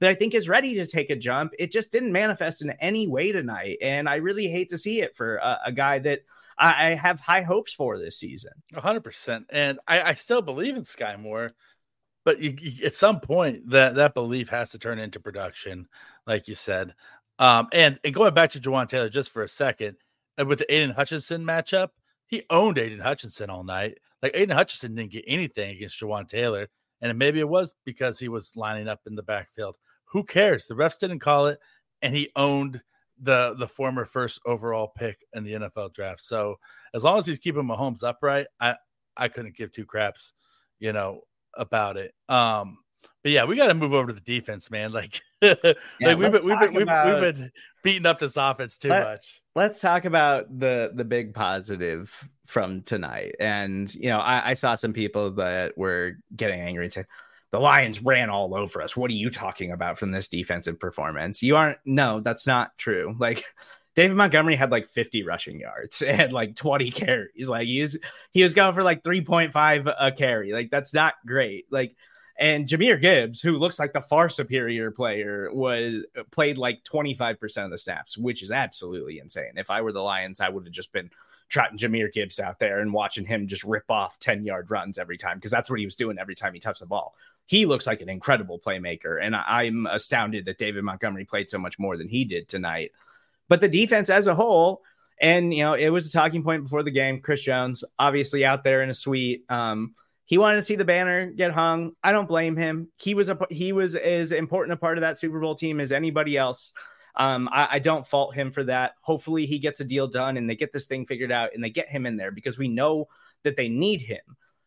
that 0.00 0.10
I 0.10 0.14
think 0.14 0.34
is 0.34 0.46
ready 0.46 0.74
to 0.74 0.84
take 0.84 1.08
a 1.08 1.16
jump. 1.16 1.54
It 1.58 1.72
just 1.72 1.90
didn't 1.90 2.12
manifest 2.12 2.60
in 2.60 2.70
any 2.72 3.08
way 3.08 3.32
tonight. 3.32 3.78
And 3.80 4.10
I 4.10 4.16
really 4.16 4.46
hate 4.48 4.68
to 4.70 4.78
see 4.78 5.00
it 5.00 5.16
for 5.16 5.36
a, 5.36 5.60
a 5.66 5.72
guy 5.72 6.00
that 6.00 6.20
I, 6.58 6.88
I, 6.88 6.90
have 6.90 7.18
high 7.18 7.40
hopes 7.40 7.72
for 7.72 7.98
this 7.98 8.18
season. 8.18 8.52
100%. 8.74 9.46
And 9.48 9.78
I, 9.88 10.02
I 10.02 10.12
still 10.12 10.42
believe 10.42 10.76
in 10.76 10.82
Skyy 10.82 11.18
Moore 11.18 11.52
but 12.26 12.40
you, 12.40 12.56
you, 12.60 12.84
at 12.84 12.94
some 12.94 13.20
point 13.20 13.70
that 13.70 13.94
that 13.94 14.12
belief 14.12 14.48
has 14.48 14.70
to 14.70 14.80
turn 14.80 14.98
into 14.98 15.20
production, 15.20 15.86
like 16.26 16.48
you 16.48 16.56
said. 16.56 16.92
Um, 17.38 17.68
and, 17.72 18.00
and 18.04 18.12
going 18.12 18.34
back 18.34 18.50
to 18.50 18.60
Jawaan 18.60 18.88
Taylor 18.88 19.08
just 19.08 19.30
for 19.30 19.44
a 19.44 19.48
second, 19.48 19.96
with 20.44 20.58
the 20.58 20.74
Aidan 20.74 20.90
Hutchinson 20.90 21.44
matchup, 21.44 21.90
he 22.26 22.42
owned 22.50 22.78
Aidan 22.78 22.98
Hutchinson 22.98 23.48
all 23.48 23.62
night. 23.62 23.98
Like 24.22 24.32
Aidan 24.34 24.56
Hutchinson 24.56 24.94
didn't 24.94 25.12
get 25.12 25.24
anything 25.26 25.76
against 25.76 26.00
Jawaan 26.00 26.28
Taylor, 26.28 26.68
and 27.00 27.18
maybe 27.18 27.40
it 27.40 27.48
was 27.48 27.74
because 27.84 28.18
he 28.18 28.28
was 28.28 28.56
lining 28.56 28.88
up 28.88 29.00
in 29.06 29.14
the 29.14 29.22
backfield. 29.22 29.76
Who 30.06 30.24
cares? 30.24 30.66
The 30.66 30.74
refs 30.74 30.98
didn't 30.98 31.20
call 31.20 31.46
it, 31.46 31.58
and 32.02 32.14
he 32.14 32.30
owned 32.36 32.80
the 33.20 33.54
the 33.58 33.68
former 33.68 34.04
first 34.04 34.40
overall 34.46 34.88
pick 34.88 35.24
in 35.34 35.44
the 35.44 35.54
NFL 35.54 35.92
draft. 35.94 36.20
So 36.20 36.56
as 36.94 37.04
long 37.04 37.18
as 37.18 37.26
he's 37.26 37.38
keeping 37.38 37.62
Mahomes 37.62 38.02
upright, 38.02 38.46
I 38.60 38.76
I 39.16 39.28
couldn't 39.28 39.56
give 39.56 39.72
two 39.72 39.86
craps, 39.86 40.32
you 40.78 40.92
know, 40.92 41.22
about 41.54 41.96
it. 41.96 42.14
Um, 42.28 42.78
but 43.22 43.32
yeah, 43.32 43.44
we 43.44 43.56
got 43.56 43.68
to 43.68 43.74
move 43.74 43.92
over 43.92 44.08
to 44.08 44.12
the 44.12 44.20
defense, 44.20 44.70
man. 44.70 44.92
Like, 44.96 45.20
yeah, 45.42 45.54
like 46.00 46.16
we've 46.16 46.32
been, 46.32 46.32
we've 46.32 46.58
been, 46.60 46.74
we've, 46.74 46.82
about, 46.84 47.20
we've 47.22 47.34
been 47.34 47.52
beating 47.82 48.06
up 48.06 48.18
this 48.18 48.38
offense 48.38 48.78
too 48.78 48.88
let, 48.88 49.04
much. 49.04 49.42
Let's 49.54 49.80
talk 49.80 50.06
about 50.06 50.58
the 50.58 50.92
the 50.94 51.04
big 51.04 51.34
positive 51.34 52.10
from 52.46 52.82
tonight. 52.82 53.34
And 53.40 53.92
you 53.94 54.08
know, 54.08 54.18
I, 54.18 54.50
I 54.50 54.54
saw 54.54 54.74
some 54.74 54.92
people 54.92 55.32
that 55.32 55.76
were 55.76 56.14
getting 56.34 56.60
angry 56.60 56.86
and 56.86 56.92
saying 56.92 57.06
the 57.52 57.60
Lions 57.60 58.02
ran 58.02 58.30
all 58.30 58.54
over 58.54 58.82
us. 58.82 58.96
What 58.96 59.10
are 59.10 59.14
you 59.14 59.30
talking 59.30 59.72
about 59.72 59.98
from 59.98 60.10
this 60.10 60.28
defensive 60.28 60.78
performance? 60.78 61.42
You 61.42 61.56
aren't. 61.56 61.78
No, 61.84 62.20
that's 62.20 62.46
not 62.46 62.76
true. 62.78 63.14
Like 63.26 63.44
David 63.94 64.16
Montgomery 64.16 64.56
had 64.56 64.70
like 64.70 64.86
50 64.86 65.22
rushing 65.22 65.58
yards 65.58 66.02
and 66.06 66.32
like 66.32 66.54
20 66.54 66.90
carries. 66.90 67.48
Like 67.48 67.66
he 67.66 67.80
was 67.80 67.96
he 68.30 68.42
was 68.42 68.54
going 68.54 68.74
for 68.74 68.82
like 68.82 69.02
3.5 69.02 69.94
a 69.98 70.12
carry. 70.12 70.52
Like 70.52 70.70
that's 70.70 70.92
not 70.92 71.14
great. 71.26 71.66
Like 71.70 71.96
and 72.38 72.68
Jahmyr 72.68 73.00
Gibbs, 73.00 73.40
who 73.40 73.56
looks 73.56 73.78
like 73.78 73.94
the 73.94 74.02
far 74.02 74.28
superior 74.28 74.90
player, 74.90 75.48
was 75.50 76.04
uh, 76.16 76.24
played 76.30 76.58
like 76.58 76.84
25% 76.84 77.64
of 77.64 77.70
the 77.70 77.78
snaps, 77.78 78.18
which 78.18 78.42
is 78.42 78.50
absolutely 78.50 79.18
insane. 79.18 79.52
If 79.56 79.70
I 79.70 79.80
were 79.80 79.92
the 79.92 80.02
Lions, 80.02 80.40
I 80.40 80.50
would 80.50 80.66
have 80.66 80.74
just 80.74 80.92
been 80.92 81.10
trotting 81.48 81.78
Jahmyr 81.78 82.12
Gibbs 82.12 82.40
out 82.40 82.58
there 82.58 82.80
and 82.80 82.92
watching 82.92 83.24
him 83.24 83.46
just 83.46 83.64
rip 83.64 83.90
off 83.90 84.18
10 84.18 84.44
yard 84.44 84.70
runs 84.70 84.98
every 84.98 85.16
time 85.16 85.38
because 85.38 85.50
that's 85.50 85.70
what 85.70 85.78
he 85.78 85.84
was 85.84 85.94
doing 85.94 86.18
every 86.18 86.34
time 86.34 86.54
he 86.54 86.60
touched 86.60 86.80
the 86.80 86.86
ball. 86.86 87.14
He 87.46 87.66
looks 87.66 87.86
like 87.86 88.00
an 88.00 88.08
incredible 88.08 88.58
playmaker. 88.58 89.22
And 89.22 89.36
I'm 89.36 89.86
astounded 89.86 90.46
that 90.46 90.58
David 90.58 90.82
Montgomery 90.82 91.24
played 91.24 91.48
so 91.48 91.58
much 91.58 91.78
more 91.78 91.96
than 91.96 92.08
he 92.08 92.24
did 92.24 92.48
tonight. 92.48 92.90
But 93.48 93.60
the 93.60 93.68
defense 93.68 94.10
as 94.10 94.26
a 94.26 94.34
whole, 94.34 94.82
and 95.20 95.54
you 95.54 95.62
know, 95.62 95.74
it 95.74 95.90
was 95.90 96.08
a 96.08 96.12
talking 96.12 96.42
point 96.42 96.64
before 96.64 96.82
the 96.82 96.90
game. 96.90 97.20
Chris 97.20 97.42
Jones, 97.42 97.84
obviously 97.98 98.44
out 98.44 98.64
there 98.64 98.82
in 98.82 98.90
a 98.90 98.94
suite. 98.94 99.44
Um, 99.48 99.94
he 100.26 100.38
wanted 100.38 100.56
to 100.56 100.62
see 100.62 100.74
the 100.74 100.84
banner 100.84 101.26
get 101.26 101.52
hung. 101.52 101.92
I 102.02 102.10
don't 102.10 102.26
blame 102.26 102.56
him. 102.56 102.88
He 102.98 103.14
was 103.14 103.30
a 103.30 103.38
he 103.48 103.72
was 103.72 103.94
as 103.94 104.32
important 104.32 104.74
a 104.74 104.76
part 104.76 104.98
of 104.98 105.02
that 105.02 105.18
Super 105.18 105.38
Bowl 105.38 105.54
team 105.54 105.80
as 105.80 105.92
anybody 105.92 106.36
else. 106.36 106.72
Um, 107.16 107.48
I, 107.50 107.68
I, 107.72 107.78
don't 107.78 108.06
fault 108.06 108.34
him 108.34 108.50
for 108.50 108.64
that. 108.64 108.92
Hopefully, 109.00 109.46
he 109.46 109.58
gets 109.58 109.80
a 109.80 109.84
deal 109.84 110.06
done 110.06 110.36
and 110.36 110.48
they 110.48 110.54
get 110.54 110.72
this 110.72 110.86
thing 110.86 111.06
figured 111.06 111.32
out 111.32 111.50
and 111.54 111.64
they 111.64 111.70
get 111.70 111.88
him 111.88 112.04
in 112.04 112.16
there 112.16 112.30
because 112.30 112.58
we 112.58 112.68
know 112.68 113.08
that 113.42 113.56
they 113.56 113.68
need 113.68 114.02
him. 114.02 114.20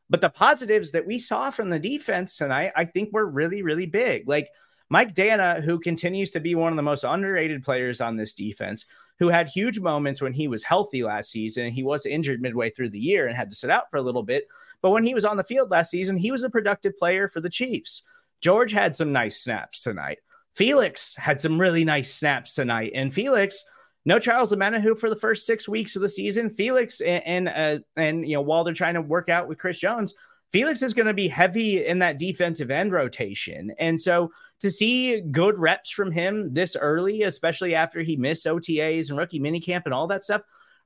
But 0.09 0.21
the 0.21 0.29
positives 0.29 0.91
that 0.91 1.05
we 1.05 1.19
saw 1.19 1.51
from 1.51 1.69
the 1.69 1.77
defense 1.77 2.35
tonight, 2.35 2.71
I 2.75 2.85
think 2.85 3.13
were 3.13 3.29
really, 3.29 3.61
really 3.61 3.85
big. 3.85 4.27
Like 4.27 4.49
Mike 4.89 5.13
Danna, 5.13 5.63
who 5.63 5.79
continues 5.79 6.31
to 6.31 6.39
be 6.39 6.55
one 6.55 6.73
of 6.73 6.77
the 6.77 6.81
most 6.81 7.03
underrated 7.03 7.63
players 7.63 8.01
on 8.01 8.17
this 8.17 8.33
defense, 8.33 8.87
who 9.19 9.27
had 9.27 9.47
huge 9.47 9.79
moments 9.79 10.21
when 10.21 10.33
he 10.33 10.47
was 10.47 10.63
healthy 10.63 11.03
last 11.03 11.29
season. 11.29 11.71
He 11.71 11.83
was 11.83 12.07
injured 12.07 12.41
midway 12.41 12.71
through 12.71 12.89
the 12.89 12.99
year 12.99 13.27
and 13.27 13.37
had 13.37 13.51
to 13.51 13.55
sit 13.55 13.69
out 13.69 13.91
for 13.91 13.97
a 13.97 14.01
little 14.01 14.23
bit. 14.23 14.47
But 14.81 14.89
when 14.91 15.03
he 15.03 15.13
was 15.13 15.25
on 15.25 15.37
the 15.37 15.43
field 15.43 15.69
last 15.69 15.91
season, 15.91 16.17
he 16.17 16.31
was 16.31 16.43
a 16.43 16.49
productive 16.49 16.97
player 16.97 17.27
for 17.27 17.41
the 17.41 17.49
Chiefs. 17.49 18.01
George 18.41 18.71
had 18.71 18.95
some 18.95 19.11
nice 19.11 19.39
snaps 19.39 19.83
tonight. 19.83 20.19
Felix 20.59 21.15
had 21.15 21.39
some 21.39 21.57
really 21.57 21.85
nice 21.85 22.13
snaps 22.13 22.53
tonight. 22.53 22.91
And 22.93 23.13
Felix, 23.13 23.63
no 24.03 24.19
Charles 24.19 24.51
Omenihu 24.51 24.97
for 24.97 25.09
the 25.09 25.15
first 25.15 25.45
six 25.45 25.69
weeks 25.69 25.95
of 25.95 26.01
the 26.01 26.09
season. 26.09 26.49
Felix 26.49 26.99
and 26.99 27.23
and, 27.25 27.47
uh, 27.47 27.79
and 27.95 28.27
you 28.27 28.35
know 28.35 28.41
while 28.41 28.65
they're 28.65 28.73
trying 28.73 28.95
to 28.95 29.01
work 29.01 29.29
out 29.29 29.47
with 29.47 29.57
Chris 29.57 29.77
Jones, 29.77 30.13
Felix 30.51 30.83
is 30.83 30.93
going 30.93 31.05
to 31.05 31.13
be 31.13 31.29
heavy 31.29 31.85
in 31.85 31.99
that 31.99 32.19
defensive 32.19 32.71
end 32.71 32.91
rotation. 32.91 33.71
And 33.79 34.01
so 34.01 34.33
to 34.59 34.69
see 34.69 35.21
good 35.21 35.57
reps 35.57 35.91
from 35.91 36.11
him 36.11 36.53
this 36.53 36.75
early, 36.75 37.23
especially 37.23 37.73
after 37.73 38.01
he 38.01 38.17
missed 38.17 38.45
OTAs 38.45 39.09
and 39.09 39.17
rookie 39.17 39.39
minicamp 39.39 39.83
and 39.85 39.93
all 39.93 40.07
that 40.07 40.25
stuff, 40.25 40.41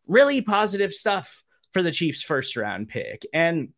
really 0.05 0.43
positive 0.43 0.93
stuff 0.93 1.43
for 1.71 1.81
the 1.81 1.91
Chiefs' 1.91 2.21
first 2.21 2.55
round 2.55 2.89
pick. 2.89 3.25
And 3.33 3.69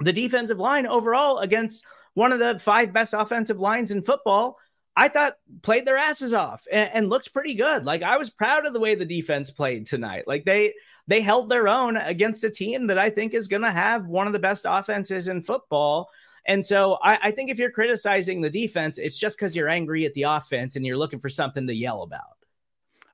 the 0.00 0.12
defensive 0.12 0.58
line 0.58 0.88
overall 0.88 1.38
against 1.38 1.86
one 2.14 2.32
of 2.32 2.40
the 2.40 2.58
five 2.58 2.92
best 2.92 3.14
offensive 3.16 3.60
lines 3.60 3.92
in 3.92 4.02
football, 4.02 4.58
I 4.96 5.08
thought 5.08 5.36
played 5.62 5.86
their 5.86 5.96
asses 5.96 6.34
off 6.34 6.66
and, 6.70 6.90
and 6.92 7.08
looked 7.08 7.32
pretty 7.32 7.54
good. 7.54 7.84
Like 7.84 8.02
I 8.02 8.16
was 8.16 8.30
proud 8.30 8.66
of 8.66 8.72
the 8.72 8.80
way 8.80 8.94
the 8.94 9.04
defense 9.04 9.50
played 9.50 9.86
tonight. 9.86 10.24
Like 10.26 10.44
they 10.44 10.74
they 11.06 11.20
held 11.20 11.48
their 11.48 11.68
own 11.68 11.96
against 11.96 12.44
a 12.44 12.50
team 12.50 12.86
that 12.86 12.98
I 12.98 13.10
think 13.10 13.34
is 13.34 13.48
going 13.48 13.62
to 13.62 13.70
have 13.70 14.06
one 14.06 14.26
of 14.26 14.32
the 14.32 14.38
best 14.38 14.64
offenses 14.68 15.28
in 15.28 15.42
football. 15.42 16.08
And 16.46 16.64
so 16.64 16.98
I, 17.02 17.18
I 17.24 17.30
think 17.30 17.50
if 17.50 17.58
you're 17.58 17.70
criticizing 17.70 18.40
the 18.40 18.50
defense, 18.50 18.98
it's 18.98 19.18
just 19.18 19.36
because 19.36 19.56
you're 19.56 19.68
angry 19.68 20.04
at 20.06 20.14
the 20.14 20.22
offense 20.22 20.76
and 20.76 20.86
you're 20.86 20.96
looking 20.96 21.20
for 21.20 21.28
something 21.28 21.66
to 21.66 21.74
yell 21.74 22.02
about. 22.02 22.22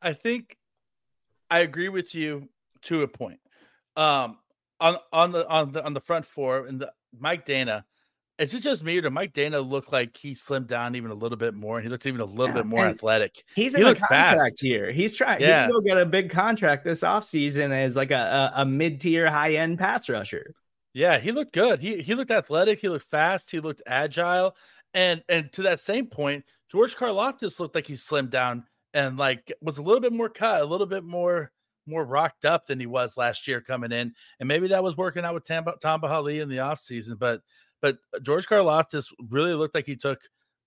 I 0.02 0.12
think 0.12 0.56
I 1.50 1.60
agree 1.60 1.88
with 1.88 2.14
you 2.14 2.48
to 2.82 3.02
a 3.02 3.08
point. 3.08 3.40
Um, 3.96 4.38
on 4.80 4.96
on 5.12 5.32
the 5.32 5.48
on 5.48 5.72
the 5.72 5.84
on 5.84 5.94
the 5.94 6.00
front 6.00 6.24
four 6.24 6.66
and 6.66 6.80
the 6.80 6.92
Mike 7.18 7.44
Danna 7.44 7.84
is 8.40 8.54
it 8.54 8.60
just 8.60 8.82
me 8.82 8.96
or 8.96 9.02
did 9.02 9.10
Mike 9.10 9.34
Danna 9.34 9.68
look 9.68 9.92
like 9.92 10.16
he 10.16 10.32
slimmed 10.32 10.66
down 10.66 10.96
even 10.96 11.10
a 11.10 11.14
little 11.14 11.36
bit 11.36 11.54
more? 11.54 11.76
And 11.76 11.84
He 11.84 11.90
looked 11.90 12.06
even 12.06 12.20
a 12.20 12.24
little 12.24 12.48
yeah, 12.48 12.62
bit 12.62 12.66
more 12.66 12.86
athletic. 12.86 13.44
He's 13.54 13.74
in 13.74 13.82
he 13.82 13.88
a 13.88 13.94
contract 13.94 14.40
fast. 14.40 14.60
here. 14.60 14.90
He's 14.90 15.14
trying. 15.14 15.42
Yeah. 15.42 15.66
He's 15.66 15.84
get 15.84 15.98
a 15.98 16.06
big 16.06 16.30
contract 16.30 16.84
this 16.84 17.02
offseason 17.02 17.70
as 17.70 17.96
like 17.96 18.10
a, 18.10 18.52
a, 18.56 18.62
a 18.62 18.64
mid 18.64 19.00
tier, 19.00 19.30
high 19.30 19.54
end 19.54 19.78
pass 19.78 20.08
rusher. 20.08 20.54
Yeah, 20.94 21.18
he 21.18 21.32
looked 21.32 21.52
good. 21.52 21.80
He 21.80 22.02
he 22.02 22.14
looked 22.14 22.30
athletic. 22.30 22.80
He 22.80 22.88
looked 22.88 23.06
fast. 23.06 23.50
He 23.50 23.60
looked 23.60 23.82
agile. 23.86 24.56
And 24.94 25.22
and 25.28 25.52
to 25.52 25.62
that 25.62 25.78
same 25.78 26.06
point, 26.06 26.44
George 26.70 26.96
Karlaftis 26.96 27.60
looked 27.60 27.74
like 27.74 27.86
he 27.86 27.94
slimmed 27.94 28.30
down 28.30 28.64
and 28.94 29.16
like 29.16 29.52
was 29.60 29.78
a 29.78 29.82
little 29.82 30.00
bit 30.00 30.12
more 30.12 30.28
cut, 30.28 30.62
a 30.62 30.64
little 30.64 30.86
bit 30.86 31.04
more 31.04 31.52
more 31.86 32.04
rocked 32.04 32.44
up 32.44 32.66
than 32.66 32.80
he 32.80 32.86
was 32.86 33.16
last 33.16 33.46
year 33.46 33.60
coming 33.60 33.92
in. 33.92 34.14
And 34.38 34.48
maybe 34.48 34.68
that 34.68 34.82
was 34.82 34.96
working 34.96 35.24
out 35.24 35.34
with 35.34 35.44
Tamba, 35.44 35.74
Tamba 35.80 36.08
Hali 36.08 36.40
in 36.40 36.48
the 36.48 36.58
offseason. 36.58 37.18
But 37.18 37.42
but 37.80 37.98
George 38.22 38.46
Karlaftis 38.46 39.12
really 39.28 39.54
looked 39.54 39.74
like 39.74 39.86
he 39.86 39.96
took 39.96 40.20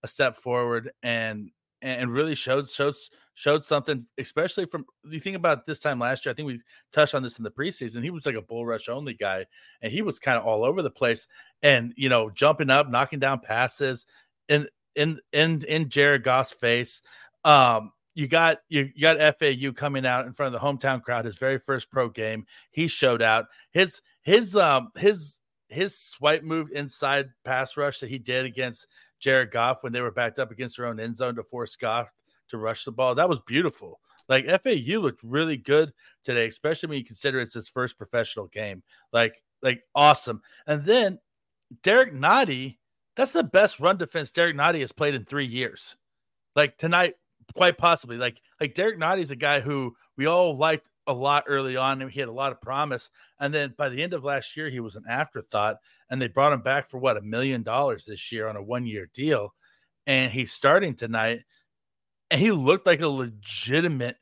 a 0.03 0.07
step 0.07 0.35
forward 0.35 0.91
and 1.01 1.49
and 1.81 2.11
really 2.11 2.33
showed 2.33 2.67
showed 2.69 2.95
showed 3.33 3.65
something, 3.65 4.05
especially 4.17 4.65
from 4.65 4.85
you 5.03 5.19
think 5.19 5.35
about 5.35 5.65
this 5.65 5.79
time 5.79 5.99
last 5.99 6.25
year. 6.25 6.31
I 6.31 6.35
think 6.35 6.47
we 6.47 6.61
touched 6.91 7.13
on 7.13 7.23
this 7.23 7.37
in 7.37 7.43
the 7.43 7.51
preseason. 7.51 8.03
He 8.03 8.09
was 8.09 8.25
like 8.25 8.35
a 8.35 8.41
bull 8.41 8.65
rush 8.65 8.89
only 8.89 9.13
guy, 9.13 9.45
and 9.81 9.91
he 9.91 10.01
was 10.01 10.17
kind 10.19 10.37
of 10.37 10.45
all 10.45 10.63
over 10.63 10.81
the 10.81 10.89
place, 10.89 11.27
and 11.61 11.93
you 11.97 12.09
know, 12.09 12.29
jumping 12.29 12.69
up, 12.69 12.89
knocking 12.89 13.19
down 13.19 13.41
passes, 13.41 14.05
in 14.47 14.67
in 14.95 15.19
in 15.33 15.63
in 15.67 15.89
Jared 15.89 16.23
Goff's 16.23 16.53
face. 16.53 17.01
Um, 17.43 17.91
you 18.15 18.27
got 18.27 18.59
you, 18.69 18.89
you 18.95 19.01
got 19.01 19.37
FAU 19.37 19.71
coming 19.73 20.05
out 20.05 20.25
in 20.25 20.33
front 20.33 20.53
of 20.53 20.61
the 20.61 20.65
hometown 20.65 21.01
crowd. 21.01 21.25
His 21.25 21.37
very 21.37 21.59
first 21.59 21.89
pro 21.89 22.09
game, 22.09 22.45
he 22.71 22.87
showed 22.87 23.21
out. 23.21 23.45
His 23.71 24.01
his 24.21 24.55
um 24.55 24.89
his 24.95 25.39
his 25.73 25.97
swipe 25.97 26.43
move 26.43 26.69
inside 26.71 27.29
pass 27.43 27.75
rush 27.77 27.99
that 27.99 28.09
he 28.09 28.19
did 28.19 28.45
against 28.45 28.87
Jared 29.19 29.51
Goff 29.51 29.83
when 29.83 29.93
they 29.93 30.01
were 30.01 30.11
backed 30.11 30.39
up 30.39 30.51
against 30.51 30.77
their 30.77 30.87
own 30.87 30.99
end 30.99 31.15
zone 31.15 31.35
to 31.35 31.43
force 31.43 31.75
Goff 31.75 32.11
to 32.49 32.57
rush 32.57 32.85
the 32.85 32.91
ball. 32.91 33.15
That 33.15 33.29
was 33.29 33.39
beautiful. 33.41 33.99
Like 34.29 34.45
FAU 34.45 34.99
looked 34.99 35.23
really 35.23 35.57
good 35.57 35.93
today, 36.23 36.47
especially 36.47 36.89
when 36.89 36.97
you 36.97 37.05
consider 37.05 37.39
it's 37.39 37.53
his 37.53 37.69
first 37.69 37.97
professional 37.97 38.47
game. 38.47 38.83
Like, 39.11 39.41
like 39.61 39.83
awesome. 39.95 40.41
And 40.67 40.83
then 40.85 41.19
Derek 41.81 42.13
Nnadi, 42.13 42.77
that's 43.15 43.31
the 43.31 43.43
best 43.43 43.79
run 43.79 43.97
defense 43.97 44.31
Derek 44.31 44.55
Nnadi 44.55 44.79
has 44.79 44.91
played 44.91 45.15
in 45.15 45.25
three 45.25 45.45
years. 45.45 45.95
Like 46.55 46.77
tonight, 46.77 47.15
quite 47.55 47.77
possibly. 47.77 48.17
Like, 48.17 48.41
like 48.61 48.75
Derek 48.75 48.99
is 49.19 49.31
a 49.31 49.35
guy 49.35 49.59
who 49.59 49.95
we 50.17 50.25
all 50.25 50.55
liked 50.55 50.89
a 51.07 51.13
lot 51.13 51.45
early 51.47 51.75
on 51.75 52.01
and 52.01 52.11
he 52.11 52.19
had 52.19 52.29
a 52.29 52.33
lot 52.33 52.51
of 52.51 52.61
promise. 52.61 53.09
And 53.39 53.53
then 53.53 53.73
by 53.77 53.89
the 53.89 54.01
end 54.01 54.13
of 54.13 54.23
last 54.23 54.55
year, 54.55 54.69
he 54.69 54.79
was 54.79 54.95
an 54.95 55.03
afterthought. 55.07 55.77
And 56.09 56.21
they 56.21 56.27
brought 56.27 56.53
him 56.53 56.61
back 56.61 56.89
for 56.89 56.99
what 56.99 57.17
a 57.17 57.21
million 57.21 57.63
dollars 57.63 58.05
this 58.05 58.31
year 58.31 58.47
on 58.47 58.55
a 58.55 58.63
one 58.63 58.85
year 58.85 59.09
deal. 59.13 59.53
And 60.05 60.31
he's 60.31 60.51
starting 60.51 60.95
tonight. 60.95 61.41
And 62.29 62.39
he 62.39 62.51
looked 62.51 62.85
like 62.85 63.01
a 63.01 63.07
legitimate, 63.07 64.17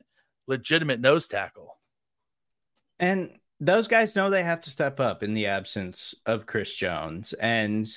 legitimate 0.46 1.00
nose 1.00 1.26
tackle. 1.28 1.78
And 2.98 3.30
those 3.60 3.88
guys 3.88 4.16
know 4.16 4.28
they 4.28 4.42
have 4.42 4.60
to 4.62 4.70
step 4.70 5.00
up 5.00 5.22
in 5.22 5.34
the 5.34 5.46
absence 5.46 6.14
of 6.26 6.46
Chris 6.46 6.74
Jones. 6.74 7.32
And 7.34 7.88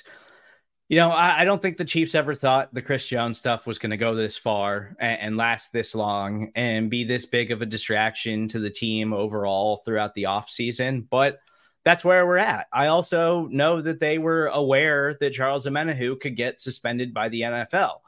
you 0.88 0.96
know, 0.96 1.10
I, 1.10 1.40
I, 1.40 1.44
don't 1.44 1.60
think 1.60 1.76
the 1.76 1.84
Chiefs 1.84 2.14
ever 2.14 2.34
thought 2.34 2.72
the 2.72 2.82
Chris 2.82 3.08
Jones 3.08 3.38
stuff 3.38 3.66
was 3.66 3.78
going 3.78 3.90
to 3.90 3.96
go 3.96 4.14
this 4.14 4.36
far 4.36 4.94
and, 5.00 5.20
and, 5.20 5.36
last 5.36 5.72
this 5.72 5.96
long 5.96 6.52
and 6.54 6.88
be 6.88 7.02
this 7.02 7.26
big 7.26 7.50
of 7.50 7.60
a 7.60 7.66
distraction 7.66 8.46
to 8.48 8.60
the 8.60 8.70
team 8.70 9.12
overall 9.12 9.78
throughout 9.78 10.14
the 10.14 10.24
offseason. 10.24 11.06
But 11.10 11.40
that's 11.84 12.04
where 12.04 12.24
we're 12.24 12.36
at. 12.36 12.68
I 12.72 12.86
also 12.86 13.46
know 13.46 13.80
that 13.80 13.98
they 13.98 14.18
were 14.18 14.46
aware 14.46 15.16
that 15.20 15.32
Charles 15.32 15.66
Omenihu 15.66 16.20
could 16.20 16.36
get 16.36 16.60
suspended 16.60 17.12
by 17.12 17.30
the 17.30 17.40
NFL. 17.40 17.98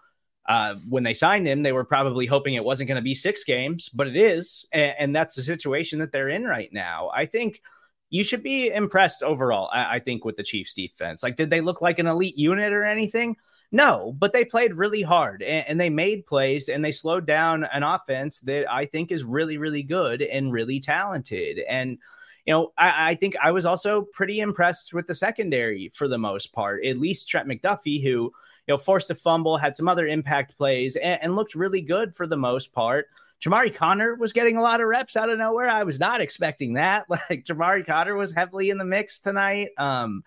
Uh, 0.46 0.76
when 0.88 1.02
they 1.02 1.14
signed 1.14 1.46
him, 1.46 1.62
they 1.62 1.72
were 1.72 1.84
probably 1.84 2.26
hoping 2.26 2.54
it 2.54 2.64
wasn't 2.64 2.88
going 2.88 2.96
to 2.96 3.02
be 3.02 3.14
six 3.14 3.42
games, 3.42 3.88
but 3.88 4.06
it 4.06 4.16
is. 4.16 4.66
And, 4.72 4.94
and 4.98 5.16
that's 5.16 5.34
the 5.34 5.42
situation 5.42 5.98
that 5.98 6.12
they're 6.12 6.28
in 6.28 6.44
right 6.44 6.72
now. 6.72 7.10
I 7.12 7.26
think– 7.26 7.60
you 8.10 8.24
should 8.24 8.42
be 8.42 8.70
impressed 8.70 9.22
overall, 9.22 9.68
I, 9.72 9.96
I 9.96 9.98
think, 9.98 10.24
with 10.24 10.36
the 10.36 10.42
Chiefs 10.42 10.72
defense. 10.72 11.22
Like, 11.22 11.36
did 11.36 11.50
they 11.50 11.60
look 11.60 11.82
like 11.82 11.98
an 11.98 12.06
elite 12.06 12.38
unit 12.38 12.72
or 12.72 12.84
anything? 12.84 13.36
No, 13.70 14.14
but 14.18 14.32
they 14.32 14.44
played 14.46 14.74
really 14.74 15.02
hard 15.02 15.42
and, 15.42 15.66
and, 15.68 15.80
they 15.80 15.90
made 15.90 16.26
plays 16.26 16.70
and 16.70 16.82
they 16.82 16.92
slowed 16.92 17.26
down 17.26 17.64
an 17.64 17.82
offense 17.82 18.40
that 18.40 18.70
I 18.72 18.86
think 18.86 19.12
is 19.12 19.24
really, 19.24 19.58
really 19.58 19.82
good 19.82 20.22
and 20.22 20.50
really 20.50 20.80
talented. 20.80 21.60
And, 21.68 21.98
you 22.46 22.54
know, 22.54 22.72
I, 22.78 23.10
I 23.10 23.14
think 23.14 23.36
I 23.42 23.50
was 23.50 23.66
also 23.66 24.06
pretty 24.14 24.40
impressed 24.40 24.94
with 24.94 25.06
the 25.06 25.14
secondary 25.14 25.90
for 25.92 26.08
the 26.08 26.16
most 26.16 26.54
part, 26.54 26.82
at 26.86 26.98
least 26.98 27.28
Trent 27.28 27.46
McDuffie, 27.46 28.02
who, 28.02 28.08
you 28.08 28.32
know, 28.68 28.78
forced 28.78 29.10
a 29.10 29.14
fumble, 29.14 29.58
had 29.58 29.76
some 29.76 29.88
other 29.88 30.06
impact 30.06 30.56
plays, 30.56 30.96
and, 30.96 31.22
and 31.22 31.36
looked 31.36 31.54
really 31.54 31.82
good 31.82 32.16
for 32.16 32.26
the 32.26 32.38
most 32.38 32.72
part. 32.72 33.08
Chamarri 33.40 33.74
Conner 33.74 34.14
was 34.14 34.32
getting 34.32 34.56
a 34.56 34.62
lot 34.62 34.80
of 34.80 34.88
reps 34.88 35.16
out 35.16 35.30
of 35.30 35.38
nowhere. 35.38 35.68
I 35.68 35.84
was 35.84 36.00
not 36.00 36.20
expecting 36.20 36.74
that. 36.74 37.06
Like 37.10 37.44
Chamarri 37.44 37.86
Conner 37.86 38.16
was 38.16 38.34
heavily 38.34 38.70
in 38.70 38.78
the 38.78 38.84
mix 38.84 39.20
tonight. 39.20 39.68
Um, 39.78 40.22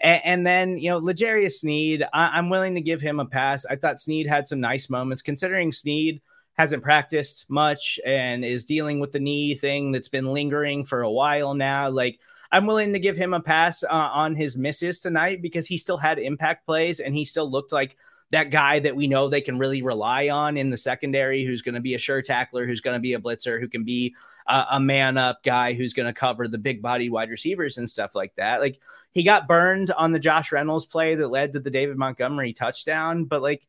and, 0.00 0.20
and 0.24 0.46
then, 0.46 0.78
you 0.78 0.90
know, 0.90 0.98
L'Jarius 0.98 1.52
Sneed, 1.52 2.04
I, 2.12 2.38
am 2.38 2.50
willing 2.50 2.74
to 2.74 2.80
give 2.80 3.00
him 3.00 3.20
a 3.20 3.26
pass. 3.26 3.64
I 3.64 3.76
thought 3.76 4.00
Sneed 4.00 4.26
had 4.26 4.48
some 4.48 4.60
nice 4.60 4.90
moments 4.90 5.22
considering 5.22 5.72
Sneed 5.72 6.20
hasn't 6.54 6.82
practiced 6.82 7.48
much 7.48 7.98
and 8.04 8.44
is 8.44 8.64
dealing 8.64 9.00
with 9.00 9.12
the 9.12 9.20
knee 9.20 9.54
thing 9.54 9.92
that's 9.92 10.08
been 10.08 10.26
lingering 10.26 10.84
for 10.84 11.02
a 11.02 11.10
while 11.10 11.54
now. 11.54 11.88
Like, 11.88 12.18
I'm 12.50 12.66
willing 12.66 12.92
to 12.92 12.98
give 12.98 13.16
him 13.16 13.32
a 13.32 13.40
pass 13.40 13.82
uh, 13.82 13.88
on 13.90 14.34
his 14.34 14.56
misses 14.56 15.00
tonight 15.00 15.40
because 15.40 15.66
he 15.66 15.78
still 15.78 15.96
had 15.96 16.18
impact 16.18 16.66
plays 16.66 17.00
and 17.00 17.14
he 17.14 17.24
still 17.24 17.50
looked 17.50 17.72
like 17.72 17.96
that 18.32 18.50
guy 18.50 18.80
that 18.80 18.96
we 18.96 19.06
know 19.06 19.28
they 19.28 19.42
can 19.42 19.58
really 19.58 19.82
rely 19.82 20.30
on 20.30 20.56
in 20.56 20.70
the 20.70 20.76
secondary, 20.76 21.44
who's 21.44 21.62
going 21.62 21.74
to 21.74 21.80
be 21.80 21.94
a 21.94 21.98
sure 21.98 22.22
tackler, 22.22 22.66
who's 22.66 22.80
going 22.80 22.96
to 22.96 23.00
be 23.00 23.12
a 23.12 23.18
blitzer, 23.18 23.60
who 23.60 23.68
can 23.68 23.84
be 23.84 24.14
a, 24.48 24.64
a 24.72 24.80
man 24.80 25.18
up 25.18 25.42
guy 25.42 25.74
who's 25.74 25.92
going 25.92 26.06
to 26.06 26.18
cover 26.18 26.48
the 26.48 26.58
big 26.58 26.80
body 26.80 27.10
wide 27.10 27.28
receivers 27.30 27.76
and 27.76 27.88
stuff 27.88 28.14
like 28.14 28.34
that. 28.36 28.60
Like 28.60 28.80
he 29.12 29.22
got 29.22 29.46
burned 29.46 29.90
on 29.90 30.12
the 30.12 30.18
Josh 30.18 30.50
Reynolds 30.50 30.86
play 30.86 31.14
that 31.14 31.28
led 31.28 31.52
to 31.52 31.60
the 31.60 31.70
David 31.70 31.98
Montgomery 31.98 32.54
touchdown, 32.54 33.24
but 33.24 33.42
like 33.42 33.66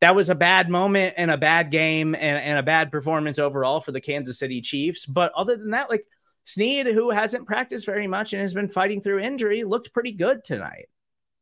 that 0.00 0.14
was 0.14 0.30
a 0.30 0.36
bad 0.36 0.70
moment 0.70 1.14
and 1.16 1.30
a 1.30 1.36
bad 1.36 1.72
game 1.72 2.14
and, 2.14 2.38
and 2.38 2.56
a 2.56 2.62
bad 2.62 2.92
performance 2.92 3.40
overall 3.40 3.80
for 3.80 3.90
the 3.90 4.00
Kansas 4.00 4.38
City 4.38 4.60
Chiefs. 4.60 5.06
But 5.06 5.32
other 5.34 5.56
than 5.56 5.70
that, 5.70 5.90
like 5.90 6.06
Sneed, 6.44 6.86
who 6.86 7.10
hasn't 7.10 7.48
practiced 7.48 7.84
very 7.84 8.06
much 8.06 8.32
and 8.32 8.40
has 8.40 8.54
been 8.54 8.68
fighting 8.68 9.02
through 9.02 9.18
injury, 9.18 9.64
looked 9.64 9.92
pretty 9.92 10.12
good 10.12 10.44
tonight. 10.44 10.88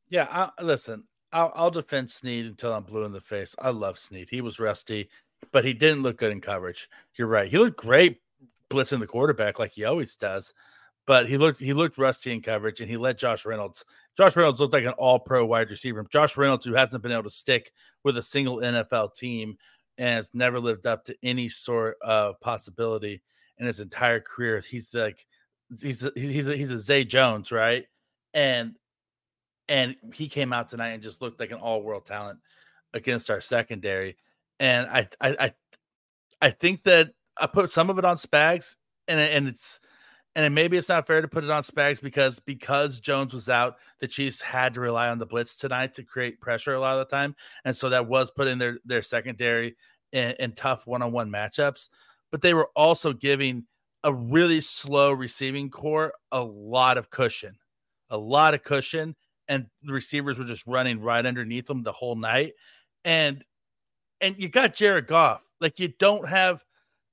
Yeah, 0.09 0.27
I, 0.31 0.63
listen, 0.63 1.05
I'll, 1.37 1.53
I'll 1.55 1.71
defend 1.71 2.11
Sneed 2.11 2.47
until 2.47 2.73
I'm 2.73 2.85
blue 2.85 3.05
in 3.05 3.13
the 3.13 3.21
face. 3.21 3.55
I 3.59 3.69
love 3.69 3.99
Sneed. 3.99 4.31
He 4.31 4.41
was 4.41 4.59
rusty, 4.59 5.11
but 5.53 5.67
he 5.67 5.75
didn't 5.75 6.03
look 6.03 6.17
good 6.17 6.33
in 6.33 6.41
coverage. 6.41 6.89
You're 7.15 7.29
right. 7.29 7.51
He 7.51 7.59
looked 7.59 7.77
great 7.77 8.21
blitzing 8.71 9.01
the 9.01 9.07
quarterback 9.07 9.59
like 9.59 9.73
he 9.73 9.85
always 9.85 10.15
does, 10.15 10.55
but 11.07 11.29
he 11.29 11.37
looked 11.37 11.61
he 11.61 11.75
looked 11.75 11.99
rusty 11.99 12.33
in 12.33 12.41
coverage, 12.41 12.81
and 12.81 12.89
he 12.89 12.97
let 12.97 13.19
Josh 13.19 13.45
Reynolds. 13.45 13.85
Josh 14.17 14.35
Reynolds 14.35 14.61
looked 14.61 14.73
like 14.73 14.87
an 14.87 14.95
All 14.97 15.19
Pro 15.19 15.45
wide 15.45 15.69
receiver. 15.69 16.07
Josh 16.11 16.39
Reynolds, 16.39 16.65
who 16.65 16.73
hasn't 16.73 17.03
been 17.03 17.13
able 17.13 17.25
to 17.25 17.31
stick 17.31 17.71
with 18.03 18.17
a 18.17 18.23
single 18.23 18.57
NFL 18.57 19.15
team 19.15 19.59
and 19.99 20.17
has 20.17 20.31
never 20.33 20.59
lived 20.59 20.87
up 20.87 21.05
to 21.05 21.17
any 21.23 21.51
sort 21.51 21.99
of 22.01 22.41
possibility 22.41 23.21
in 23.59 23.67
his 23.67 23.81
entire 23.81 24.21
career. 24.21 24.63
He's 24.67 24.95
like 24.95 25.27
he's 25.83 26.03
he's 26.17 26.47
he's 26.47 26.71
a 26.71 26.79
Zay 26.79 27.05
Jones, 27.05 27.53
right? 27.53 27.85
And 28.33 28.75
and 29.69 29.97
he 30.15 30.29
came 30.29 30.53
out 30.53 30.69
tonight 30.69 30.91
and 30.91 31.03
just 31.03 31.23
looked 31.23 31.41
like 31.41 31.51
an 31.51 31.59
all-world 31.59 32.07
talent 32.07 32.39
against 32.95 33.31
our 33.31 33.41
secondary. 33.41 34.17
And 34.61 34.89
I, 34.89 35.09
I, 35.21 35.37
I, 35.41 35.55
I 36.41 36.51
think 36.51 36.83
that 36.85 37.11
I 37.37 37.47
put 37.47 37.71
some 37.71 37.91
of 37.91 37.99
it 37.99 38.05
on 38.05 38.17
Spags, 38.17 38.77
and 39.09 39.21
and 39.21 39.49
it's 39.49 39.81
and 40.35 40.55
maybe 40.55 40.77
it's 40.77 40.89
not 40.89 41.07
fair 41.07 41.23
to 41.23 41.29
put 41.29 41.45
it 41.45 41.51
on 41.51 41.63
Spags 41.63 42.01
because 42.01 42.41
because 42.41 43.01
Jones 43.01 43.35
was 43.35 43.49
out, 43.49 43.77
the 44.01 44.09
Chiefs 44.09 44.41
had 44.41 44.75
to 44.75 44.81
rely 44.81 45.09
on 45.09 45.19
the 45.19 45.27
blitz 45.27 45.57
tonight 45.57 45.95
to 45.95 46.03
create 46.03 46.41
pressure 46.41 46.75
a 46.75 46.81
lot 46.81 46.99
of 46.99 47.09
the 47.09 47.15
time, 47.15 47.35
and 47.65 47.77
so 47.77 47.91
that 47.91 48.07
was 48.07 48.31
putting 48.31 48.59
their 48.59 48.79
their 48.85 49.03
secondary 49.03 49.77
in, 50.13 50.35
in 50.39 50.53
tough 50.53 50.87
one-on-one 50.87 51.31
matchups. 51.31 51.89
But 52.31 52.41
they 52.43 52.55
were 52.55 52.71
also 52.75 53.13
giving 53.13 53.65
a 54.05 54.13
really 54.13 54.61
slow 54.61 55.13
receiving 55.13 55.71
corps 55.71 56.13
a 56.33 56.43
lot 56.43 56.97
of 56.99 57.11
cushion, 57.11 57.57
a 58.11 58.17
lot 58.17 58.55
of 58.55 58.63
cushion, 58.63 59.17
and 59.49 59.67
the 59.83 59.93
receivers 59.93 60.39
were 60.39 60.45
just 60.45 60.67
running 60.67 61.01
right 61.01 61.25
underneath 61.25 61.67
them 61.67 61.83
the 61.83 61.93
whole 61.93 62.17
night. 62.17 62.55
And 63.05 63.45
and 64.21 64.35
you 64.39 64.49
got 64.49 64.75
Jared 64.75 65.07
Goff. 65.07 65.43
Like 65.61 65.79
you 65.79 65.89
don't 65.99 66.29
have 66.29 66.65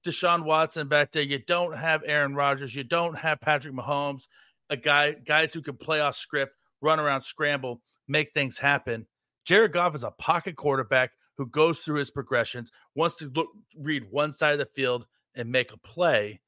Deshaun 0.06 0.44
Watson 0.44 0.88
back 0.88 1.12
there. 1.12 1.24
You 1.24 1.40
don't 1.40 1.78
have 1.78 2.04
Aaron 2.06 2.36
Rodgers. 2.36 2.76
You 2.76 2.84
don't 2.84 3.18
have 3.18 3.42
Patrick 3.42 3.74
Mahomes, 3.74 4.28
a 4.70 4.78
guy 4.78 5.14
guys 5.14 5.54
who 5.54 5.62
can 5.62 5.78
play 5.78 6.00
off 6.00 6.16
script, 6.16 6.56
run 6.82 7.00
around, 7.00 7.22
scramble, 7.22 7.82
make 8.08 8.34
things 8.34 8.58
happen. 8.58 9.08
Jared 9.46 9.74
Goff 9.74 9.96
is 9.96 10.04
a 10.04 10.12
pocket 10.12 10.56
quarterback 10.56 11.12
who 11.38 11.48
goes 11.48 11.80
through 11.80 12.00
his 12.00 12.12
progressions, 12.12 12.72
wants 12.96 13.16
to 13.18 13.32
look 13.34 13.50
read 13.78 14.04
one 14.10 14.32
side 14.32 14.54
of 14.54 14.60
the 14.60 14.66
field 14.66 15.06
and 15.36 15.52
make 15.52 15.72
a 15.72 15.78
play. 15.78 16.42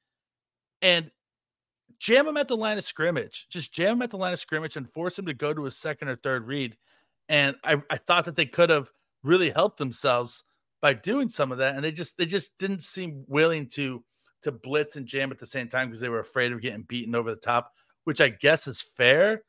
And 0.81 1.11
jam 1.99 2.27
him 2.27 2.37
at 2.37 2.47
the 2.47 2.57
line 2.57 2.77
of 2.77 2.85
scrimmage. 2.85 3.47
Just 3.49 3.73
jam 3.73 3.93
him 3.93 4.01
at 4.01 4.11
the 4.11 4.17
line 4.17 4.33
of 4.33 4.39
scrimmage 4.39 4.77
and 4.77 4.89
force 4.91 5.17
him 5.17 5.25
to 5.25 5.33
go 5.33 5.53
to 5.53 5.65
a 5.65 5.71
second 5.71 6.09
or 6.09 6.15
third 6.15 6.47
read. 6.47 6.77
And 7.29 7.55
I, 7.63 7.81
I 7.89 7.97
thought 7.97 8.25
that 8.25 8.35
they 8.35 8.45
could 8.45 8.69
have 8.69 8.91
really 9.23 9.49
helped 9.49 9.77
themselves 9.77 10.43
by 10.81 10.93
doing 10.93 11.29
some 11.29 11.51
of 11.51 11.57
that. 11.59 11.75
And 11.75 11.83
they 11.83 11.91
just 11.91 12.17
they 12.17 12.25
just 12.25 12.57
didn't 12.57 12.81
seem 12.81 13.25
willing 13.27 13.69
to 13.69 14.03
to 14.43 14.51
blitz 14.51 14.95
and 14.95 15.07
jam 15.07 15.31
at 15.31 15.39
the 15.39 15.47
same 15.47 15.67
time 15.67 15.87
because 15.87 15.99
they 15.99 16.09
were 16.09 16.19
afraid 16.19 16.51
of 16.51 16.61
getting 16.61 16.83
beaten 16.83 17.15
over 17.15 17.31
the 17.31 17.35
top, 17.35 17.73
which 18.03 18.21
I 18.21 18.29
guess 18.29 18.67
is 18.67 18.81
fair. 18.81 19.41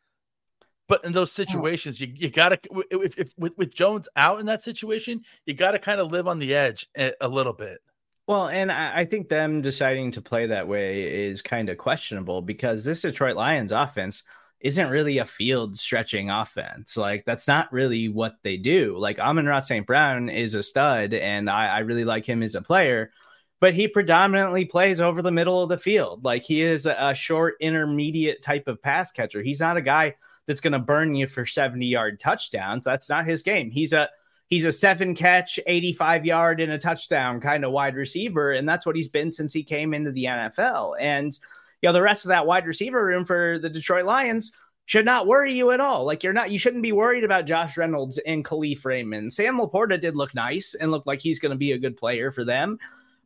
But 0.88 1.04
in 1.04 1.12
those 1.12 1.32
situations, 1.32 2.00
you, 2.00 2.12
you 2.14 2.30
got 2.30 2.50
to, 2.50 2.58
if, 2.90 3.18
if, 3.18 3.32
with, 3.36 3.58
with 3.58 3.74
Jones 3.74 4.08
out 4.14 4.38
in 4.38 4.46
that 4.46 4.62
situation, 4.62 5.22
you 5.44 5.52
got 5.52 5.72
to 5.72 5.78
kind 5.78 6.00
of 6.00 6.12
live 6.12 6.28
on 6.28 6.38
the 6.38 6.54
edge 6.54 6.86
a, 6.96 7.12
a 7.20 7.28
little 7.28 7.52
bit. 7.52 7.80
Well, 8.26 8.48
and 8.48 8.72
I, 8.72 9.04
think 9.04 9.28
them 9.28 9.62
deciding 9.62 10.10
to 10.12 10.20
play 10.20 10.46
that 10.48 10.66
way 10.66 11.28
is 11.28 11.42
kind 11.42 11.68
of 11.68 11.78
questionable 11.78 12.42
because 12.42 12.84
this 12.84 13.02
Detroit 13.02 13.36
Lions 13.36 13.70
offense 13.70 14.24
isn't 14.58 14.90
really 14.90 15.18
a 15.18 15.24
field 15.24 15.78
stretching 15.78 16.28
offense. 16.28 16.96
Like 16.96 17.24
that's 17.24 17.46
not 17.46 17.72
really 17.72 18.08
what 18.08 18.36
they 18.42 18.56
do. 18.56 18.98
Like 18.98 19.20
Amon-Ra 19.20 19.60
St. 19.60 19.86
Brown 19.86 20.28
is 20.28 20.56
a 20.56 20.62
stud, 20.64 21.14
and 21.14 21.48
I, 21.48 21.66
I 21.66 21.78
really 21.80 22.04
like 22.04 22.26
him 22.26 22.42
as 22.42 22.56
a 22.56 22.62
player 22.62 23.12
but 23.60 23.74
he 23.74 23.88
predominantly 23.88 24.64
plays 24.64 25.00
over 25.00 25.22
the 25.22 25.30
middle 25.30 25.62
of 25.62 25.68
the 25.68 25.78
field. 25.78 26.24
Like 26.24 26.44
he 26.44 26.62
is 26.62 26.86
a, 26.86 27.14
short, 27.14 27.56
intermediate 27.60 28.42
type 28.42 28.68
of 28.68 28.82
pass 28.82 29.10
catcher. 29.10 29.42
He's 29.42 29.60
not 29.60 29.76
a 29.76 29.82
guy 29.82 30.14
that's 30.46 30.60
going 30.60 30.74
to 30.74 30.78
burn 30.78 31.14
you 31.14 31.26
for 31.26 31.46
70 31.46 31.86
yard 31.86 32.20
touchdowns. 32.20 32.84
That's 32.84 33.08
not 33.08 33.26
his 33.26 33.42
game. 33.42 33.70
He's 33.70 33.92
a 33.92 34.10
he's 34.48 34.64
a 34.64 34.72
seven 34.72 35.14
catch, 35.14 35.58
85 35.66 36.24
yard 36.24 36.60
and 36.60 36.72
a 36.72 36.78
touchdown 36.78 37.40
kind 37.40 37.64
of 37.64 37.72
wide 37.72 37.96
receiver. 37.96 38.52
And 38.52 38.68
that's 38.68 38.86
what 38.86 38.96
he's 38.96 39.08
been 39.08 39.32
since 39.32 39.52
he 39.52 39.62
came 39.62 39.94
into 39.94 40.12
the 40.12 40.24
NFL. 40.24 40.94
And 41.00 41.36
you 41.82 41.88
know, 41.88 41.92
the 41.92 42.02
rest 42.02 42.24
of 42.24 42.30
that 42.30 42.46
wide 42.46 42.66
receiver 42.66 43.04
room 43.04 43.24
for 43.24 43.58
the 43.58 43.68
Detroit 43.68 44.04
Lions 44.04 44.52
should 44.86 45.04
not 45.04 45.26
worry 45.26 45.52
you 45.52 45.72
at 45.72 45.80
all. 45.80 46.04
Like 46.04 46.22
you're 46.22 46.32
not, 46.32 46.50
you 46.50 46.58
shouldn't 46.58 46.82
be 46.82 46.92
worried 46.92 47.24
about 47.24 47.46
Josh 47.46 47.76
Reynolds 47.76 48.18
and 48.18 48.44
Kalif 48.44 48.84
Raymond. 48.84 49.32
Sam 49.32 49.58
LaPorta 49.58 50.00
did 50.00 50.16
look 50.16 50.34
nice 50.34 50.74
and 50.74 50.90
look 50.90 51.06
like 51.06 51.20
he's 51.20 51.40
going 51.40 51.50
to 51.50 51.56
be 51.56 51.72
a 51.72 51.78
good 51.78 51.96
player 51.96 52.30
for 52.30 52.44
them. 52.44 52.78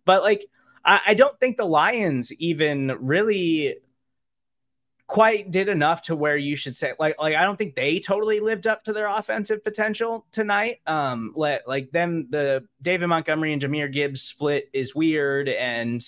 But 0.04 0.22
like, 0.22 0.46
I 0.82 1.12
don't 1.12 1.38
think 1.38 1.58
the 1.58 1.66
Lions 1.66 2.32
even 2.40 2.96
really 3.00 3.76
quite 5.10 5.50
did 5.50 5.68
enough 5.68 6.02
to 6.02 6.14
where 6.14 6.36
you 6.36 6.54
should 6.54 6.76
say 6.76 6.92
like 7.00 7.16
like 7.18 7.34
I 7.34 7.42
don't 7.42 7.56
think 7.56 7.74
they 7.74 7.98
totally 7.98 8.38
lived 8.38 8.68
up 8.68 8.84
to 8.84 8.92
their 8.92 9.08
offensive 9.08 9.64
potential 9.64 10.24
tonight. 10.30 10.78
Um 10.86 11.32
let 11.34 11.66
like 11.66 11.90
them 11.90 12.28
the 12.30 12.64
David 12.80 13.08
Montgomery 13.08 13.52
and 13.52 13.60
Jahmyr 13.60 13.92
Gibbs 13.92 14.22
split 14.22 14.70
is 14.72 14.94
weird 14.94 15.48
and 15.48 16.00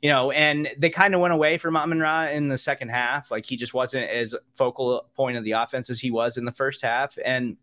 you 0.00 0.08
know 0.08 0.30
and 0.30 0.70
they 0.78 0.88
kind 0.88 1.14
of 1.14 1.20
went 1.20 1.34
away 1.34 1.58
from 1.58 1.76
Amon 1.76 2.00
Ra 2.00 2.28
in 2.28 2.48
the 2.48 2.56
second 2.56 2.88
half. 2.88 3.30
Like 3.30 3.44
he 3.44 3.56
just 3.56 3.74
wasn't 3.74 4.08
as 4.08 4.34
focal 4.54 5.06
point 5.14 5.36
of 5.36 5.44
the 5.44 5.52
offense 5.52 5.90
as 5.90 6.00
he 6.00 6.10
was 6.10 6.38
in 6.38 6.46
the 6.46 6.50
first 6.50 6.80
half. 6.80 7.18
And 7.22 7.58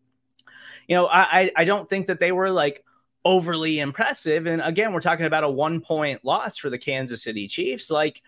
you 0.87 0.95
know, 0.95 1.07
I 1.07 1.49
I 1.55 1.65
don't 1.65 1.89
think 1.89 2.05
that 2.05 2.19
they 2.19 2.31
were 2.31 2.51
like 2.51 2.85
overly 3.25 3.79
impressive. 3.79 4.45
And 4.45 4.61
again, 4.61 4.93
we're 4.93 5.01
talking 5.01 5.25
about 5.25 5.43
a 5.43 5.49
one 5.49 5.81
point 5.81 6.23
loss 6.23 6.59
for 6.59 6.69
the 6.69 6.77
Kansas 6.77 7.23
City 7.23 7.47
Chiefs. 7.47 7.89
Like 7.89 8.21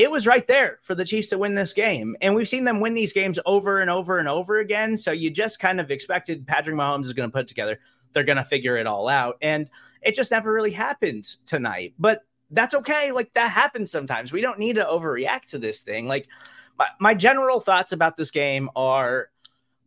it 0.00 0.10
was 0.10 0.26
right 0.26 0.48
there 0.48 0.78
for 0.80 0.94
the 0.94 1.04
Chiefs 1.04 1.28
to 1.28 1.36
win 1.36 1.54
this 1.54 1.74
game. 1.74 2.16
And 2.22 2.34
we've 2.34 2.48
seen 2.48 2.64
them 2.64 2.80
win 2.80 2.94
these 2.94 3.12
games 3.12 3.38
over 3.44 3.80
and 3.80 3.90
over 3.90 4.18
and 4.18 4.28
over 4.28 4.58
again. 4.58 4.96
So 4.96 5.12
you 5.12 5.30
just 5.30 5.60
kind 5.60 5.78
of 5.78 5.90
expected 5.90 6.46
Patrick 6.46 6.74
Mahomes 6.74 7.04
is 7.04 7.12
going 7.12 7.28
to 7.28 7.32
put 7.32 7.46
together, 7.46 7.78
they're 8.14 8.24
going 8.24 8.38
to 8.38 8.44
figure 8.44 8.78
it 8.78 8.86
all 8.86 9.08
out. 9.08 9.36
And 9.42 9.68
it 10.00 10.14
just 10.14 10.30
never 10.30 10.50
really 10.50 10.70
happened 10.70 11.36
tonight. 11.44 11.92
But 11.98 12.24
that's 12.50 12.74
okay. 12.74 13.12
Like 13.12 13.34
that 13.34 13.50
happens 13.50 13.90
sometimes. 13.90 14.32
We 14.32 14.40
don't 14.40 14.58
need 14.58 14.76
to 14.76 14.84
overreact 14.86 15.50
to 15.50 15.58
this 15.58 15.82
thing. 15.82 16.08
Like 16.08 16.28
my, 16.78 16.88
my 16.98 17.14
general 17.14 17.60
thoughts 17.60 17.92
about 17.92 18.16
this 18.16 18.30
game 18.30 18.70
are 18.74 19.28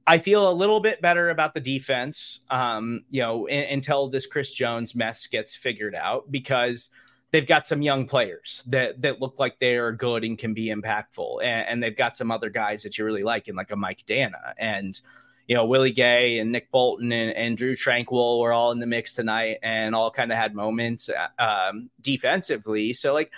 I 0.06 0.20
feel 0.20 0.48
a 0.48 0.54
little 0.54 0.80
bit 0.80 1.02
better 1.02 1.30
about 1.30 1.56
the 1.56 1.60
defense, 1.60 2.42
um, 2.52 3.04
you 3.10 3.24
know, 3.24 3.48
in, 3.48 3.64
until 3.64 4.10
this 4.10 4.28
Chris 4.28 4.54
Jones 4.54 4.94
mess 4.94 5.26
gets 5.26 5.56
figured 5.56 5.96
out 5.96 6.32
because 6.32 6.92
they've 7.34 7.48
got 7.48 7.66
some 7.66 7.82
young 7.82 8.06
players 8.06 8.64
that 8.68 9.02
that 9.02 9.20
look 9.20 9.40
like 9.40 9.60
they 9.60 9.76
are 9.76 9.92
good 9.92 10.24
and 10.24 10.38
can 10.38 10.54
be 10.54 10.68
impactful, 10.68 11.44
and, 11.44 11.68
and 11.68 11.84
they've 11.84 11.98
got 11.98 12.16
some 12.16 12.32
other 12.32 12.50
guys 12.50 12.84
that 12.84 12.98
you 12.98 13.04
really 13.04 13.24
like, 13.24 13.50
in 13.50 13.56
like 13.56 13.72
a 13.72 13.76
Mike 13.76 14.04
Danna 14.08 14.54
and 14.58 15.02
you 15.48 15.56
know 15.56 15.66
Willie 15.66 15.92
Gay 15.92 16.40
and 16.40 16.52
Nick 16.54 16.72
Bolton 16.72 17.12
and, 17.12 17.36
and 17.36 17.58
Drue 17.58 17.76
Tranquill 17.76 18.40
were 18.40 18.54
all 18.54 18.72
in 18.72 18.80
the 18.80 18.88
mix 18.88 19.16
tonight, 19.16 19.58
and 19.64 19.94
all 19.94 20.12
kind 20.12 20.32
of 20.32 20.38
had 20.38 20.56
moments 20.56 21.10
uh, 21.10 21.28
um, 21.44 21.90
defensively. 22.00 22.94
So 22.94 23.14
like 23.14 23.32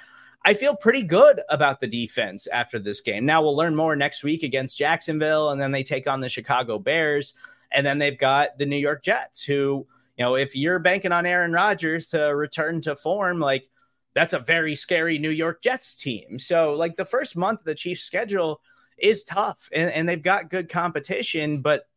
I 0.43 0.53
feel 0.53 0.75
pretty 0.75 1.01
good 1.01 1.41
about 1.49 1.79
the 1.79 1.87
defense 1.87 2.45
after 2.47 2.77
this 2.77 3.01
game. 3.01 3.25
Now 3.25 3.41
we'll 3.41 3.55
learn 3.55 3.75
more 3.75 3.95
next 3.95 4.23
week 4.23 4.43
against 4.43 4.77
Jacksonville, 4.77 5.49
and 5.49 5.59
then 5.59 5.71
they 5.71 5.83
take 5.83 6.05
on 6.05 6.19
the 6.19 6.29
Chicago 6.29 6.77
Bears, 6.77 7.33
and 7.71 7.85
then 7.85 7.97
they've 7.97 8.17
got 8.17 8.57
the 8.57 8.65
New 8.65 8.77
York 8.77 9.03
Jets, 9.03 9.43
who, 9.43 9.87
you 10.17 10.25
know, 10.25 10.35
if 10.35 10.55
you're 10.55 10.79
banking 10.79 11.13
on 11.13 11.25
Aaron 11.25 11.53
Rodgers 11.53 12.07
to 12.07 12.19
return 12.35 12.81
to 12.81 12.95
form, 12.95 13.39
like 13.39 13.69
that's 14.16 14.34
a 14.34 14.39
very 14.39 14.76
scary 14.76 15.20
New 15.20 15.30
York 15.30 15.61
Jets 15.61 15.95
team. 15.95 16.39
So, 16.39 16.72
like 16.72 16.95
the 16.95 17.05
first 17.05 17.38
month 17.38 17.59
of 17.59 17.66
the 17.66 17.76
Chiefs' 17.76 18.03
schedule 18.03 18.61
is 18.97 19.24
tough, 19.24 19.70
and, 19.72 19.91
and 19.91 20.09
they've 20.09 20.22
got 20.22 20.49
good 20.49 20.70
competition, 20.70 21.61
but 21.61 21.88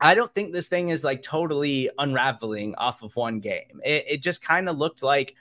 I 0.00 0.14
don't 0.14 0.34
think 0.34 0.52
this 0.52 0.68
thing 0.68 0.88
is 0.88 1.04
like 1.04 1.22
totally 1.22 1.90
unraveling 1.98 2.74
off 2.76 3.02
of 3.02 3.14
one 3.14 3.40
game. 3.40 3.80
It, 3.84 4.04
it 4.08 4.22
just 4.22 4.42
kind 4.42 4.68
of 4.68 4.76
looked 4.76 5.02
like 5.02 5.34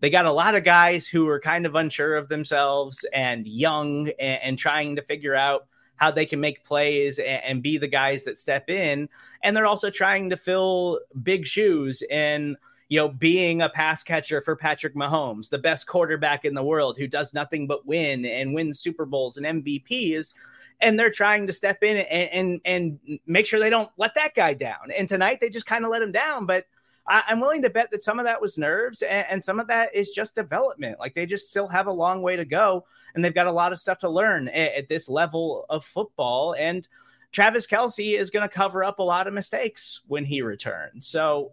they 0.00 0.10
got 0.10 0.26
a 0.26 0.32
lot 0.32 0.54
of 0.54 0.64
guys 0.64 1.06
who 1.06 1.24
were 1.24 1.40
kind 1.40 1.64
of 1.64 1.74
unsure 1.74 2.16
of 2.16 2.28
themselves 2.28 3.04
and 3.12 3.46
young 3.46 4.08
and, 4.18 4.42
and 4.42 4.58
trying 4.58 4.96
to 4.96 5.02
figure 5.02 5.34
out 5.34 5.66
how 5.96 6.10
they 6.10 6.26
can 6.26 6.40
make 6.40 6.64
plays 6.64 7.18
and, 7.18 7.42
and, 7.44 7.62
be 7.62 7.78
the 7.78 7.86
guys 7.86 8.24
that 8.24 8.36
step 8.36 8.68
in. 8.68 9.08
And 9.42 9.56
they're 9.56 9.64
also 9.64 9.90
trying 9.90 10.30
to 10.30 10.36
fill 10.36 11.00
big 11.22 11.46
shoes 11.46 12.02
in, 12.02 12.56
you 12.88 13.00
know, 13.00 13.08
being 13.08 13.62
a 13.62 13.68
pass 13.68 14.02
catcher 14.02 14.40
for 14.40 14.56
Patrick 14.56 14.94
Mahomes, 14.94 15.48
the 15.48 15.58
best 15.58 15.86
quarterback 15.86 16.44
in 16.44 16.54
the 16.54 16.62
world 16.62 16.98
who 16.98 17.06
does 17.06 17.34
nothing 17.34 17.66
but 17.66 17.86
win 17.86 18.24
and 18.24 18.54
win 18.54 18.74
Super 18.74 19.06
Bowls 19.06 19.36
and 19.36 19.64
MVPs. 19.64 20.34
And 20.80 20.98
they're 20.98 21.10
trying 21.10 21.46
to 21.46 21.52
step 21.52 21.82
in 21.82 21.98
and, 21.98 22.30
and, 22.30 22.60
and 22.64 23.20
make 23.26 23.46
sure 23.46 23.60
they 23.60 23.70
don't 23.70 23.90
let 23.96 24.14
that 24.16 24.34
guy 24.34 24.54
down. 24.54 24.90
And 24.96 25.08
tonight 25.08 25.40
they 25.40 25.48
just 25.48 25.66
kind 25.66 25.84
of 25.84 25.90
let 25.90 26.02
him 26.02 26.12
down. 26.12 26.46
But 26.46 26.66
I, 27.06 27.22
am 27.28 27.40
willing 27.40 27.62
to 27.62 27.70
bet 27.70 27.90
that 27.90 28.02
some 28.02 28.18
of 28.18 28.24
that 28.24 28.40
was 28.40 28.58
nerves 28.58 29.02
and, 29.02 29.26
and, 29.30 29.44
some 29.44 29.60
of 29.60 29.66
that 29.68 29.94
is 29.94 30.10
just 30.10 30.34
development. 30.34 30.98
Like 30.98 31.14
they 31.14 31.26
just 31.26 31.50
still 31.50 31.68
have 31.68 31.86
a 31.86 31.92
long 31.92 32.22
way 32.22 32.36
to 32.36 32.44
go 32.44 32.84
and 33.14 33.24
they've 33.24 33.34
got 33.34 33.46
a 33.46 33.52
lot 33.52 33.72
of 33.72 33.78
stuff 33.78 33.98
to 34.00 34.08
learn 34.08 34.48
at, 34.48 34.74
at 34.74 34.88
this 34.88 35.08
level 35.08 35.64
of 35.68 35.84
football. 35.84 36.54
And 36.58 36.86
Travis 37.30 37.66
Kelce 37.66 38.18
is 38.18 38.30
going 38.30 38.48
to 38.48 38.54
cover 38.54 38.84
up 38.84 38.98
a 38.98 39.02
lot 39.02 39.26
of 39.26 39.34
mistakes 39.34 40.00
when 40.06 40.24
he 40.24 40.40
returns. 40.42 41.06
So 41.06 41.52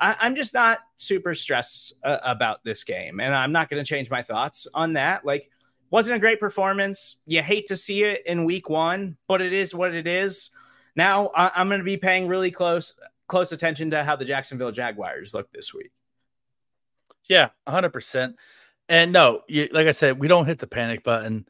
I, 0.00 0.26
am 0.26 0.36
just 0.36 0.54
not 0.54 0.80
super 0.96 1.34
stressed 1.34 1.94
uh, 2.04 2.18
about 2.22 2.64
this 2.64 2.84
game. 2.84 3.20
And 3.20 3.34
I'm 3.34 3.52
not 3.52 3.70
going 3.70 3.82
to 3.82 3.88
change 3.88 4.10
my 4.10 4.22
thoughts 4.22 4.66
on 4.74 4.94
that. 4.94 5.24
Like, 5.24 5.50
wasn't 5.90 6.16
a 6.16 6.20
great 6.20 6.40
performance. 6.40 7.16
You 7.26 7.42
hate 7.42 7.66
to 7.66 7.76
see 7.76 8.04
it 8.04 8.26
in 8.26 8.44
week 8.44 8.68
one, 8.68 9.16
but 9.26 9.40
it 9.40 9.52
is 9.52 9.74
what 9.74 9.94
it 9.94 10.06
is. 10.06 10.50
Now 10.96 11.30
I, 11.34 11.50
I'm 11.54 11.68
going 11.68 11.80
to 11.80 11.84
be 11.84 11.96
paying 11.96 12.28
really 12.28 12.50
close 12.50 12.94
close 13.28 13.52
attention 13.52 13.90
to 13.90 14.02
how 14.02 14.16
the 14.16 14.24
Jacksonville 14.24 14.72
Jaguars 14.72 15.34
look 15.34 15.52
this 15.52 15.74
week. 15.74 15.92
Yeah, 17.28 17.50
100%. 17.68 18.34
And 18.88 19.12
no, 19.12 19.42
you, 19.46 19.68
like 19.70 19.86
I 19.86 19.90
said, 19.90 20.18
we 20.18 20.28
don't 20.28 20.46
hit 20.46 20.58
the 20.58 20.66
panic 20.66 21.04
button, 21.04 21.46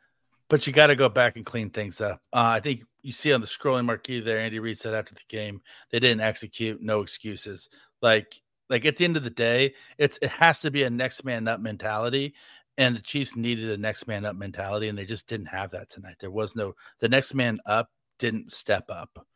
but 0.49 0.67
you 0.67 0.73
got 0.73 0.89
to 0.89 0.97
go 0.97 1.09
back 1.09 1.37
and 1.37 1.47
clean 1.47 1.71
things 1.71 2.01
up. 2.01 2.21
Uh, 2.33 2.51
I 2.57 2.61
think 2.61 2.83
you 3.03 3.13
see 3.13 3.33
on 3.33 3.41
the 3.41 3.47
scrolling 3.47 3.85
marquee 3.85 4.19
there, 4.19 4.41
Andy 4.41 4.59
Reid 4.59 4.77
said 4.77 4.93
after 4.93 5.15
the 5.15 5.21
game, 5.29 5.63
they 5.93 6.01
didn't 6.01 6.21
execute, 6.21 6.83
no 6.83 7.01
excuses. 7.01 7.71
Like, 8.03 8.41
like 8.71 8.85
at 8.85 8.97
the 8.97 9.05
end 9.05 9.17
of 9.17 9.25
the 9.25 9.31
day, 9.31 9.75
it's 9.97 10.19
it 10.23 10.31
has 10.31 10.61
to 10.61 10.71
be 10.71 10.83
a 10.83 10.91
next 10.91 11.25
man 11.25 11.49
up 11.49 11.61
mentality. 11.61 12.35
And 12.77 12.95
the 12.95 13.03
Chiefs 13.03 13.35
needed 13.35 13.71
a 13.71 13.77
next 13.77 14.07
man 14.07 14.25
up 14.25 14.37
mentality, 14.37 14.89
and 14.89 14.97
they 14.97 15.05
just 15.05 15.27
didn't 15.27 15.47
have 15.47 15.71
that 15.73 15.91
tonight. 15.91 16.17
There 16.21 16.31
was 16.31 16.55
no 16.55 16.75
the 17.01 17.09
next 17.09 17.35
man 17.35 17.59
up 17.67 17.91
didn't 18.19 18.53
step 18.53 18.85
up 18.91 19.27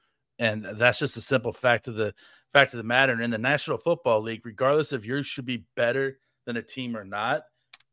and 0.42 0.64
that's 0.64 0.98
just 0.98 1.16
a 1.16 1.20
simple 1.20 1.52
fact 1.52 1.86
of 1.86 1.94
the 1.94 2.12
fact 2.52 2.74
of 2.74 2.78
the 2.78 2.84
matter. 2.84 3.12
And 3.12 3.22
in 3.22 3.30
the 3.30 3.38
National 3.38 3.78
Football 3.78 4.22
League, 4.22 4.44
regardless 4.44 4.92
if 4.92 5.06
you 5.06 5.22
should 5.22 5.44
be 5.46 5.66
better 5.76 6.18
than 6.46 6.56
a 6.56 6.62
team 6.62 6.96
or 6.96 7.04
not, 7.04 7.42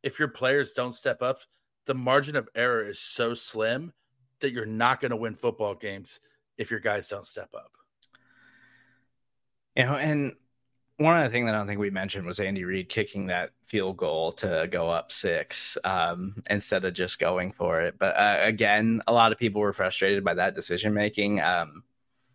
if 0.01 0.17
your 0.17 0.29
players 0.29 0.71
don't 0.71 0.93
step 0.93 1.21
up, 1.21 1.39
the 1.85 1.93
margin 1.93 2.35
of 2.35 2.49
error 2.55 2.87
is 2.87 2.99
so 2.99 3.35
slim 3.35 3.93
that 4.39 4.51
you're 4.51 4.65
not 4.65 4.99
going 4.99 5.11
to 5.11 5.17
win 5.17 5.35
football 5.35 5.75
games 5.75 6.19
if 6.57 6.71
your 6.71 6.79
guys 6.79 7.07
don't 7.07 7.25
step 7.25 7.49
up. 7.53 7.71
You 9.75 9.83
know, 9.83 9.95
and 9.95 10.33
one 10.99 11.17
of 11.17 11.23
the 11.23 11.29
things 11.29 11.45
that 11.45 11.55
I 11.55 11.57
don't 11.57 11.65
think 11.65 11.79
we 11.79 11.89
mentioned 11.89 12.25
was 12.25 12.41
Andy 12.41 12.65
Reid 12.65 12.89
kicking 12.89 13.27
that 13.27 13.51
field 13.65 13.95
goal 13.95 14.33
to 14.33 14.67
go 14.69 14.89
up 14.89 15.13
six 15.13 15.77
um, 15.85 16.43
instead 16.49 16.83
of 16.83 16.93
just 16.93 17.19
going 17.19 17.53
for 17.53 17.79
it. 17.81 17.95
But 17.97 18.17
uh, 18.17 18.39
again, 18.41 19.01
a 19.07 19.13
lot 19.13 19.31
of 19.31 19.37
people 19.37 19.61
were 19.61 19.71
frustrated 19.71 20.25
by 20.25 20.33
that 20.33 20.55
decision 20.55 20.93
making. 20.93 21.39
Um, 21.39 21.83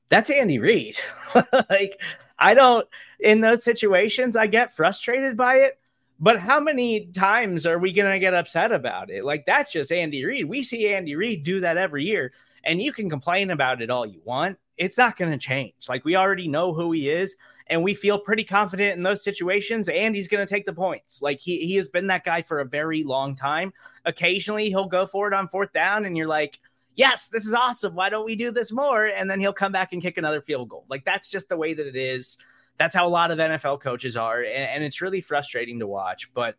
that's 0.08 0.30
Andy 0.30 0.58
Reid. 0.58 0.96
like, 1.70 2.00
I 2.38 2.54
don't, 2.54 2.88
in 3.20 3.42
those 3.42 3.62
situations, 3.62 4.34
I 4.34 4.46
get 4.46 4.74
frustrated 4.74 5.36
by 5.36 5.56
it. 5.56 5.78
But 6.18 6.38
how 6.38 6.58
many 6.58 7.06
times 7.06 7.66
are 7.66 7.78
we 7.78 7.92
going 7.92 8.12
to 8.12 8.18
get 8.18 8.32
upset 8.32 8.72
about 8.72 9.10
it? 9.10 9.26
Like, 9.26 9.44
that's 9.44 9.72
just 9.72 9.92
Andy 9.92 10.24
Reid. 10.24 10.46
We 10.46 10.62
see 10.62 10.88
Andy 10.94 11.16
Reid 11.16 11.42
do 11.42 11.60
that 11.60 11.76
every 11.76 12.04
year. 12.04 12.32
And 12.62 12.80
you 12.80 12.94
can 12.94 13.10
complain 13.10 13.50
about 13.50 13.82
it 13.82 13.90
all 13.90 14.06
you 14.06 14.22
want. 14.24 14.56
It's 14.78 14.96
not 14.96 15.18
going 15.18 15.32
to 15.32 15.38
change. 15.38 15.74
Like 15.86 16.04
we 16.04 16.16
already 16.16 16.48
know 16.48 16.72
who 16.72 16.92
he 16.92 17.10
is 17.10 17.36
and 17.66 17.82
we 17.82 17.94
feel 17.94 18.18
pretty 18.18 18.44
confident 18.44 18.96
in 18.96 19.02
those 19.02 19.24
situations 19.24 19.88
and 19.88 20.14
he's 20.14 20.28
going 20.28 20.44
to 20.44 20.52
take 20.52 20.66
the 20.66 20.72
points. 20.72 21.22
Like 21.22 21.40
he 21.40 21.66
he 21.66 21.76
has 21.76 21.88
been 21.88 22.08
that 22.08 22.24
guy 22.24 22.42
for 22.42 22.60
a 22.60 22.64
very 22.64 23.04
long 23.04 23.34
time. 23.34 23.72
Occasionally 24.04 24.68
he'll 24.68 24.88
go 24.88 25.06
for 25.06 25.28
it 25.28 25.34
on 25.34 25.48
fourth 25.48 25.72
down 25.72 26.04
and 26.04 26.16
you're 26.16 26.28
like, 26.28 26.58
"Yes, 26.94 27.28
this 27.28 27.46
is 27.46 27.52
awesome. 27.52 27.94
Why 27.94 28.10
don't 28.10 28.26
we 28.26 28.36
do 28.36 28.50
this 28.50 28.72
more?" 28.72 29.06
And 29.06 29.30
then 29.30 29.40
he'll 29.40 29.52
come 29.52 29.72
back 29.72 29.92
and 29.92 30.02
kick 30.02 30.18
another 30.18 30.42
field 30.42 30.68
goal. 30.68 30.84
Like 30.88 31.04
that's 31.04 31.30
just 31.30 31.48
the 31.48 31.56
way 31.56 31.74
that 31.74 31.86
it 31.86 31.96
is. 31.96 32.38
That's 32.76 32.94
how 32.94 33.06
a 33.06 33.08
lot 33.08 33.30
of 33.30 33.38
NFL 33.38 33.80
coaches 33.80 34.16
are 34.16 34.40
and, 34.40 34.48
and 34.48 34.84
it's 34.84 35.00
really 35.00 35.20
frustrating 35.20 35.78
to 35.78 35.86
watch, 35.86 36.32
but 36.34 36.56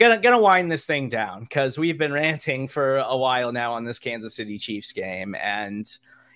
gonna 0.00 0.18
gonna 0.18 0.40
wind 0.40 0.72
this 0.72 0.86
thing 0.86 1.08
down 1.08 1.42
because 1.42 1.78
we've 1.78 1.98
been 1.98 2.12
ranting 2.12 2.66
for 2.66 2.96
a 2.96 3.16
while 3.16 3.52
now 3.52 3.74
on 3.74 3.84
this 3.84 3.98
Kansas 3.98 4.34
City 4.34 4.58
Chiefs 4.58 4.92
game, 4.92 5.36
and 5.36 5.86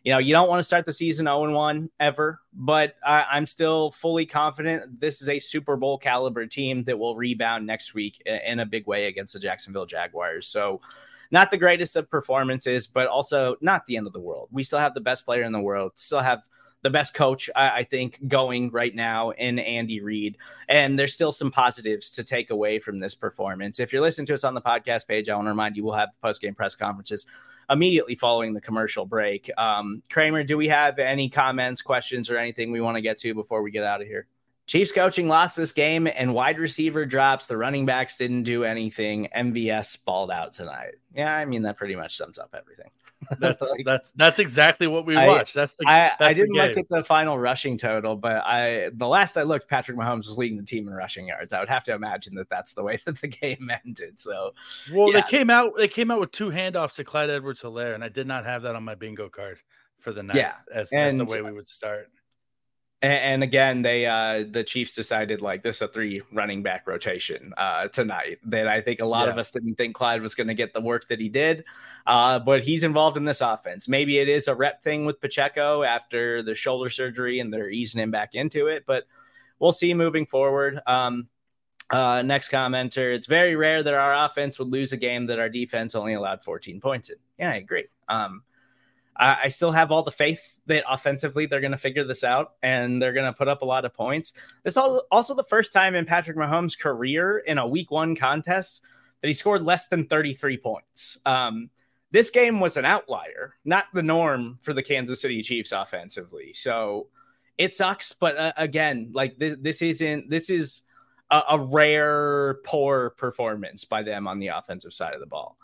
you 0.05 0.13
know 0.13 0.19
you 0.19 0.33
don't 0.33 0.49
want 0.49 0.61
to 0.61 0.65
start 0.65 0.87
the 0.87 0.93
season 0.93 1.27
0 1.27 1.53
1 1.53 1.91
ever, 1.99 2.41
but 2.53 2.95
I, 3.05 3.27
I'm 3.33 3.47
still 3.47 3.91
fully 3.91 4.27
confident 4.27 5.01
this 5.01 5.21
is 5.21 5.29
a 5.29 5.39
Super 5.39 5.77
Bowl 5.77 5.99
caliber 5.99 6.47
team 6.47 6.85
that 6.85 6.99
will 6.99 7.17
rebound 7.17 7.67
next 7.67 7.95
week 7.95 8.23
in 8.27 8.61
a 8.61 8.67
big 8.67 8.87
way 8.87 9.07
against 9.07 9.33
the 9.33 9.41
Jacksonville 9.41 9.87
Jaguars. 9.87 10.47
So. 10.47 10.81
Not 11.31 11.51
the 11.51 11.57
greatest 11.57 11.97
of 11.97 12.09
performances, 12.09 12.87
but 12.87 13.09
also 13.09 13.57
not 13.61 13.87
the 13.87 13.97
end 13.97 14.07
of 14.07 14.13
the 14.13 14.21
world. 14.21 14.51
We 14.53 14.63
still 14.63 14.79
have 14.79 14.95
the 14.95 15.01
best 15.01 15.25
player 15.25 15.43
in 15.43 15.51
the 15.51 15.61
world, 15.61 15.93
still 15.97 16.21
have 16.21 16.45
the 16.85 16.91
best 16.91 17.15
coach 17.15 17.49
I, 17.57 17.71
I, 17.71 17.83
think 17.83 18.19
going 18.29 18.71
right 18.71 18.95
now 18.95 19.31
in 19.31 19.59
Andy 19.59 20.03
Reid. 20.03 20.37
And 20.69 20.99
there's 20.99 21.15
still 21.15 21.33
some 21.33 21.51
positives 21.51 22.11
to 22.13 22.23
take 22.23 22.51
away 22.51 22.79
from 22.79 23.01
this 23.01 23.15
performance. 23.15 23.81
If 23.81 23.91
you're 23.91 24.03
listening 24.03 24.27
to 24.27 24.35
us 24.35 24.45
on 24.45 24.53
the 24.53 24.61
podcast 24.61 25.09
page, 25.09 25.31
I 25.31 25.35
want 25.35 25.47
to 25.47 25.51
remind 25.51 25.79
you 25.79 25.83
we'll 25.83 25.95
have 25.95 26.11
the 26.11 26.29
post 26.29 26.43
game 26.43 26.55
press 26.55 26.77
conferences 26.77 27.27
immediately 27.71 28.15
following 28.15 28.53
the 28.53 28.61
commercial 28.61 29.07
break. 29.07 29.51
Um, 29.57 30.03
Kramer, 30.11 30.45
do 30.45 30.59
we 30.59 30.69
have 30.69 30.99
any 30.99 31.31
comments, 31.31 31.81
questions, 31.81 32.29
or 32.29 32.37
anything 32.37 32.71
we 32.71 32.83
want 32.83 32.97
to 32.97 33.01
get 33.01 33.17
to 33.21 33.33
before 33.33 33.63
we 33.63 33.71
get 33.71 33.83
out 33.83 34.03
of 34.03 34.07
here? 34.07 34.27
Chiefs 34.67 34.93
coaching 34.93 35.29
lost 35.29 35.57
this 35.57 35.73
game 35.73 36.07
and 36.07 36.33
wide 36.33 36.59
receiver 36.59 37.05
drops. 37.05 37.47
The 37.47 37.57
running 37.57 37.85
backs 37.85 38.17
didn't 38.17 38.45
do 38.45 38.65
anything. 38.65 39.29
MVS 39.37 40.05
balled 40.05 40.31
out 40.31 40.55
tonight. 40.55 40.95
Yeah, 41.15 41.35
I 41.35 41.45
mean, 41.45 41.63
that 41.63 41.77
pretty 41.77 41.97
much 41.97 42.17
sums 42.17 42.39
up 42.39 42.55
everything. 42.59 42.91
That's 43.39 43.65
that's 43.87 44.11
that's 44.17 44.39
exactly 44.39 44.87
what 44.87 45.07
we 45.07 45.17
watched. 45.17 45.55
That's 45.55 45.77
the 45.77 45.87
I, 45.87 46.13
that's 46.19 46.21
I 46.21 46.35
didn't 46.35 46.57
look 46.57 46.77
at 46.77 46.89
the 46.91 47.03
final 47.03 47.39
rushing 47.39 47.79
total, 47.79 48.17
but 48.17 48.45
I 48.45 48.91
the 48.93 49.09
last 49.09 49.39
I 49.39 49.45
looked, 49.45 49.67
Patrick 49.67 49.97
Mahomes 49.97 50.27
was 50.27 50.37
leading 50.37 50.59
the 50.59 50.65
team 50.65 50.87
in 50.89 50.93
rushing 50.93 51.29
yards. 51.29 51.55
I 51.55 51.61
would 51.61 51.71
have 51.71 51.85
to 51.85 51.95
imagine 51.95 52.35
that 52.35 52.51
that's 52.51 52.75
the 52.75 52.83
way 52.83 52.99
that 53.07 53.19
the 53.21 53.29
game 53.29 53.71
ended. 53.85 54.19
So, 54.21 54.53
well, 54.93 55.11
yeah. 55.11 55.21
they 55.21 55.29
came 55.29 55.49
out 55.49 55.75
they 55.77 55.89
came 55.89 56.11
out 56.11 56.21
with 56.21 56.33
two 56.33 56.51
handoffs 56.51 56.97
to 56.97 57.05
Clyde 57.05 57.31
Edwards-Helaire, 57.31 57.95
and 57.95 58.05
I 58.05 58.09
did 58.09 58.27
not 58.27 58.45
have 58.45 58.63
that 58.63 58.75
on 58.75 58.85
my 58.85 58.95
bingo 58.95 59.31
card 59.31 59.59
for 60.01 60.13
the 60.13 60.23
night. 60.23 60.37
Yeah, 60.37 60.55
as, 60.73 60.93
and, 60.93 61.21
as 61.23 61.27
the 61.29 61.35
way 61.35 61.41
we 61.41 61.53
would 61.53 61.67
start. 61.67 62.11
And, 63.05 63.43
again, 63.43 63.83
they 63.83 64.07
uh 64.07 64.45
the 64.51 64.65
Chiefs 64.65 64.95
decided 64.95 65.43
like 65.43 65.63
this 65.63 65.77
is 65.77 65.83
a 65.83 65.89
three 65.89 66.23
running 66.33 66.63
back 66.63 66.87
rotation 66.87 67.53
uh 67.57 67.89
tonight. 67.89 68.39
That 68.45 68.67
I 68.67 68.81
think 68.81 69.01
a 69.01 69.07
lot 69.07 69.27
yeah. 69.27 69.33
of 69.33 69.39
us 69.39 69.51
didn't 69.51 69.75
think 69.75 69.95
Clyde 69.95 70.23
was 70.23 70.35
going 70.35 70.47
to 70.49 70.55
get 70.55 70.73
the 70.73 70.81
work 70.81 71.09
that 71.09 71.21
he 71.21 71.29
did. 71.29 71.65
Uh, 72.07 72.39
but 72.39 72.63
he's 72.63 72.85
involved 72.85 73.17
in 73.17 73.25
this 73.25 73.41
offense. 73.41 73.89
Maybe 73.89 74.19
it 74.19 74.29
is 74.29 74.49
a 74.49 74.55
rep 74.55 74.83
thing 74.83 75.05
with 75.05 75.21
Pacheco 75.21 75.83
after 75.83 76.43
the 76.43 76.55
shoulder 76.55 76.91
surgery 76.91 77.41
and 77.41 77.53
they're 77.53 77.71
easing 77.71 78.01
him 78.01 78.11
back 78.11 78.35
into 78.35 78.67
it, 78.67 78.85
but 78.87 79.05
we'll 79.59 79.73
see 79.73 79.95
moving 79.95 80.27
forward. 80.27 80.81
Um, 80.87 81.29
uh, 81.91 82.23
next 82.23 82.51
commenter, 82.51 83.15
it's 83.15 83.27
very 83.27 83.57
rare 83.57 83.83
that 83.83 83.95
our 83.95 84.27
offense 84.27 84.59
would 84.59 84.69
lose 84.69 84.93
a 84.93 84.97
game 84.97 85.27
that 85.27 85.39
our 85.39 85.49
defense 85.49 85.95
only 85.95 86.15
allowed 86.15 86.43
14 86.43 86.81
points 86.81 87.11
in. 87.11 87.17
Yeah, 87.39 87.51
I 87.51 87.57
agree. 87.57 87.87
Um, 88.09 88.43
I, 89.17 89.37
I 89.45 89.49
still 89.49 89.73
have 89.73 89.91
all 89.91 90.03
the 90.03 90.11
faith 90.11 90.59
that 90.67 90.85
offensively 90.89 91.47
they're 91.47 91.61
going 91.61 91.73
to 91.73 91.79
figure 91.79 92.05
this 92.05 92.25
out 92.25 92.55
and 92.63 93.01
they're 93.01 93.13
going 93.13 93.31
to 93.31 93.37
put 93.37 93.49
up 93.49 93.63
a 93.63 93.67
lot 93.67 93.85
of 93.85 93.95
points. 93.95 94.33
This 94.63 94.77
is 94.77 95.01
also 95.11 95.35
the 95.35 95.45
first 95.45 95.73
time 95.73 95.95
in 95.95 96.05
Patrick 96.05 96.37
Mahomes' 96.37 96.79
career 96.79 97.39
in 97.39 97.59
a 97.59 97.67
week 97.67 97.91
one 97.91 98.17
contest 98.17 98.83
that 99.21 99.29
he 99.29 99.35
scored 99.35 99.63
less 99.63 99.89
than 99.89 100.07
33 100.07 100.59
points. 100.59 101.19
Um, 101.25 101.71
this 102.11 102.31
game 102.31 102.61
was 102.61 102.77
an 102.77 102.85
outlier, 102.85 103.55
not 103.65 103.87
the 103.93 104.03
norm 104.03 104.59
for 104.63 104.73
the 104.73 104.83
Kansas 104.83 105.21
City 105.21 105.43
Chiefs 105.43 105.73
offensively. 105.73 106.53
So 106.53 107.09
it 107.59 107.75
sucks, 107.75 108.13
but 108.13 108.37
uh, 108.37 108.53
again, 108.57 109.11
like 109.13 109.39
this, 109.39 109.57
this 109.61 109.83
isn't 109.83 110.31
this 110.31 110.51
is 110.51 110.83
a, 111.31 111.43
a, 111.51 111.59
rare 111.59 112.61
poor 112.65 113.11
performance 113.11 113.85
by 113.85 114.03
them 114.03 114.29
on 114.29 114.39
the 114.39 114.49
offensive 114.49 114.93
side 114.93 115.15
of 115.15 115.21
the 115.21 115.27
ball. 115.27 115.57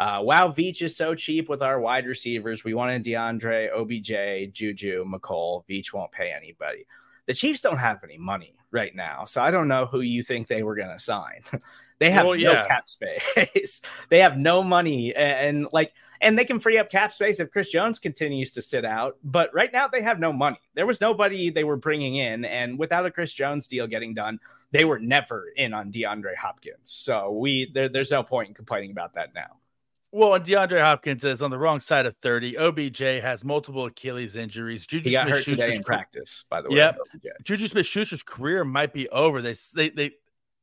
Uh, 0.00 0.18
wow, 0.22 0.48
Veach 0.48 0.80
is 0.80 0.96
so 0.96 1.14
cheap 1.14 1.50
with 1.50 1.62
our 1.62 1.78
wide 1.78 2.06
receivers. 2.06 2.64
We 2.64 2.72
wanted 2.72 3.04
DeAndre, 3.04 3.70
OBJ, 3.70 4.50
Juju, 4.50 5.04
Mecole. 5.04 5.62
Veach 5.68 5.92
won't 5.92 6.10
pay 6.10 6.32
anybody. 6.34 6.86
The 7.26 7.34
Chiefs 7.34 7.60
don't 7.60 7.76
have 7.76 8.02
any 8.02 8.16
money 8.16 8.54
right 8.70 8.96
now, 8.96 9.26
so 9.26 9.42
I 9.42 9.50
don't 9.50 9.68
know 9.68 9.84
who 9.84 10.00
you 10.00 10.22
think 10.22 10.48
they 10.48 10.62
were 10.62 10.74
going 10.74 10.88
to 10.88 10.98
sign. 10.98 11.42
they 11.98 12.10
have 12.10 12.24
well, 12.24 12.34
no 12.34 12.52
yeah. 12.52 12.66
cap 12.66 12.88
space. 12.88 13.82
they 14.08 14.20
have 14.20 14.38
no 14.38 14.62
money, 14.62 15.14
and, 15.14 15.58
and 15.58 15.68
like, 15.70 15.92
and 16.22 16.38
they 16.38 16.46
can 16.46 16.60
free 16.60 16.78
up 16.78 16.90
cap 16.90 17.12
space 17.12 17.38
if 17.38 17.50
Chris 17.50 17.70
Jones 17.70 17.98
continues 17.98 18.50
to 18.52 18.62
sit 18.62 18.86
out. 18.86 19.18
But 19.22 19.52
right 19.52 19.70
now, 19.70 19.86
they 19.86 20.00
have 20.00 20.18
no 20.18 20.32
money. 20.32 20.60
There 20.74 20.86
was 20.86 21.02
nobody 21.02 21.50
they 21.50 21.64
were 21.64 21.76
bringing 21.76 22.16
in, 22.16 22.46
and 22.46 22.78
without 22.78 23.04
a 23.04 23.10
Chris 23.10 23.34
Jones 23.34 23.68
deal 23.68 23.86
getting 23.86 24.14
done, 24.14 24.40
they 24.70 24.86
were 24.86 24.98
never 24.98 25.48
in 25.56 25.74
on 25.74 25.92
DeAndre 25.92 26.36
Hopkins. 26.36 26.78
So 26.84 27.32
we 27.32 27.70
there, 27.74 27.90
there's 27.90 28.10
no 28.10 28.22
point 28.22 28.48
in 28.48 28.54
complaining 28.54 28.92
about 28.92 29.12
that 29.14 29.34
now. 29.34 29.59
Well, 30.12 30.34
and 30.34 30.44
DeAndre 30.44 30.82
Hopkins 30.82 31.24
is 31.24 31.40
on 31.40 31.50
the 31.50 31.58
wrong 31.58 31.78
side 31.78 32.04
of 32.04 32.16
30. 32.16 32.58
OBJ 32.58 32.98
has 33.22 33.44
multiple 33.44 33.84
Achilles 33.84 34.34
injuries. 34.34 34.84
Juju 34.84 35.08
he 35.08 35.12
got 35.12 35.26
Smith 35.26 35.36
hurt 35.36 35.44
today 35.44 35.74
in 35.76 35.82
practice, 35.84 36.44
by 36.50 36.60
the 36.60 36.68
way. 36.68 36.76
Yep. 36.76 36.98
Juju 37.44 37.68
Smith 37.68 37.86
Schuster's 37.86 38.22
career 38.22 38.64
might 38.64 38.92
be 38.92 39.08
over. 39.10 39.40
They, 39.40 39.54
they, 39.74 39.90
they, 39.90 40.10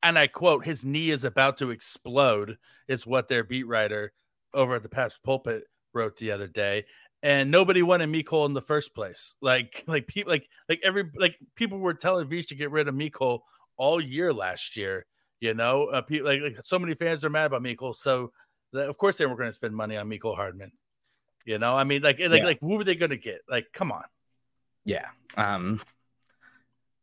and 0.03 0.19
I 0.19 0.27
quote, 0.27 0.65
his 0.65 0.83
knee 0.83 1.11
is 1.11 1.23
about 1.23 1.57
to 1.59 1.71
explode, 1.71 2.57
is 2.89 3.07
what 3.07 3.29
their 3.29 3.45
beat 3.45 3.67
writer 3.67 4.11
over 4.53 4.75
at 4.75 4.83
the 4.83 4.89
Pats 4.89 5.17
Pulpit 5.17 5.63
wrote 5.93 6.17
the 6.17 6.31
other 6.31 6.47
day. 6.47 6.85
And 7.23 7.49
nobody 7.49 7.81
wanted 7.81 8.09
Mecole 8.09 8.45
in 8.47 8.53
the 8.53 8.61
first 8.61 8.93
place. 8.93 9.35
Like, 9.41 9.83
like 9.87 10.07
people, 10.07 10.31
like, 10.31 10.49
like 10.67 10.81
every, 10.83 11.05
like 11.15 11.37
people 11.55 11.79
were 11.79 11.93
telling 11.93 12.27
Veach 12.27 12.47
to 12.47 12.55
get 12.55 12.71
rid 12.71 12.89
of 12.89 12.95
Mecole 12.95 13.39
all 13.77 14.01
year 14.01 14.33
last 14.33 14.75
year. 14.75 15.05
You 15.39 15.53
know, 15.53 15.85
uh, 15.85 16.01
people, 16.01 16.27
like, 16.27 16.41
like 16.41 16.57
so 16.63 16.79
many 16.79 16.95
fans 16.95 17.23
are 17.23 17.29
mad 17.29 17.45
about 17.45 17.61
Mecole. 17.61 17.95
So, 17.95 18.31
of 18.73 18.97
course, 18.97 19.17
they 19.17 19.25
were 19.25 19.35
going 19.35 19.49
to 19.49 19.53
spend 19.53 19.75
money 19.75 19.97
on 19.97 20.09
Mecole 20.09 20.35
Hardman. 20.35 20.71
You 21.45 21.59
know, 21.59 21.77
I 21.77 21.83
mean, 21.85 22.01
like, 22.01 22.19
like, 22.19 22.39
yeah. 22.39 22.45
like, 22.45 22.59
who 22.59 22.77
were 22.77 22.83
they 22.83 22.95
going 22.95 23.11
to 23.11 23.17
get? 23.17 23.41
Like, 23.49 23.67
come 23.73 23.91
on. 23.91 24.03
Yeah. 24.83 25.07
Um, 25.37 25.81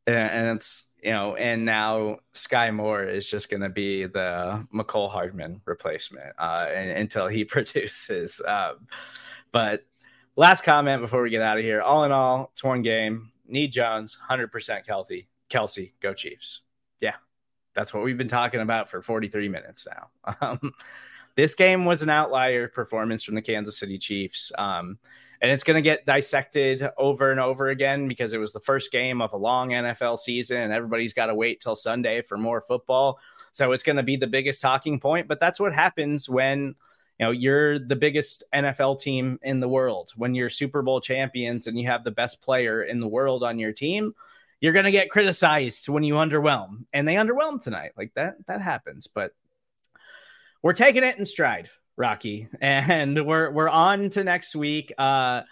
and 0.07 0.57
it's 0.57 0.85
you 1.05 1.11
know, 1.11 1.37
and 1.37 1.67
now 1.67 2.19
Skyy 2.33 2.75
Moore 2.75 3.05
is 3.05 3.29
just 3.29 3.51
going 3.51 3.61
to 3.61 3.69
be 3.69 4.07
the 4.07 4.67
Mecole 4.73 5.11
Hardman 5.11 5.61
replacement 5.67 6.33
uh, 6.39 6.67
until 6.73 7.29
he 7.29 7.45
produces. 7.45 8.41
Um, 8.47 8.87
but 9.53 9.85
last 10.35 10.65
comment 10.65 11.03
before 11.03 11.23
we 11.23 11.29
get 11.29 11.43
out 11.43 11.59
of 11.59 11.65
here. 11.65 11.83
All 11.83 12.05
in 12.05 12.13
all, 12.13 12.49
it's 12.53 12.65
one 12.65 12.81
game. 12.81 13.33
Need 13.47 13.73
Jones, 13.73 14.15
hundred 14.15 14.51
percent 14.51 14.87
Kelce. 14.87 15.27
Kelsey, 15.51 15.95
go 16.01 16.15
Chiefs. 16.15 16.63
Yeah, 17.01 17.17
that's 17.75 17.93
what 17.93 18.03
we've 18.03 18.17
been 18.17 18.27
talking 18.27 18.61
about 18.61 18.89
for 18.89 19.03
43 19.03 19.49
minutes 19.49 19.87
now. 19.87 20.35
Um, 20.41 20.73
this 21.37 21.55
game 21.55 21.85
was 21.85 22.03
an 22.03 22.11
outlier 22.11 22.69
performance 22.69 23.25
from 23.25 23.35
the 23.35 23.43
Kansas 23.43 23.79
City 23.79 23.99
Chiefs. 23.99 24.53
Um, 24.57 24.99
and 25.41 25.51
it's 25.51 25.65
going 25.65 25.75
to 25.75 25.83
get 25.83 26.07
dissected 26.07 26.89
over 26.97 27.31
and 27.31 27.41
over 27.41 27.69
again 27.69 28.09
because 28.09 28.33
it 28.33 28.39
was 28.39 28.53
the 28.53 28.61
first 28.61 28.91
game 28.91 29.21
of 29.21 29.33
a 29.33 29.37
long 29.37 29.71
NFL 29.71 30.19
season 30.19 30.57
and 30.57 30.73
everybody's 30.73 31.13
got 31.13 31.27
to 31.27 31.35
wait 31.35 31.61
till 31.61 31.77
Sunday 31.77 32.23
for 32.23 32.39
more 32.39 32.63
football. 32.63 33.19
So 33.53 33.73
it's 33.73 33.83
going 33.83 33.97
to 33.97 34.03
be 34.03 34.17
the 34.17 34.27
biggest 34.27 34.63
talking 34.63 34.99
point, 34.99 35.29
but 35.29 35.41
that's 35.41 35.61
what 35.61 35.75
happens 35.75 36.29
when 36.29 36.75
you 37.19 37.27
know 37.27 37.31
you're 37.31 37.79
the 37.79 37.95
biggest 37.95 38.43
NFL 38.55 39.01
team 39.01 39.39
in 39.43 39.61
the 39.61 39.69
world. 39.69 40.13
When 40.17 40.35
you're 40.35 40.51
Super 40.51 40.83
Bowl 40.83 41.01
champions 41.01 41.67
and 41.67 41.79
you 41.79 41.87
have 41.89 42.05
the 42.05 42.11
best 42.11 42.41
player 42.41 42.83
in 42.83 43.01
the 43.01 43.07
world 43.07 43.45
on 43.45 43.59
your 43.59 43.73
team, 43.73 44.15
you're 44.61 44.73
going 44.73 44.87
to 44.87 44.91
get 44.91 45.11
criticized 45.11 45.89
when 45.89 46.05
you 46.05 46.15
underwhelm. 46.15 46.87
And 46.93 47.07
they 47.07 47.15
underwhelmed 47.17 47.61
tonight. 47.61 47.93
Like 47.97 48.15
that 48.15 48.45
that 48.47 48.63
happens, 48.63 49.07
but 49.07 49.35
we're 50.65 50.73
taking 50.73 51.05
it 51.05 51.19
in 51.19 51.27
stride, 51.27 51.69
Rocky, 51.95 52.49
and 52.59 53.27
we're 53.27 53.51
we're 53.51 53.69
on 53.69 54.09
to 54.09 54.25
next 54.25 54.57
week. 54.57 54.95
Uh, 54.97 55.43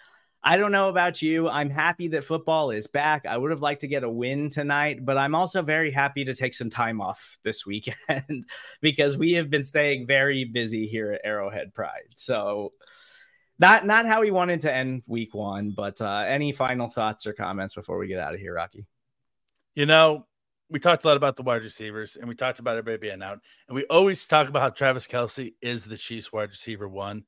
I 0.43 0.57
don't 0.57 0.71
know 0.71 0.89
about 0.89 1.21
you. 1.21 1.47
I'm 1.47 1.69
happy 1.69 2.07
that 2.09 2.25
football 2.25 2.71
is 2.71 2.87
back. 2.87 3.27
I 3.27 3.37
would 3.37 3.51
have 3.51 3.61
liked 3.61 3.81
to 3.81 3.87
get 3.87 4.03
a 4.03 4.09
win 4.09 4.49
tonight, 4.49 5.05
but 5.05 5.19
I'm 5.19 5.35
also 5.35 5.61
very 5.61 5.91
happy 5.91 6.25
to 6.25 6.33
take 6.33 6.55
some 6.55 6.71
time 6.71 6.99
off 6.99 7.37
this 7.43 7.63
weekend 7.63 8.47
because 8.81 9.15
we 9.15 9.33
have 9.33 9.51
been 9.51 9.63
staying 9.63 10.07
very 10.07 10.45
busy 10.45 10.87
here 10.87 11.13
at 11.13 11.21
Arrowhead 11.23 11.75
Pride. 11.75 12.09
So 12.15 12.73
not 13.59 13.85
not 13.85 14.07
how 14.07 14.21
we 14.21 14.31
wanted 14.31 14.61
to 14.61 14.73
end 14.73 15.03
week 15.05 15.35
one, 15.35 15.75
but 15.77 16.01
uh, 16.01 16.25
any 16.27 16.53
final 16.53 16.89
thoughts 16.89 17.27
or 17.27 17.33
comments 17.33 17.75
before 17.75 17.99
we 17.99 18.07
get 18.07 18.19
out 18.19 18.33
of 18.33 18.39
here, 18.39 18.55
Rocky? 18.55 18.87
You 19.75 19.85
know, 19.85 20.25
we 20.69 20.79
talked 20.79 21.03
a 21.03 21.07
lot 21.07 21.17
about 21.17 21.35
the 21.35 21.43
wide 21.43 21.63
receivers 21.63 22.15
and 22.15 22.27
we 22.27 22.35
talked 22.35 22.59
about 22.59 22.77
everybody 22.77 23.09
being 23.09 23.21
out. 23.21 23.39
And 23.67 23.75
we 23.75 23.85
always 23.85 24.25
talk 24.27 24.47
about 24.47 24.61
how 24.61 24.69
Travis 24.69 25.07
Kelce 25.07 25.53
is 25.61 25.85
the 25.85 25.97
Chiefs 25.97 26.31
wide 26.31 26.49
receiver 26.49 26.87
one. 26.87 27.25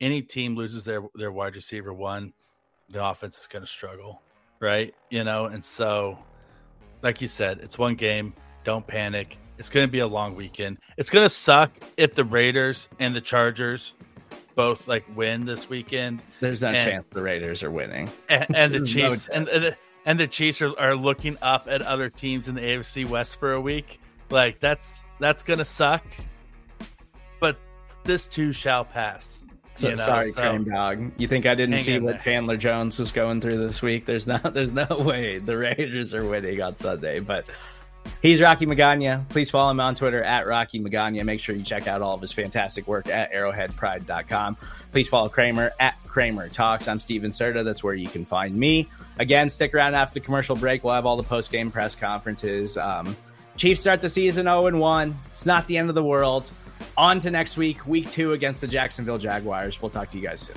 any 0.00 0.22
team 0.22 0.54
loses 0.56 0.84
their 0.84 1.02
their 1.14 1.32
wide 1.32 1.56
receiver 1.56 1.92
one, 1.92 2.32
the 2.88 3.04
offense 3.04 3.38
is 3.38 3.46
going 3.46 3.62
to 3.62 3.70
struggle, 3.70 4.22
right? 4.60 4.94
You 5.10 5.24
know, 5.24 5.46
and 5.46 5.64
so, 5.64 6.18
like 7.02 7.20
you 7.20 7.28
said, 7.28 7.58
it's 7.62 7.78
one 7.78 7.94
game. 7.94 8.32
Don't 8.64 8.86
panic. 8.86 9.38
It's 9.58 9.70
going 9.70 9.86
to 9.86 9.90
be 9.90 9.98
a 9.98 10.06
long 10.06 10.36
weekend. 10.36 10.78
It's 10.96 11.10
going 11.10 11.24
to 11.24 11.30
suck 11.30 11.72
if 11.96 12.14
the 12.14 12.24
Raiders 12.24 12.88
and 13.00 13.14
the 13.14 13.20
Chargers 13.20 13.94
both 14.54 14.86
like 14.88 15.04
win 15.16 15.44
this 15.44 15.68
weekend. 15.68 16.22
There's 16.40 16.62
no 16.62 16.68
and, 16.68 16.90
chance 16.90 17.06
the 17.10 17.22
Raiders 17.22 17.62
are 17.62 17.70
winning, 17.70 18.08
and, 18.28 18.56
and 18.56 18.74
the 18.74 18.80
Chiefs 18.86 19.28
no 19.28 19.36
and, 19.36 19.48
and 19.48 19.76
and 20.04 20.18
the 20.18 20.26
Chiefs 20.26 20.62
are, 20.62 20.78
are 20.78 20.94
looking 20.94 21.36
up 21.42 21.66
at 21.68 21.82
other 21.82 22.08
teams 22.08 22.48
in 22.48 22.54
the 22.54 22.60
AFC 22.60 23.08
West 23.08 23.38
for 23.38 23.52
a 23.52 23.60
week. 23.60 24.00
Like 24.30 24.60
that's 24.60 25.04
that's 25.20 25.42
gonna 25.42 25.64
suck. 25.64 26.04
But 27.40 27.58
this 28.04 28.26
too 28.26 28.52
shall 28.52 28.84
pass. 28.84 29.44
So, 29.74 29.90
you 29.90 29.94
know, 29.94 30.02
sorry, 30.02 30.30
so, 30.32 30.40
Crane 30.40 30.64
Dog. 30.64 31.12
You 31.18 31.28
think 31.28 31.46
I 31.46 31.54
didn't 31.54 31.78
see 31.78 32.00
what 32.00 32.14
there. 32.14 32.22
Chandler 32.34 32.56
Jones 32.56 32.98
was 32.98 33.12
going 33.12 33.40
through 33.40 33.64
this 33.64 33.80
week? 33.80 34.06
There's 34.06 34.26
not 34.26 34.52
there's 34.54 34.72
no 34.72 34.86
way 34.98 35.38
the 35.38 35.56
Raiders 35.56 36.14
are 36.14 36.26
winning 36.26 36.60
on 36.60 36.76
Sunday, 36.76 37.20
but 37.20 37.48
He's 38.22 38.40
Rocky 38.40 38.66
Magaña. 38.66 39.28
Please 39.28 39.50
follow 39.50 39.70
him 39.70 39.80
on 39.80 39.94
Twitter 39.94 40.22
at 40.22 40.46
Rocky 40.46 40.80
Magana. 40.80 41.24
Make 41.24 41.40
sure 41.40 41.54
you 41.54 41.62
check 41.62 41.86
out 41.86 42.02
all 42.02 42.14
of 42.14 42.20
his 42.20 42.32
fantastic 42.32 42.86
work 42.88 43.08
at 43.08 43.32
arrowheadpride.com. 43.32 44.56
Please 44.92 45.08
follow 45.08 45.28
Kramer 45.28 45.72
at 45.78 45.96
Kramer 46.06 46.48
Talks. 46.48 46.88
I'm 46.88 46.98
Stephen 46.98 47.30
Serda. 47.30 47.64
That's 47.64 47.84
where 47.84 47.94
you 47.94 48.08
can 48.08 48.24
find 48.24 48.56
me. 48.56 48.88
Again, 49.18 49.50
stick 49.50 49.74
around 49.74 49.94
after 49.94 50.14
the 50.14 50.20
commercial 50.20 50.56
break. 50.56 50.84
We'll 50.84 50.94
have 50.94 51.06
all 51.06 51.16
the 51.16 51.22
post 51.22 51.52
game 51.52 51.70
press 51.70 51.94
conferences. 51.94 52.76
Um, 52.76 53.16
Chiefs 53.56 53.80
start 53.80 54.00
the 54.00 54.08
season 54.08 54.44
0 54.44 54.78
1. 54.78 55.18
It's 55.30 55.44
not 55.44 55.66
the 55.66 55.78
end 55.78 55.88
of 55.88 55.96
the 55.96 56.04
world. 56.04 56.50
On 56.96 57.18
to 57.18 57.30
next 57.30 57.56
week, 57.56 57.84
week 57.86 58.08
two 58.08 58.32
against 58.32 58.60
the 58.60 58.68
Jacksonville 58.68 59.18
Jaguars. 59.18 59.82
We'll 59.82 59.90
talk 59.90 60.10
to 60.10 60.18
you 60.18 60.24
guys 60.24 60.40
soon. 60.40 60.56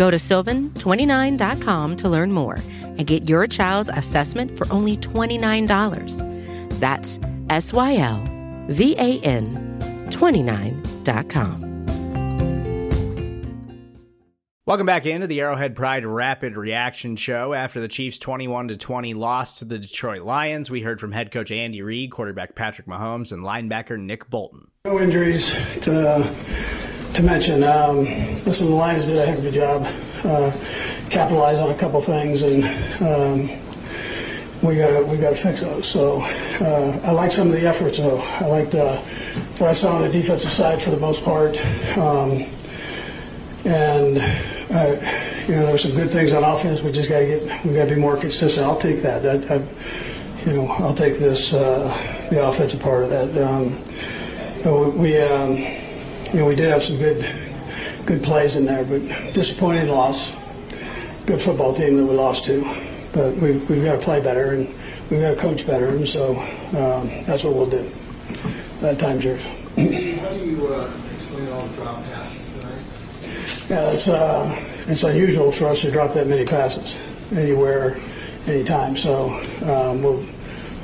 Go 0.00 0.10
to 0.10 0.16
sylvan29.com 0.16 1.96
to 1.96 2.08
learn 2.08 2.32
more 2.32 2.56
and 2.80 3.06
get 3.06 3.28
your 3.28 3.46
child's 3.46 3.90
assessment 3.90 4.56
for 4.56 4.66
only 4.72 4.96
$29. 4.96 6.80
That's 6.80 7.20
S 7.50 7.74
Y 7.74 7.96
L 7.96 8.26
V 8.68 8.96
A 8.96 9.20
N 9.20 10.08
29.com. 10.08 11.66
Welcome 14.64 14.86
back 14.86 15.04
into 15.04 15.26
the 15.26 15.38
Arrowhead 15.42 15.76
Pride 15.76 16.06
Rapid 16.06 16.56
Reaction 16.56 17.16
Show. 17.16 17.52
After 17.52 17.78
the 17.78 17.88
Chiefs' 17.88 18.16
21 18.16 18.68
to 18.68 18.78
20 18.78 19.12
loss 19.12 19.58
to 19.58 19.66
the 19.66 19.78
Detroit 19.78 20.22
Lions, 20.22 20.70
we 20.70 20.80
heard 20.80 20.98
from 20.98 21.12
head 21.12 21.30
coach 21.30 21.50
Andy 21.50 21.82
Reid, 21.82 22.10
quarterback 22.10 22.54
Patrick 22.54 22.86
Mahomes, 22.86 23.32
and 23.32 23.44
linebacker 23.44 24.00
Nick 24.00 24.30
Bolton. 24.30 24.68
No 24.86 24.98
injuries 24.98 25.54
to 25.82 25.90
to 27.14 27.22
mention. 27.22 27.64
Um, 27.64 28.04
listen, 28.44 28.66
the 28.66 28.74
Lions 28.74 29.06
did 29.06 29.18
a 29.18 29.26
heck 29.26 29.38
of 29.38 29.46
a 29.46 29.50
job, 29.50 29.86
uh, 30.24 30.52
capitalized 31.10 31.60
on 31.60 31.70
a 31.70 31.74
couple 31.74 32.00
things, 32.00 32.42
and 32.42 32.64
um, 33.02 33.60
we 34.62 34.76
got 34.76 35.06
we 35.08 35.18
got 35.18 35.30
to 35.30 35.36
fix 35.36 35.62
those. 35.62 35.88
So 35.88 36.20
uh, 36.20 37.00
I 37.04 37.12
like 37.12 37.32
some 37.32 37.48
of 37.48 37.54
the 37.54 37.66
efforts, 37.66 37.98
though. 37.98 38.20
I 38.20 38.46
liked 38.46 38.74
uh, 38.74 38.98
what 39.58 39.70
I 39.70 39.72
saw 39.72 39.96
on 39.96 40.02
the 40.02 40.10
defensive 40.10 40.50
side 40.52 40.80
for 40.80 40.90
the 40.90 40.98
most 40.98 41.24
part, 41.24 41.58
um, 41.96 42.46
and 43.64 44.18
uh, 44.70 44.96
you 45.48 45.56
know 45.56 45.62
there 45.62 45.72
were 45.72 45.78
some 45.78 45.94
good 45.94 46.10
things 46.10 46.32
on 46.32 46.44
offense. 46.44 46.80
We 46.80 46.92
just 46.92 47.08
got 47.08 47.20
to 47.20 47.26
get 47.26 47.64
we 47.64 47.74
got 47.74 47.88
to 47.88 47.94
be 47.94 48.00
more 48.00 48.16
consistent. 48.16 48.66
I'll 48.66 48.76
take 48.76 49.02
that. 49.02 49.22
That 49.22 49.50
I, 49.50 50.46
you 50.48 50.56
know 50.56 50.68
I'll 50.68 50.94
take 50.94 51.18
this 51.18 51.52
uh, 51.52 52.28
the 52.30 52.46
offensive 52.46 52.80
part 52.80 53.02
of 53.02 53.10
that. 53.10 53.36
Um, 53.36 53.82
we. 54.98 55.20
Um, 55.20 55.89
you 56.32 56.40
know, 56.40 56.46
we 56.46 56.54
did 56.54 56.70
have 56.70 56.82
some 56.82 56.96
good 56.98 57.24
good 58.06 58.22
plays 58.22 58.56
in 58.56 58.64
there, 58.64 58.84
but 58.84 59.00
disappointing 59.34 59.88
loss. 59.88 60.32
Good 61.26 61.42
football 61.42 61.72
team 61.72 61.96
that 61.96 62.04
we 62.04 62.14
lost 62.14 62.44
to, 62.46 62.62
but 63.12 63.36
we've, 63.36 63.68
we've 63.68 63.84
got 63.84 63.92
to 63.92 63.98
play 63.98 64.20
better 64.20 64.50
and 64.50 64.68
we've 65.10 65.20
got 65.20 65.34
to 65.34 65.36
coach 65.36 65.66
better, 65.66 65.88
and 65.88 66.08
so 66.08 66.30
um, 66.30 67.08
that's 67.24 67.44
what 67.44 67.54
we'll 67.54 67.66
do. 67.66 67.88
That 68.80 68.98
time's 68.98 69.24
yours. 69.24 69.42
How 69.42 69.50
do 69.76 70.44
you 70.44 70.66
uh, 70.68 70.90
explain 71.14 71.48
all 71.48 71.62
the 71.62 71.76
drop 71.76 72.04
passes 72.04 72.52
tonight? 72.54 72.82
Yeah, 73.68 73.82
that's 73.90 74.08
uh, 74.08 74.64
it's 74.86 75.02
unusual 75.02 75.52
for 75.52 75.66
us 75.66 75.80
to 75.80 75.90
drop 75.90 76.14
that 76.14 76.26
many 76.26 76.46
passes 76.46 76.96
anywhere, 77.32 78.00
anytime. 78.46 78.96
So 78.96 79.28
um, 79.62 80.02
we'll 80.02 80.24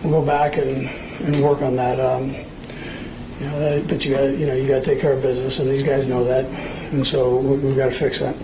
we'll 0.05 0.21
go 0.21 0.27
back 0.27 0.59
and, 0.59 0.89
and 0.89 1.43
work 1.43 1.63
on 1.63 1.77
that. 1.77 1.99
Um, 1.99 2.46
you 3.39 3.47
know, 3.47 3.59
that, 3.59 3.89
but 3.89 4.05
you 4.05 4.15
got 4.15 4.23
you 4.39 4.47
know 4.47 4.55
you 4.55 4.67
got 4.67 4.83
to 4.83 4.91
take 4.91 5.01
care 5.01 5.13
of 5.13 5.21
business, 5.21 5.59
and 5.59 5.71
these 5.71 5.83
guys 5.85 6.07
know 6.07 6.25
that, 6.25 6.47
and 6.93 7.07
so 7.07 7.37
we, 7.37 7.59
we've 7.59 7.77
got 7.77 7.87
to 7.87 7.99
fix 7.99 8.19
that. 8.21 8.35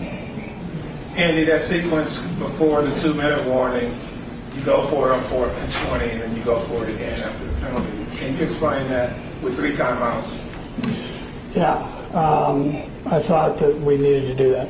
Andy, 1.15 1.43
that 1.45 1.61
sequence 1.61 2.21
before 2.37 2.81
the 2.81 2.99
two-minute 2.99 3.45
warning, 3.47 3.97
you 4.55 4.63
go 4.63 4.85
for 4.87 5.09
it 5.09 5.13
on 5.13 5.21
fourth 5.21 5.63
and 5.63 5.71
twenty, 5.87 6.11
and 6.11 6.21
then 6.21 6.35
you 6.35 6.43
go 6.43 6.59
for 6.59 6.83
it 6.83 6.93
again 6.93 7.19
after 7.21 7.45
the 7.45 7.53
penalty. 7.53 8.17
Can 8.17 8.37
you 8.37 8.43
explain 8.43 8.87
that 8.89 9.17
with 9.41 9.55
three 9.55 9.73
timeouts? 9.73 10.47
Yeah, 11.55 11.77
um, 12.13 12.75
I 13.11 13.19
thought 13.19 13.57
that 13.59 13.75
we 13.79 13.97
needed 13.97 14.27
to 14.27 14.35
do 14.35 14.51
that. 14.51 14.69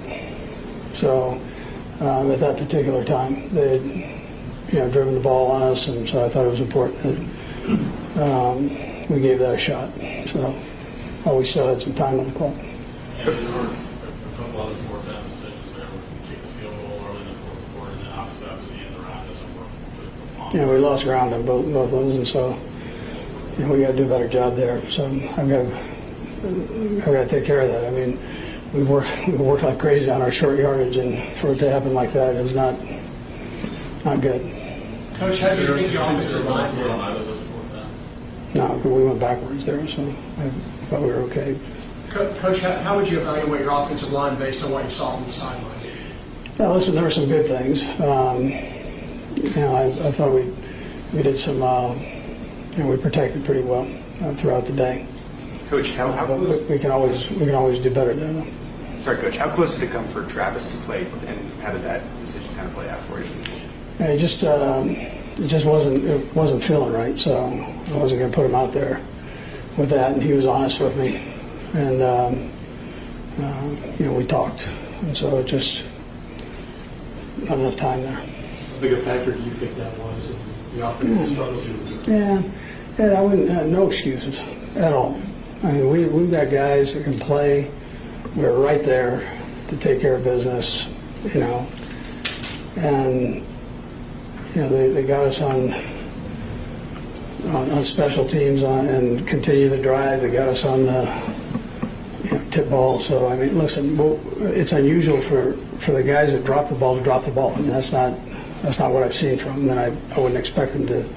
So 0.95 1.41
um, 1.99 2.31
at 2.31 2.39
that 2.39 2.57
particular 2.57 3.03
time, 3.03 3.49
they 3.49 3.77
had 3.77 3.81
you 4.71 4.79
know 4.79 4.89
driven 4.89 5.15
the 5.15 5.21
ball 5.21 5.51
on 5.51 5.63
us, 5.63 5.89
and 5.89 6.07
so 6.07 6.23
I 6.23 6.29
thought 6.29 6.45
it 6.45 6.49
was 6.49 6.61
important 6.61 6.97
that. 6.99 7.19
Um, 8.15 8.92
we 9.09 9.19
gave 9.19 9.39
that 9.39 9.53
a 9.53 9.57
shot. 9.57 9.91
So 10.27 10.55
oh, 11.25 11.37
we 11.37 11.43
still 11.43 11.67
had 11.67 11.81
some 11.81 11.93
time 11.93 12.19
on 12.19 12.27
the 12.27 12.31
clock. 12.31 12.55
Yeah, 12.57 13.25
there 13.25 13.51
were 13.51 13.67
a 13.67 14.37
couple 14.37 14.61
other 14.61 14.75
fourth 14.75 15.05
down 15.05 15.23
decisions 15.23 15.73
there. 15.73 15.85
We 15.85 16.27
kicked 16.29 16.41
the 16.41 16.47
field 16.59 16.75
goal 16.75 17.05
early 17.07 17.21
in 17.21 17.27
the 17.27 17.33
fourth 17.35 17.73
quarter, 17.75 17.91
and 17.91 18.01
then 18.01 18.11
obviously 18.13 18.47
that 18.47 18.57
was 18.57 18.67
the 18.67 18.73
end 18.73 18.87
of 18.87 18.93
the 18.93 19.07
round 19.07 19.27
doesn't 19.27 19.55
work. 19.57 20.53
Yeah, 20.53 20.69
we 20.69 20.77
lost 20.77 21.03
ground 21.03 21.33
on 21.33 21.45
both 21.45 21.65
both 21.65 21.85
of 21.85 21.91
those, 21.91 22.15
and 22.15 22.27
so 22.27 22.59
you 23.57 23.65
know, 23.65 23.73
we 23.73 23.81
got 23.81 23.91
to 23.91 23.97
do 23.97 24.05
a 24.05 24.09
better 24.09 24.27
job 24.27 24.55
there. 24.55 24.81
So 24.89 25.05
I've 25.05 25.49
got 25.49 25.63
to 25.63 25.93
I've 26.97 27.05
got 27.05 27.23
to 27.23 27.27
take 27.27 27.45
care 27.45 27.61
of 27.61 27.69
that. 27.69 27.85
I 27.85 27.89
mean, 27.91 28.19
we 28.73 28.83
work 28.83 29.07
we 29.27 29.33
worked 29.33 29.63
like 29.63 29.79
crazy 29.79 30.09
on 30.09 30.21
our 30.21 30.31
short 30.31 30.59
yardage, 30.59 30.97
and 30.97 31.21
for 31.37 31.51
it 31.51 31.59
to 31.59 31.69
happen 31.69 31.93
like 31.93 32.11
that 32.13 32.35
is 32.35 32.53
not 32.53 32.75
not 34.05 34.21
good. 34.21 34.41
Coach, 35.15 35.39
how 35.39 35.55
do 35.55 35.61
you 35.61 35.75
think 35.75 35.93
your 35.93 36.01
offensive 36.03 36.45
line 36.45 36.75
no, 38.55 38.79
but 38.83 38.89
we 38.89 39.03
went 39.03 39.19
backwards 39.19 39.65
there, 39.65 39.87
so 39.87 40.03
I 40.37 40.49
thought 40.87 41.01
we 41.01 41.07
were 41.07 41.23
okay. 41.23 41.57
Coach, 42.09 42.59
how 42.59 42.95
would 42.95 43.09
you 43.09 43.19
evaluate 43.21 43.61
your 43.61 43.71
offensive 43.71 44.11
line 44.11 44.37
based 44.37 44.63
on 44.63 44.71
what 44.71 44.83
you 44.83 44.91
saw 44.91 45.15
from 45.15 45.25
the 45.25 45.31
sideline? 45.31 45.83
Now, 46.59 46.73
listen, 46.73 46.93
there 46.93 47.03
were 47.03 47.09
some 47.09 47.27
good 47.27 47.47
things. 47.47 47.81
Um, 47.99 48.49
you 49.43 49.55
know, 49.55 49.75
I, 49.75 50.07
I, 50.07 50.11
thought 50.11 50.35
we 50.35 50.53
we 51.11 51.23
did 51.23 51.39
some. 51.39 51.63
Uh, 51.63 51.95
you 51.95 52.83
know, 52.83 52.89
we 52.91 52.97
protected 52.97 53.43
pretty 53.43 53.61
well 53.61 53.87
uh, 54.21 54.33
throughout 54.33 54.65
the 54.65 54.73
day. 54.73 55.07
Coach, 55.69 55.93
how, 55.93 56.11
how 56.11 56.27
close? 56.27 56.61
We, 56.61 56.75
we, 56.75 56.79
can 56.79 56.91
always 56.91 57.31
we 57.31 57.45
can 57.47 57.55
always 57.55 57.79
do 57.79 57.89
better 57.89 58.13
there, 58.13 58.31
though. 58.31 58.47
Sorry, 59.03 59.17
Coach. 59.17 59.37
How 59.37 59.49
close 59.49 59.73
did 59.73 59.89
it 59.89 59.91
come 59.91 60.07
for 60.09 60.23
Travis 60.27 60.71
to 60.71 60.77
play, 60.81 61.07
and 61.25 61.51
how 61.61 61.71
did 61.71 61.83
that 61.83 62.03
decision 62.19 62.53
kind 62.53 62.67
of 62.67 62.73
play 62.75 62.87
out 62.87 63.01
for 63.05 63.19
you? 63.19 63.29
Yeah, 63.99 64.15
just 64.15 64.43
um, 64.43 64.89
it 64.91 65.47
just 65.47 65.65
wasn't 65.65 66.03
it 66.03 66.35
wasn't 66.35 66.63
feeling 66.63 66.93
right. 66.93 67.19
So 67.19 67.35
I 67.91 67.97
wasn't 67.97 68.19
going 68.19 68.31
to 68.31 68.35
put 68.35 68.45
him 68.45 68.55
out 68.55 68.71
there 68.73 69.01
with 69.77 69.89
that, 69.89 70.13
and 70.13 70.23
he 70.23 70.33
was 70.33 70.45
honest 70.45 70.79
with 70.79 70.97
me, 70.97 71.17
and 71.73 72.01
um, 72.01 72.51
uh, 73.39 73.75
you 73.97 74.05
know 74.05 74.13
we 74.13 74.25
talked, 74.25 74.67
and 75.01 75.15
so 75.15 75.37
it 75.39 75.45
just 75.45 75.83
not 77.39 77.57
enough 77.59 77.75
time 77.75 78.01
there. 78.01 78.13
How 78.13 78.79
big 78.79 78.93
a 78.93 78.97
factor 78.97 79.33
do 79.33 79.41
you 79.41 79.51
think 79.51 79.75
that 79.77 79.97
was 79.99 80.31
in 80.31 80.79
the 80.79 80.87
offensive 80.87 81.33
struggles 81.33 81.67
you 81.67 81.73
were 81.73 81.83
doing? 81.83 82.03
Yeah, 82.07 83.03
and 83.05 83.17
I 83.17 83.21
wouldn't 83.21 83.49
uh, 83.49 83.65
no 83.65 83.87
excuses 83.87 84.39
at 84.75 84.93
all. 84.93 85.19
I 85.63 85.71
mean, 85.71 85.89
we 85.89 86.05
we've 86.05 86.31
got 86.31 86.51
guys 86.51 86.93
that 86.93 87.03
can 87.03 87.19
play. 87.19 87.71
We're 88.35 88.57
right 88.57 88.83
there 88.83 89.29
to 89.67 89.77
take 89.77 90.01
care 90.01 90.15
of 90.15 90.23
business, 90.23 90.87
you 91.33 91.41
know, 91.41 91.69
and 92.77 93.35
you 94.55 94.61
know 94.61 94.69
they, 94.69 94.91
they 94.91 95.03
got 95.03 95.25
us 95.25 95.41
on 95.41 95.73
on, 97.47 97.71
on 97.71 97.85
special 97.85 98.27
teams 98.27 98.63
on, 98.63 98.87
and 98.87 99.27
continue 99.27 99.69
the 99.69 99.81
drive. 99.81 100.21
that 100.21 100.31
got 100.31 100.49
us 100.49 100.65
on 100.65 100.83
the 100.83 101.35
you 102.23 102.31
know, 102.31 102.49
tip 102.49 102.69
ball. 102.69 102.99
So 102.99 103.27
I 103.27 103.35
mean, 103.35 103.57
listen, 103.57 103.97
it's 104.55 104.71
unusual 104.71 105.21
for 105.21 105.53
for 105.77 105.91
the 105.91 106.03
guys 106.03 106.31
that 106.31 106.43
drop 106.43 106.69
the 106.69 106.75
ball 106.75 106.97
to 106.97 107.03
drop 107.03 107.23
the 107.23 107.31
ball. 107.31 107.53
I 107.53 107.57
mean, 107.57 107.67
that's 107.67 107.91
not 107.91 108.17
that's 108.61 108.79
not 108.79 108.91
what 108.91 109.03
I've 109.03 109.13
seen 109.13 109.37
from 109.37 109.67
them, 109.67 109.77
and 109.77 109.79
I, 109.79 110.15
I 110.15 110.19
wouldn't 110.19 110.39
expect 110.39 110.73
them 110.73 110.87
to 110.87 111.07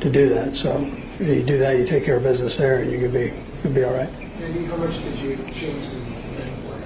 to 0.00 0.10
do 0.10 0.28
that. 0.30 0.56
So 0.56 0.70
if 1.18 1.28
you 1.28 1.42
do 1.42 1.58
that, 1.58 1.76
you 1.76 1.84
take 1.84 2.04
care 2.04 2.16
of 2.16 2.22
business 2.22 2.56
there, 2.56 2.78
and 2.78 2.90
you 2.90 2.98
could 2.98 3.12
be 3.12 3.32
could 3.62 3.74
be 3.74 3.84
all 3.84 3.92
right. 3.92 4.10
Andy, 4.40 4.64
how 4.64 4.76
much 4.76 4.98
did 5.02 5.18
you 5.18 5.36
change 5.52 5.86
the 5.88 6.00
game 6.00 6.62
plan? 6.62 6.82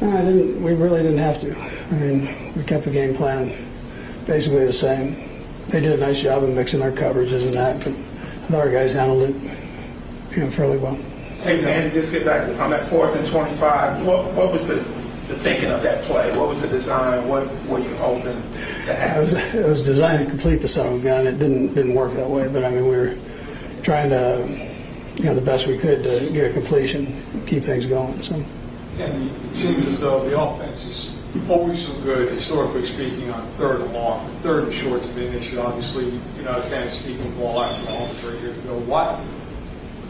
No, 0.00 0.10
uh, 0.10 0.18
I 0.18 0.22
didn't. 0.22 0.62
We 0.62 0.74
really 0.74 1.02
didn't 1.02 1.18
have 1.18 1.40
to. 1.40 1.58
I 1.58 1.98
mean, 1.98 2.54
we 2.54 2.62
kept 2.64 2.84
the 2.84 2.90
game 2.90 3.14
plan 3.14 3.66
basically 4.26 4.64
the 4.64 4.72
same. 4.72 5.29
They 5.70 5.80
did 5.80 5.92
a 5.92 5.96
nice 5.98 6.20
job 6.20 6.42
of 6.42 6.50
mixing 6.50 6.80
their 6.80 6.92
coverages 6.92 7.44
and 7.44 7.54
that, 7.54 7.78
but 7.78 7.88
I 7.88 8.52
thought 8.52 8.60
our 8.60 8.70
guys 8.72 8.92
handled 8.92 9.30
it, 9.30 9.34
you 10.36 10.44
know, 10.44 10.50
fairly 10.50 10.78
well. 10.78 10.96
Hey, 11.42 11.60
man, 11.60 11.90
just 11.92 12.12
get 12.12 12.24
back 12.24 12.48
on 12.60 12.70
that 12.70 12.84
fourth 12.84 13.14
and 13.16 13.26
25. 13.26 14.04
What, 14.04 14.32
what 14.34 14.52
was 14.52 14.66
the, 14.66 14.74
the 14.74 15.38
thinking 15.38 15.70
of 15.70 15.82
that 15.82 16.04
play? 16.04 16.36
What 16.36 16.48
was 16.48 16.60
the 16.60 16.68
design? 16.68 17.26
What 17.28 17.46
were 17.66 17.78
you 17.78 17.94
hoping 17.96 18.24
to 18.42 18.92
It 18.92 18.96
have? 18.96 19.22
was 19.22 19.32
it 19.54 19.66
was 19.68 19.80
designed 19.80 20.24
to 20.24 20.28
complete 20.28 20.56
the 20.60 20.68
son 20.68 20.92
of 20.94 21.00
a 21.00 21.04
gun. 21.04 21.26
It 21.26 21.38
didn't 21.38 21.74
didn't 21.74 21.94
work 21.94 22.12
that 22.14 22.28
way, 22.28 22.48
but 22.48 22.64
I 22.64 22.70
mean, 22.70 22.84
we 22.86 22.96
were 22.96 23.16
trying 23.82 24.10
to, 24.10 24.70
you 25.16 25.24
know, 25.24 25.34
the 25.34 25.40
best 25.40 25.66
we 25.68 25.78
could 25.78 26.02
to 26.02 26.30
get 26.32 26.50
a 26.50 26.52
completion, 26.52 27.06
keep 27.46 27.62
things 27.62 27.86
going. 27.86 28.20
So. 28.22 28.34
And 28.98 29.30
it 29.46 29.54
seems 29.54 29.86
as 29.86 30.00
though 30.00 30.28
the 30.28 30.38
offense 30.38 30.84
is 30.84 31.16
always 31.48 31.86
so 31.86 31.92
good, 32.00 32.28
historically 32.28 32.84
speaking, 32.84 33.30
on 33.30 33.46
third 33.52 33.80
and 33.82 33.92
long. 33.92 34.28
Third 34.42 34.64
and 34.64 34.72
short's 34.72 35.06
been 35.06 35.28
an 35.28 35.34
issue. 35.34 35.60
Obviously, 35.60 36.10
you're 36.36 36.44
not 36.44 36.58
a 36.58 36.62
fan 36.62 36.84
of 36.84 36.90
sneaking 36.90 37.30
the 37.30 37.36
ball 37.36 37.62
after 37.62 37.86
Mahomes 37.86 38.14
three 38.14 38.38
years 38.40 38.58
ago. 38.58 38.78
Why? 38.78 39.24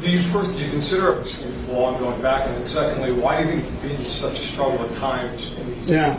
Do 0.00 0.10
you 0.10 0.18
first 0.18 0.56
do 0.56 0.64
you 0.64 0.70
consider 0.70 1.22
sneaking 1.24 1.60
the 1.60 1.72
ball 1.72 1.90
and 1.90 1.98
going 1.98 2.22
back, 2.22 2.46
and 2.46 2.56
then 2.56 2.64
secondly, 2.64 3.12
why 3.12 3.42
do 3.42 3.50
you 3.50 3.60
think 3.60 3.84
it's 3.84 3.96
been 3.96 4.04
such 4.06 4.40
a 4.40 4.42
struggle 4.42 4.82
at 4.86 4.94
times 4.96 5.52
in 5.52 5.70
these 5.70 5.90
Yeah, 5.90 6.18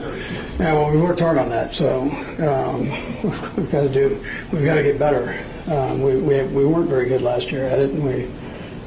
yeah. 0.59 0.73
Well, 0.73 0.91
we 0.91 1.01
worked 1.01 1.19
hard 1.19 1.39
on 1.39 1.49
that, 1.49 1.73
so 1.73 2.01
um, 2.01 2.81
we've 3.57 3.71
got 3.71 3.81
to 3.81 3.89
do. 3.89 4.23
We've 4.51 4.65
got 4.65 4.75
to 4.75 4.83
get 4.83 4.99
better. 4.99 5.43
Um, 5.71 6.01
we, 6.03 6.17
we 6.21 6.43
we 6.43 6.65
weren't 6.65 6.89
very 6.89 7.07
good 7.07 7.23
last 7.23 7.51
year 7.51 7.65
at 7.65 7.79
it, 7.79 7.89
and 7.91 8.03
we 8.03 8.29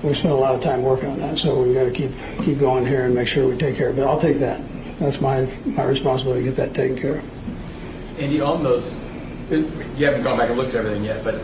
we 0.04 0.14
spent 0.14 0.32
a 0.32 0.36
lot 0.36 0.54
of 0.54 0.60
time 0.60 0.82
working 0.82 1.08
on 1.08 1.18
that. 1.18 1.38
So 1.38 1.60
we've 1.60 1.74
got 1.74 1.84
to 1.84 1.90
keep 1.90 2.12
keep 2.44 2.58
going 2.58 2.86
here 2.86 3.04
and 3.04 3.14
make 3.16 3.26
sure 3.26 3.48
we 3.48 3.56
take 3.56 3.76
care 3.76 3.88
of 3.88 3.98
it. 3.98 4.02
I'll 4.02 4.20
take 4.20 4.38
that. 4.38 4.60
That's 4.98 5.20
my 5.20 5.48
my 5.64 5.84
responsibility 5.84 6.42
to 6.42 6.48
get 6.48 6.56
that 6.56 6.74
taken 6.74 6.96
care 6.96 7.16
of. 7.16 8.18
Andy, 8.18 8.40
on 8.40 8.62
those, 8.62 8.94
you 9.50 10.06
haven't 10.06 10.22
gone 10.22 10.38
back 10.38 10.50
and 10.50 10.58
looked 10.58 10.70
at 10.70 10.76
everything 10.76 11.04
yet, 11.04 11.24
but 11.24 11.34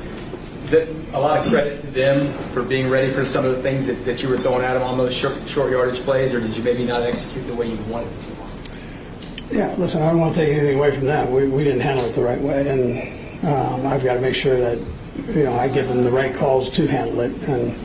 is 0.64 0.72
it 0.72 0.88
a 1.12 1.20
lot 1.20 1.38
of 1.38 1.46
credit 1.46 1.80
to 1.80 1.88
them 1.88 2.32
for 2.52 2.62
being 2.62 2.88
ready 2.88 3.10
for 3.10 3.24
some 3.24 3.44
of 3.44 3.56
the 3.56 3.62
things 3.62 3.86
that, 3.86 4.04
that 4.04 4.22
you 4.22 4.28
were 4.28 4.38
throwing 4.38 4.62
at 4.62 4.74
them 4.74 4.82
on 4.84 4.96
those 4.96 5.12
short, 5.12 5.48
short 5.48 5.72
yardage 5.72 6.00
plays, 6.02 6.32
or 6.32 6.40
did 6.40 6.56
you 6.56 6.62
maybe 6.62 6.84
not 6.84 7.02
execute 7.02 7.44
the 7.48 7.54
way 7.54 7.68
you 7.68 7.76
wanted 7.84 8.10
to? 8.22 9.56
Yeah, 9.56 9.74
listen, 9.78 10.00
I 10.00 10.10
don't 10.10 10.20
want 10.20 10.34
to 10.36 10.40
take 10.40 10.56
anything 10.56 10.76
away 10.78 10.92
from 10.92 11.06
them. 11.06 11.32
We, 11.32 11.48
we 11.48 11.64
didn't 11.64 11.80
handle 11.80 12.04
it 12.04 12.14
the 12.14 12.22
right 12.22 12.40
way, 12.40 12.68
and 12.68 13.44
um, 13.44 13.84
I've 13.84 14.04
got 14.04 14.14
to 14.14 14.20
make 14.20 14.36
sure 14.36 14.56
that 14.56 14.78
you 15.26 15.42
know 15.42 15.54
I 15.54 15.68
give 15.68 15.88
them 15.88 16.04
the 16.04 16.12
right 16.12 16.32
calls 16.32 16.70
to 16.70 16.86
handle 16.86 17.20
it, 17.20 17.32
and 17.48 17.76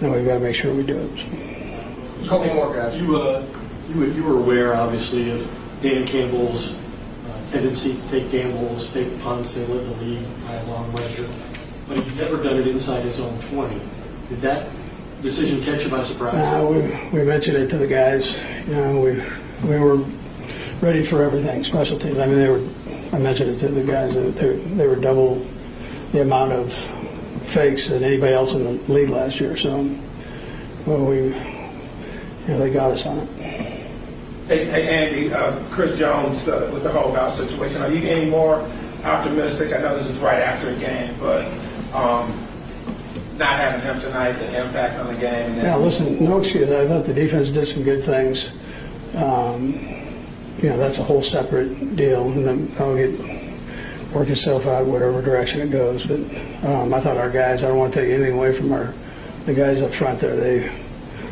then 0.00 0.12
we've 0.12 0.24
got 0.24 0.34
to 0.34 0.40
make 0.40 0.54
sure 0.54 0.74
we 0.74 0.84
do 0.84 0.96
it. 0.96 1.18
So. 1.18 2.28
Couple 2.28 2.54
more 2.54 2.74
guys. 2.74 2.96
You, 2.98 3.20
uh, 3.20 3.46
you, 3.88 4.04
you 4.04 4.22
were 4.22 4.38
aware, 4.38 4.74
obviously, 4.74 5.30
of 5.30 5.50
Dan 5.80 6.06
Campbell's 6.06 6.74
uh, 6.74 7.50
tendency 7.50 7.94
to 7.94 8.08
take 8.08 8.30
gambles, 8.30 8.92
take 8.92 9.20
punts. 9.20 9.54
They 9.54 9.66
led 9.66 9.84
the 9.86 10.04
league 10.04 10.26
by 10.46 10.54
a 10.54 10.64
long 10.66 10.92
measure, 10.94 11.28
but 11.88 11.98
he'd 11.98 12.16
never 12.16 12.42
done 12.42 12.58
it 12.58 12.66
inside 12.66 13.04
his 13.04 13.20
own 13.20 13.40
20. 13.40 13.80
Did 14.28 14.40
that 14.42 14.70
decision 15.22 15.62
catch 15.62 15.84
you 15.84 15.90
by 15.90 16.02
surprise? 16.02 16.34
Uh, 16.34 16.66
we, 16.66 17.20
we 17.20 17.24
mentioned 17.24 17.56
it 17.56 17.68
to 17.70 17.78
the 17.78 17.86
guys. 17.86 18.40
You 18.66 18.74
know, 18.74 19.00
we 19.00 19.22
we 19.68 19.78
were 19.78 20.04
ready 20.80 21.02
for 21.02 21.22
everything. 21.22 21.64
Special 21.64 21.98
teams. 21.98 22.18
I 22.18 22.26
mean, 22.26 22.36
they 22.36 22.48
were. 22.48 22.66
I 23.12 23.18
mentioned 23.18 23.50
it 23.50 23.58
to 23.58 23.68
the 23.68 23.84
guys. 23.84 24.14
They, 24.14 24.56
they 24.56 24.86
were 24.86 24.96
double 24.96 25.46
the 26.12 26.22
amount 26.22 26.52
of 26.52 26.72
fakes 27.44 27.88
than 27.88 28.02
anybody 28.02 28.32
else 28.32 28.54
in 28.54 28.64
the 28.64 28.92
league 28.92 29.10
last 29.10 29.40
year. 29.40 29.56
So, 29.56 29.94
well, 30.86 31.04
we, 31.04 31.16
you 31.16 31.32
know, 32.48 32.58
they 32.58 32.72
got 32.72 32.90
us 32.90 33.06
on 33.06 33.18
it. 33.18 33.28
Hey, 34.52 34.66
hey 34.66 35.06
Andy, 35.06 35.32
uh, 35.32 35.58
Chris 35.70 35.98
Jones 35.98 36.46
uh, 36.46 36.68
with 36.74 36.82
the 36.82 36.90
holdout 36.90 37.34
situation. 37.34 37.80
Are 37.80 37.90
you 37.90 38.06
any 38.06 38.28
more 38.28 38.68
optimistic? 39.02 39.72
I 39.72 39.78
know 39.78 39.96
this 39.96 40.10
is 40.10 40.18
right 40.18 40.42
after 40.42 40.68
a 40.68 40.76
game, 40.76 41.16
but 41.18 41.46
um, 41.94 42.30
not 43.38 43.56
having 43.56 43.80
him 43.80 43.98
tonight, 43.98 44.32
the 44.32 44.62
impact 44.62 45.00
on 45.00 45.06
the 45.06 45.18
game. 45.18 45.52
And 45.52 45.62
Yeah, 45.62 45.76
listen, 45.76 46.22
no 46.22 46.38
excuse. 46.38 46.68
I 46.68 46.86
thought 46.86 47.06
the 47.06 47.14
defense 47.14 47.48
did 47.48 47.64
some 47.64 47.82
good 47.82 48.04
things. 48.04 48.50
Um, 49.16 49.72
you 50.58 50.68
know, 50.68 50.76
that's 50.76 50.98
a 50.98 51.02
whole 51.02 51.22
separate 51.22 51.96
deal, 51.96 52.30
and 52.30 52.46
then 52.46 52.68
that'll 52.74 52.94
get 52.94 53.10
work 54.12 54.28
itself 54.28 54.66
out 54.66 54.84
whatever 54.84 55.22
direction 55.22 55.62
it 55.62 55.70
goes. 55.70 56.04
But 56.04 56.20
um, 56.62 56.92
I 56.92 57.00
thought 57.00 57.16
our 57.16 57.30
guys. 57.30 57.64
I 57.64 57.68
don't 57.68 57.78
want 57.78 57.94
to 57.94 58.02
take 58.02 58.10
anything 58.10 58.34
away 58.34 58.52
from 58.52 58.70
our 58.72 58.92
the 59.46 59.54
guys 59.54 59.80
up 59.80 59.94
front 59.94 60.20
there. 60.20 60.36
They 60.36 60.70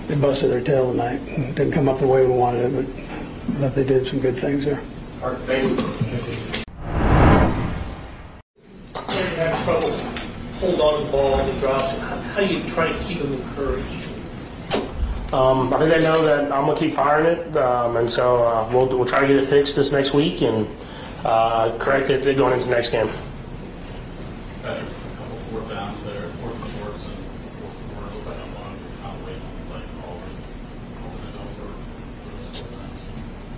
they 0.08 0.16
busted 0.16 0.50
their 0.50 0.62
tail 0.62 0.90
tonight. 0.90 1.18
Didn't 1.54 1.72
come 1.72 1.86
up 1.86 1.98
the 1.98 2.06
way 2.06 2.24
we 2.24 2.32
wanted 2.32 2.72
it, 2.72 2.86
but 2.86 3.09
I 3.60 3.64
thought 3.64 3.74
they 3.74 3.84
did 3.84 4.06
some 4.06 4.20
good 4.20 4.38
things 4.38 4.64
there. 4.64 4.80
All 5.22 5.32
right, 5.32 5.40
thank 5.42 5.78
you. 5.78 5.86
have 9.36 9.64
trouble 9.64 9.90
hold 10.60 10.80
on 10.80 10.98
to 10.98 11.04
the 11.04 11.12
ball 11.12 11.38
and 11.40 11.48
the 11.48 11.60
drops. 11.60 11.98
How, 11.98 12.16
how 12.16 12.40
do 12.40 12.46
you 12.46 12.66
try 12.70 12.90
to 12.90 12.98
keep 13.04 13.18
them 13.18 13.34
encouraged? 13.34 14.08
Um, 15.34 15.74
I 15.74 15.78
think 15.78 15.94
I 15.94 15.98
know 15.98 16.24
that 16.24 16.44
I'm 16.52 16.64
gonna 16.64 16.76
keep 16.76 16.92
firing 16.92 17.26
it, 17.26 17.56
um, 17.58 17.98
and 17.98 18.08
so 18.08 18.42
uh, 18.42 18.66
we'll 18.72 18.86
we'll 18.86 19.04
try 19.04 19.20
to 19.20 19.26
get 19.26 19.36
it 19.36 19.46
fixed 19.46 19.76
this 19.76 19.92
next 19.92 20.14
week 20.14 20.40
and 20.40 20.66
uh, 21.26 21.76
correct 21.78 22.08
it 22.08 22.24
going 22.38 22.54
into 22.54 22.64
the 22.64 22.74
next 22.74 22.88
game. 22.88 23.10
Patrick, 24.62 24.88
a 24.88 25.16
couple 25.18 25.36
fourth 25.50 25.68
downs 25.68 26.02
there, 26.04 26.28
fourth 26.40 26.54
and 26.54 26.64
shorts, 26.80 27.06
and 27.08 27.16
fourth 27.60 27.76
quarter. 27.92 28.14
Looked 28.14 28.26
like 28.26 28.38
I'm 28.38 28.56
on, 28.56 28.78
I'm 29.04 29.26
waiting 29.26 29.42
on 29.42 29.52
the 29.54 29.62
play 29.68 29.82
call. 30.00 30.16
Hoping 31.02 31.26
to 31.26 31.32
go 31.36 31.44
for, 31.56 31.68
for 32.24 32.30
those 32.36 32.58
fourth 32.58 32.72
downs. 32.72 33.00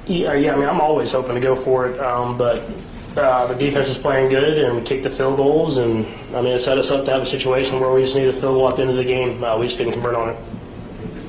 Yeah, 0.07 0.35
yeah. 0.35 0.53
I 0.53 0.57
mean, 0.57 0.69
I'm 0.69 0.81
always 0.81 1.13
hoping 1.13 1.35
to 1.37 1.41
go 1.41 1.55
for 1.55 1.87
it, 1.89 2.01
um, 2.01 2.37
but 2.37 2.65
uh, 3.17 3.47
the 3.47 3.55
defense 3.55 3.89
was 3.89 3.99
playing 3.99 4.31
good 4.31 4.59
and 4.59 4.77
we 4.77 4.83
kicked 4.83 5.05
the 5.05 5.11
field 5.11 5.37
goals, 5.37 5.77
and 5.77 6.07
I 6.35 6.41
mean, 6.43 6.53
it 6.55 6.61
set 6.61 6.77
us 6.79 6.91
up 6.91 7.05
to 7.05 7.13
have 7.13 7.23
a 7.23 7.27
situation 7.27 7.79
where 7.79 7.93
we 7.93 8.03
just 8.03 8.17
needed 8.17 8.35
a 8.35 8.39
field 8.39 8.55
goal 8.57 8.69
at 8.69 8.77
the 8.77 8.83
end 8.83 8.91
of 8.91 8.97
the 8.97 9.05
game. 9.05 9.45
Uh, 9.45 9.57
we 9.59 9.67
just 9.67 9.79
didn't 9.79 9.93
convert 9.93 10.15
on 10.15 10.31
it. 10.31 10.37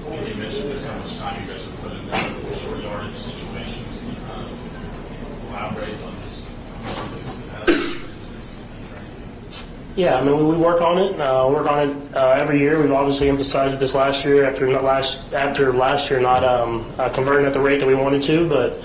And 0.07 0.27
you 0.27 0.35
mentioned 0.35 0.71
just 0.71 0.89
how 0.89 0.97
much 0.97 1.17
time 1.17 1.41
you 1.41 1.51
guys 1.51 1.63
have 1.63 1.81
put 1.81 1.91
into 1.91 2.55
short 2.55 2.81
yardage 2.81 3.15
situations. 3.15 3.97
Can 3.99 4.09
you 4.09 4.15
kind 4.15 4.49
of 4.49 5.49
elaborate 5.49 6.03
on 6.03 6.15
just 6.23 6.47
how 6.83 7.03
much 7.03 7.11
this 7.11 7.25
has 7.25 7.45
had 7.49 7.69
in 7.69 7.79
season 7.79 8.63
training? 8.89 9.82
Yeah, 9.95 10.19
I 10.19 10.23
mean, 10.23 10.37
we, 10.37 10.43
we 10.43 10.57
work 10.57 10.81
on 10.81 10.97
it. 10.97 11.19
Uh, 11.19 11.47
work 11.51 11.67
on 11.67 11.89
it 11.89 12.15
uh, 12.15 12.31
every 12.31 12.59
year. 12.59 12.81
We've 12.81 12.91
obviously 12.91 13.29
emphasized 13.29 13.75
it 13.75 13.79
this 13.79 13.93
last 13.93 14.25
year 14.25 14.43
after 14.43 14.65
not 14.67 14.83
last 14.83 15.31
after 15.33 15.71
last 15.71 16.09
year 16.09 16.19
not 16.19 16.43
um, 16.43 16.91
uh, 16.97 17.09
converting 17.09 17.45
at 17.45 17.53
the 17.53 17.59
rate 17.59 17.79
that 17.79 17.87
we 17.87 17.93
wanted 17.93 18.23
to, 18.23 18.49
but 18.49 18.81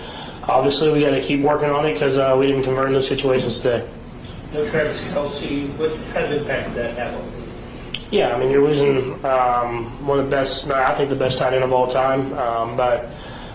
obviously 0.46 0.92
we 0.92 1.00
got 1.00 1.10
to 1.10 1.22
keep 1.22 1.40
working 1.40 1.70
on 1.70 1.86
it 1.86 1.94
because 1.94 2.18
uh, 2.18 2.36
we 2.38 2.46
didn't 2.46 2.62
convert 2.62 2.88
in 2.88 2.92
those 2.92 3.08
situations 3.08 3.60
today. 3.60 3.88
No 4.52 4.68
Travis 4.68 5.00
Kelce. 5.12 5.68
What 5.76 5.90
kind 6.14 6.26
of 6.26 6.40
impact 6.42 6.74
did 6.74 6.76
that 6.76 6.96
have 6.96 7.14
on? 7.14 7.32
Yeah, 8.10 8.34
I 8.34 8.38
mean, 8.38 8.50
you're 8.50 8.66
losing 8.66 9.22
um, 9.24 10.06
one 10.06 10.18
of 10.18 10.24
the 10.24 10.30
best, 10.30 10.70
I 10.70 10.94
think 10.94 11.10
the 11.10 11.16
best 11.16 11.38
tight 11.38 11.52
end 11.52 11.62
of 11.62 11.72
all 11.72 11.86
time. 11.86 12.32
Um, 12.38 12.74
but 12.74 13.10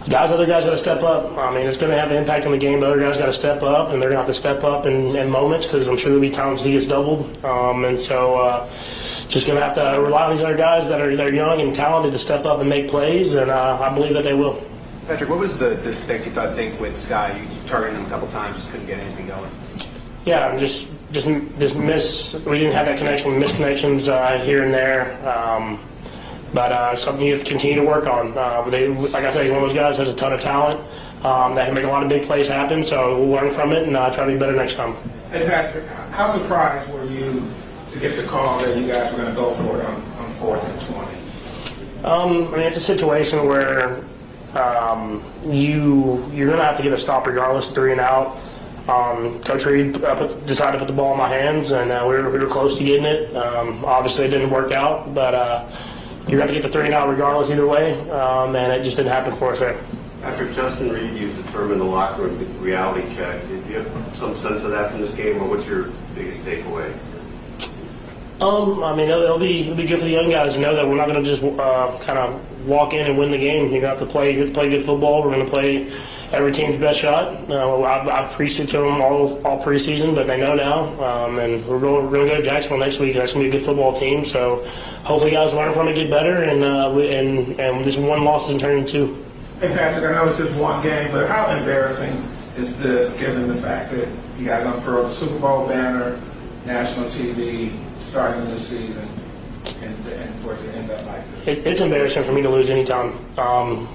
guys, 0.10 0.32
other 0.32 0.45
guys 0.45 0.66
got 0.66 0.72
to 0.72 0.78
step 0.78 1.01
up. 1.04 1.38
I 1.38 1.54
mean, 1.54 1.66
it's 1.66 1.78
going 1.78 1.91
to 1.91 1.99
have 1.99 2.12
an 2.12 2.18
impact 2.18 2.45
on 2.45 2.51
the 2.51 2.58
game. 2.58 2.80
But 2.80 2.89
other 2.89 2.99
guys 2.99 3.18
got 3.18 3.28
to 3.28 3.34
step 3.34 3.64
up, 3.64 3.91
and 3.91 4.01
they're 4.01 4.10
going 4.10 4.22
to 4.22 4.26
have 4.26 4.28
to 4.28 4.34
step 4.34 4.64
up 4.64 4.86
in, 4.86 5.16
in 5.16 5.30
moments 5.30 5.66
because 5.66 5.88
I'm 5.88 5.97
sure 5.97 6.10
there'll 6.10 6.22
be 6.22 6.30
times 6.30 6.62
he 6.62 6.72
gets 6.72 6.86
doubled. 6.86 7.43
Um, 7.45 7.86
and 7.86 7.99
so, 7.99 8.39
uh, 8.39 8.68
just 9.34 9.47
going 9.47 9.58
to 9.58 9.64
have 9.64 9.74
to 9.76 9.99
rely 9.99 10.26
on 10.26 10.32
these 10.36 10.43
other 10.43 10.58
guys 10.58 10.88
that 10.89 11.01
are 11.01 11.16
that 11.16 11.28
are 11.28 11.34
young 11.34 11.62
and 11.62 11.74
talented 11.74 12.12
to 12.12 12.20
step 12.20 12.45
up 12.45 12.60
and 12.60 12.70
make 12.70 12.88
plays, 12.88 13.34
and 13.36 13.49
uh, 13.49 13.80
I 13.82 13.93
believe 13.93 14.14
that 14.14 14.24
they 14.24 14.34
will. 14.34 14.64
Patrick, 15.08 15.30
what 15.30 15.39
was 15.39 15.58
the 15.58 15.76
disconnect 15.78 16.26
you 16.26 16.32
thought 16.32 16.56
think 16.56 16.80
with 16.80 16.93
Skyy? 16.93 17.41
You, 17.41 17.68
targeted 17.68 17.97
him 17.97 18.06
a 18.06 18.10
couple 18.10 18.28
times, 18.28 18.58
just 18.58 18.72
couldn't 18.72 18.86
get 18.86 18.99
anything 18.99 19.28
going. 19.28 19.51
Yeah, 20.26 20.56
just 20.58 20.91
just 21.12 21.28
just 21.60 21.76
miss. 21.76 22.34
We 22.45 22.60
didn't 22.60 22.74
have 22.74 22.86
that 22.86 22.97
connection. 22.97 23.32
Misconnections 23.32 24.08
uh, 24.08 24.43
here 24.43 24.64
and 24.64 24.74
there. 24.74 25.28
Um, 25.28 25.80
but 26.54 26.72
uh, 26.72 26.95
something 26.95 27.26
you 27.26 27.34
have 27.34 27.43
to 27.43 27.49
continue 27.49 27.76
to 27.76 27.86
work 27.86 28.08
on. 28.08 28.38
Uh, 28.38 28.70
they, 28.70 28.88
like 28.88 29.26
I 29.26 29.32
said, 29.32 29.43
he's 29.43 29.51
one 29.51 29.64
of 29.64 29.70
those 29.70 29.78
guys 29.78 29.97
that 29.97 30.06
has 30.06 30.14
a 30.14 30.18
ton 30.18 30.34
of 30.34 30.39
talent 30.39 30.80
um, 31.26 31.56
that 31.56 31.66
can 31.66 31.74
make 31.74 31.86
a 31.86 31.88
lot 31.88 32.04
of 32.04 32.10
big 32.10 32.26
plays 32.26 32.47
happen. 32.47 32.84
So 32.84 33.18
we'll 33.20 33.30
learn 33.30 33.49
from 33.49 33.72
it 33.72 33.88
and 33.88 33.97
uh, 33.97 34.12
try 34.12 34.26
to 34.26 34.32
be 34.32 34.38
better 34.38 34.56
next 34.56 34.76
time. 34.76 34.95
Hey 35.32 35.47
Patrick, 35.47 35.88
how 36.12 36.32
surprised 36.32 36.93
were 36.93 37.06
you 37.06 37.43
to 37.91 37.99
get 37.99 38.16
the 38.16 38.24
call 38.24 38.60
that 38.60 38.78
you 38.78 38.88
guys 38.88 39.12
were 39.12 39.20
going 39.20 39.30
to 39.30 39.36
go 39.36 39.54
for 39.56 39.80
it 39.80 39.86
on, 39.86 40.01
on 40.01 40.32
fourth 40.34 40.64
and 40.64 40.80
twenty? 40.82 41.18
Um, 42.04 42.54
I 42.54 42.58
mean, 42.58 42.68
it's 42.68 42.78
a 42.78 42.82
situation 42.82 43.47
where 43.47 44.04
um, 44.54 45.24
you 45.45 46.30
you're 46.34 46.47
going 46.47 46.60
to 46.60 46.66
have 46.66 46.78
to 46.78 46.84
get 46.84 46.93
a 46.93 46.99
stop 46.99 47.26
regardless, 47.26 47.70
three 47.70 47.91
and 47.91 48.01
out. 48.01 48.38
Um, 48.88 49.39
Coach 49.43 49.66
Reid 49.66 50.04
uh, 50.04 50.14
put, 50.16 50.45
decided 50.45 50.74
to 50.74 50.80
put 50.80 50.88
the 50.88 50.93
ball 50.93 51.14
in 51.14 51.18
my 51.18 51.30
hands, 51.30 51.72
and 51.72 51.89
uh, 51.89 52.06
we, 52.06 52.16
were, 52.16 52.30
we 52.30 52.38
were 52.38 52.47
close 52.47 52.78
to 52.78 52.84
getting 52.84 53.06
it. 53.06 53.34
Um, 53.34 53.86
obviously, 53.86 54.26
it 54.26 54.28
didn't 54.28 54.49
work 54.49 54.74
out, 54.74 55.14
but 55.14 55.34
uh, 55.34 55.70
you're 56.28 56.38
going 56.38 56.48
to 56.48 56.54
get 56.54 56.64
the 56.64 56.70
three 56.70 56.86
and 56.86 56.94
out 56.94 57.10
regardless 57.10 57.50
either 57.50 57.68
way, 57.68 58.00
um, 58.10 58.56
and 58.56 58.72
it 58.72 58.84
just 58.84 58.98
didn't 58.98 59.12
happen 59.12 59.34
for 59.34 59.52
us 59.52 59.60
there. 59.60 59.80
After 60.24 60.50
Justin 60.54 60.90
Reid 60.90 61.14
used 61.20 61.36
the 61.36 61.52
term 61.52 61.72
in 61.74 61.80
the 61.80 61.86
locker 61.86 62.24
room, 62.24 62.62
reality 62.62 63.14
check, 63.14 63.46
did 63.50 63.66
you 63.68 63.76
have 63.76 64.16
some 64.16 64.34
sense 64.34 64.64
of 64.64 64.72
that 64.72 64.92
from 64.92 65.02
this 65.02 65.14
game, 65.14 65.42
or 65.42 65.50
what's 65.50 65.68
your 65.68 65.92
biggest 66.16 66.40
takeaway? 66.40 66.94
Um, 68.40 68.84
I 68.84 68.96
mean, 68.96 69.10
it'll, 69.10 69.24
it'll 69.24 69.40
be 69.40 69.62
it'll 69.62 69.76
be 69.76 69.86
good 69.86 70.00
for 70.00 70.06
the 70.06 70.12
young 70.12 70.30
guys 70.30 70.56
to 70.56 70.60
know 70.60 70.76
that 70.76 70.88
we're 70.88 70.96
not 70.96 71.08
going 71.08 71.22
to 71.22 71.30
just 71.30 71.44
uh, 71.44 71.98
kind 72.02 72.18
of 72.18 72.68
walk 72.68 72.94
in 72.94 73.06
and 73.06 73.18
win 73.18 73.32
the 73.32 73.38
game. 73.38 73.70
To 73.70 73.80
have 73.82 74.00
to 74.00 74.06
play 74.06 74.50
play 74.52 74.70
good 74.70 74.82
football. 74.82 75.24
We're 75.24 75.32
going 75.32 75.46
to 75.46 75.52
play 75.52 75.92
every 76.34 76.52
team's 76.52 76.78
best 76.78 77.00
shot. 77.00 77.50
Uh, 77.50 77.82
I've, 77.84 78.08
I've 78.08 78.32
preached 78.32 78.60
it 78.60 78.68
to 78.70 78.80
them 78.80 79.02
all 79.02 79.42
all 79.46 79.64
preseason, 79.64 80.16
but 80.16 80.28
they 80.28 80.38
know 80.38 80.56
now. 80.56 81.02
Um, 81.02 81.40
and 81.40 81.66
we're 81.66 81.80
going 81.80 82.06
we're 82.06 82.18
going 82.18 82.28
to 82.28 82.36
go 82.36 82.38
to 82.38 82.44
Jacksonville 82.44 82.80
next 82.80 83.00
week. 83.00 83.16
That's 83.16 83.34
going 83.34 83.46
to 83.46 83.52
be 83.52 83.56
a 83.56 83.60
good 83.60 83.66
football 83.66 83.94
team. 83.94 84.26
So 84.26 84.64
hopefully, 85.04 85.32
guys 85.32 85.54
learn 85.54 85.72
from 85.74 85.88
it, 85.88 85.94
get 85.94 86.10
better, 86.10 86.44
and 86.44 86.64
uh, 86.64 86.92
we, 86.94 87.14
and 87.16 87.60
and 87.60 87.86
this 87.86 87.98
one 87.98 88.24
loss 88.24 88.48
isn't 88.48 88.60
turning 88.60 88.80
into 88.80 88.92
two. 88.92 89.26
Hey 89.60 89.70
Patrick, 89.70 90.04
I 90.04 90.16
know 90.16 90.28
it's 90.28 90.38
just 90.38 90.60
one 90.60 90.84
game, 90.84 91.12
but 91.12 91.30
how 91.30 91.50
embarrassing 91.56 92.12
is 92.58 92.78
this 92.80 93.18
given 93.18 93.48
the 93.48 93.56
fact 93.56 93.92
that 93.92 94.10
you 94.38 94.46
guys 94.46 94.66
unfurled 94.66 95.06
the 95.08 95.12
Super 95.12 95.40
Bowl 95.40 95.68
banner, 95.68 96.20
national 96.66 97.06
TV, 97.06 97.72
starting 97.98 98.44
new 98.46 98.60
season, 98.60 99.08
and, 99.82 100.08
and 100.08 100.36
for 100.40 100.56
it 100.56 100.64
to 100.64 100.72
end 100.74 100.92
up 100.92 101.06
like 101.06 101.32
this? 101.32 101.48
It, 101.48 101.68
it's 101.68 101.80
embarrassing 101.80 102.24
for 102.24 102.34
me 102.34 102.42
to 102.42 102.50
lose 102.50 102.70
any 102.70 102.84
time. 102.84 103.18
Um, 103.38 103.88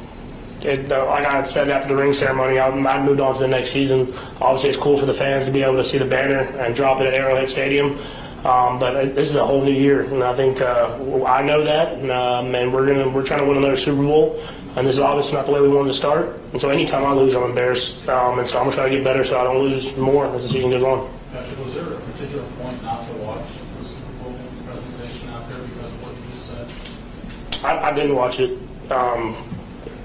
it, 0.64 0.90
uh, 0.90 1.06
like 1.06 1.26
I 1.26 1.42
said 1.44 1.70
after 1.70 1.88
the 1.88 1.96
ring 1.96 2.12
ceremony, 2.12 2.58
I, 2.58 2.68
I 2.68 3.04
moved 3.04 3.20
on 3.20 3.34
to 3.34 3.40
the 3.40 3.48
next 3.48 3.70
season. 3.70 4.12
Obviously, 4.40 4.70
it's 4.70 4.78
cool 4.78 4.96
for 4.96 5.06
the 5.06 5.14
fans 5.14 5.46
to 5.46 5.52
be 5.52 5.62
able 5.62 5.76
to 5.76 5.84
see 5.84 5.98
the 5.98 6.04
banner 6.04 6.40
and 6.58 6.74
drop 6.74 7.00
it 7.00 7.06
at 7.06 7.14
Arrowhead 7.14 7.48
Stadium. 7.48 7.98
Um, 8.44 8.78
but 8.78 8.94
it, 8.94 9.14
this 9.16 9.30
is 9.30 9.36
a 9.36 9.44
whole 9.44 9.64
new 9.64 9.72
year, 9.72 10.02
and 10.02 10.22
I 10.22 10.32
think 10.32 10.60
uh, 10.60 11.24
I 11.26 11.42
know 11.42 11.64
that, 11.64 11.94
and, 11.94 12.10
um, 12.12 12.54
and 12.54 12.72
we're 12.72 12.86
gonna 12.86 13.08
we're 13.08 13.24
trying 13.24 13.40
to 13.40 13.46
win 13.46 13.56
another 13.56 13.76
Super 13.76 14.02
Bowl, 14.02 14.40
and 14.76 14.86
this 14.86 14.94
is 14.94 15.00
obviously 15.00 15.34
not 15.34 15.46
the 15.46 15.50
way 15.52 15.60
we 15.60 15.68
wanted 15.68 15.88
to 15.88 15.94
start. 15.94 16.38
And 16.52 16.60
so 16.60 16.70
anytime 16.70 17.04
I 17.04 17.12
lose, 17.12 17.34
I'm 17.34 17.42
embarrassed, 17.42 18.08
um, 18.08 18.38
and 18.38 18.46
so 18.46 18.58
I'm 18.58 18.66
gonna 18.66 18.76
try 18.76 18.88
to 18.88 18.94
get 18.94 19.02
better 19.02 19.24
so 19.24 19.40
I 19.40 19.44
don't 19.44 19.58
lose 19.58 19.96
more 19.96 20.26
as 20.26 20.42
the 20.42 20.48
season 20.48 20.70
goes 20.70 20.84
on. 20.84 21.12
Patrick, 21.32 21.58
was 21.64 21.74
there 21.74 21.92
a 21.92 22.00
particular 22.00 22.44
point 22.60 22.80
not 22.84 23.04
to 23.08 23.12
watch 23.14 23.44
the 23.80 23.88
Super 23.88 24.12
Bowl 24.22 24.34
presentation 24.66 25.28
out 25.30 25.48
there 25.48 25.58
because 25.58 25.92
of 25.92 26.02
what 26.02 26.14
you 26.14 26.22
just 26.36 26.46
said? 26.46 27.64
I, 27.64 27.90
I 27.90 27.92
didn't 27.92 28.14
watch 28.14 28.38
it. 28.38 28.56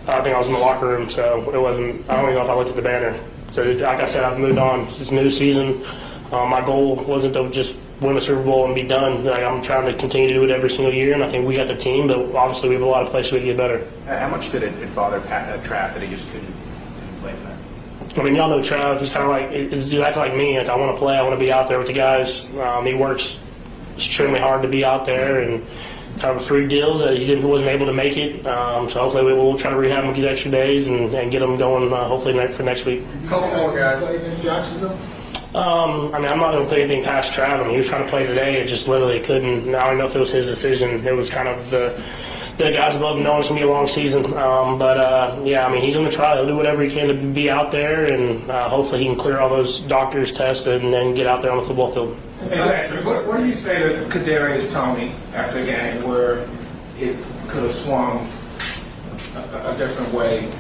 I 0.08 0.22
think 0.22 0.36
I 0.36 0.38
was 0.38 0.48
in 0.48 0.54
the 0.54 0.60
locker 0.60 0.88
room, 0.88 1.10
so 1.10 1.50
it 1.54 1.62
wasn't. 1.62 2.10
I 2.10 2.16
don't 2.16 2.26
even 2.26 2.36
know 2.36 2.44
if 2.44 2.50
I 2.50 2.56
looked 2.56 2.70
at 2.70 2.76
the 2.76 2.82
banner. 2.82 3.18
So, 3.52 3.64
like 3.64 4.00
I 4.00 4.06
said, 4.06 4.24
I've 4.24 4.40
moved 4.40 4.58
on. 4.58 4.82
It's 5.00 5.12
a 5.12 5.14
new 5.14 5.30
season. 5.30 5.84
Um, 6.32 6.50
my 6.50 6.66
goal 6.66 6.96
wasn't 6.96 7.36
to 7.36 7.50
just 7.52 7.78
win 8.02 8.18
a 8.18 8.22
Super 8.22 8.44
Bowl 8.44 8.66
and 8.66 8.74
be 8.74 8.84
done. 8.84 9.24
Like, 9.24 9.44
I'm 9.44 9.62
trying 9.62 9.86
to 9.86 9.94
continue 9.94 10.28
to 10.30 10.34
do 10.34 10.44
it 10.44 10.50
every 10.50 10.70
single 10.70 10.94
year, 10.94 11.14
and 11.14 11.24
I 11.24 11.30
think 11.30 11.48
we 11.48 11.56
got 11.56 11.68
the 11.68 11.76
team, 11.76 12.08
but 12.08 12.36
obviously 12.36 12.70
we 12.70 12.76
have 12.76 12.84
a 12.84 12.88
lot 12.88 13.04
of 13.04 13.10
places 13.10 13.32
we 13.32 13.40
can 13.40 13.48
get 13.50 13.58
better. 13.58 13.88
How 14.08 14.28
much 14.28 14.52
did 14.52 14.64
it, 14.64 14.74
it 14.82 14.94
bother 14.96 15.22
Pat, 15.22 15.48
uh, 15.48 15.62
Trav 15.62 15.94
that 15.94 16.02
he 16.02 16.10
just 16.10 16.30
couldn't, 16.32 16.54
couldn't 16.96 17.20
play 17.22 17.32
tonight? 17.34 18.18
I 18.18 18.24
mean, 18.24 18.36
y'all 18.36 18.50
know 18.50 18.60
Trav. 18.60 19.00
He's 19.00 19.10
kind 19.10 19.24
of 19.24 19.30
like 19.30 19.52
he's 19.52 19.94
exactly 19.94 20.22
like 20.22 20.36
me. 20.36 20.58
Like 20.58 20.70
I 20.70 20.76
want 20.76 20.96
to 20.96 21.00
play. 21.00 21.18
I 21.18 21.22
want 21.22 21.34
to 21.34 21.40
be 21.40 21.52
out 21.52 21.68
there 21.68 21.78
with 21.78 21.88
the 21.88 21.94
guys. 21.94 22.46
Um, 22.56 22.86
he 22.86 22.94
works 22.94 23.40
extremely 23.96 24.40
hard 24.40 24.64
to 24.64 24.68
be 24.68 24.84
out 24.84 25.06
there, 25.06 25.40
and 25.42 25.66
kind 26.20 26.36
of 26.36 26.38
a 26.38 26.46
free 26.46 26.68
deal 26.68 26.98
that 27.00 27.18
he 27.18 27.26
didn't 27.26 27.48
wasn't 27.48 27.70
able 27.72 27.86
to 27.86 27.94
make 27.94 28.18
it. 28.18 28.46
Um, 28.46 28.90
so 28.90 29.02
hopefully 29.02 29.26
we 29.26 29.34
will 29.34 29.58
try 29.58 29.72
to 29.72 29.78
rehab 29.78 30.04
him 30.04 30.14
these 30.14 30.26
extra 30.26 30.52
days 30.52 30.88
and, 30.88 31.14
and 31.14 31.32
get 31.32 31.42
him 31.42 31.58
going. 31.58 31.92
Uh, 31.92 32.08
hopefully 32.08 32.34
ne- 32.34 32.48
for 32.48 32.64
next 32.64 32.86
week. 32.86 33.04
Couple 33.28 33.50
more 33.56 33.76
guys. 33.76 34.02
Jacksonville. 34.42 34.98
Um, 35.56 36.14
I 36.16 36.18
mean, 36.18 36.30
I'm 36.30 36.40
not 36.40 36.52
going 36.54 36.64
to 36.64 36.70
put 36.70 36.80
anything 36.80 37.04
past 37.04 37.32
Trav. 37.32 37.60
I 37.60 37.62
mean, 37.62 37.72
he 37.72 37.78
was 37.78 37.88
trying 37.88 38.04
to 38.04 38.10
play 38.10 38.26
today. 38.26 38.60
It 38.60 38.66
just 38.66 38.88
literally 38.88 39.20
couldn't. 39.20 39.70
Now 39.70 39.86
I 39.86 39.90
don't 39.90 40.00
know 40.00 40.06
if 40.06 40.16
it 40.16 40.20
was 40.20 40.32
his 40.32 40.48
decision. 40.48 41.06
It 41.06 41.16
was 41.16 41.30
kind 41.30 41.48
of 41.48 41.70
the 41.70 42.02
the 42.58 42.72
guys 42.72 42.96
above 42.96 43.18
him 43.18 43.24
knowing 43.24 43.40
it's 43.40 43.50
going 43.50 43.60
to 43.60 43.66
be 43.66 43.70
a 43.70 43.74
long 43.74 43.88
season. 43.88 44.26
Um, 44.38 44.78
but 44.78 44.98
uh, 44.98 45.40
yeah, 45.44 45.66
I 45.66 45.72
mean, 45.72 45.82
he's 45.82 45.96
going 45.96 46.10
to 46.10 46.16
try. 46.16 46.36
He'll 46.36 46.48
do 46.48 46.56
whatever 46.56 46.84
he 46.84 46.90
can 46.90 47.08
to 47.08 47.14
be 47.14 47.50
out 47.50 47.72
there, 47.72 48.06
and 48.06 48.50
uh, 48.50 48.70
hopefully 48.70 49.00
he 49.00 49.06
can 49.06 49.16
clear 49.16 49.40
all 49.40 49.50
those 49.50 49.80
doctors' 49.82 50.32
tests 50.32 50.66
and 50.68 50.94
then 50.94 51.14
get 51.14 51.28
out 51.28 51.42
there 51.42 51.52
on 51.52 51.58
the 51.58 51.64
football 51.64 51.90
field. 51.90 52.18
Hey 52.50 53.04
what, 53.04 53.26
what 53.26 53.38
do 53.38 53.46
you 53.46 53.56
say 53.56 53.94
to 53.94 54.06
Kadarius 54.10 54.74
Toney 54.74 55.14
after 55.34 55.60
the 55.60 55.66
game 55.66 56.08
where 56.08 56.48
it 56.98 57.18
could 57.48 57.64
have 57.64 57.74
swung 57.74 58.28
a, 59.36 59.74
a 59.74 59.78
different 59.78 60.14
way? 60.14 60.52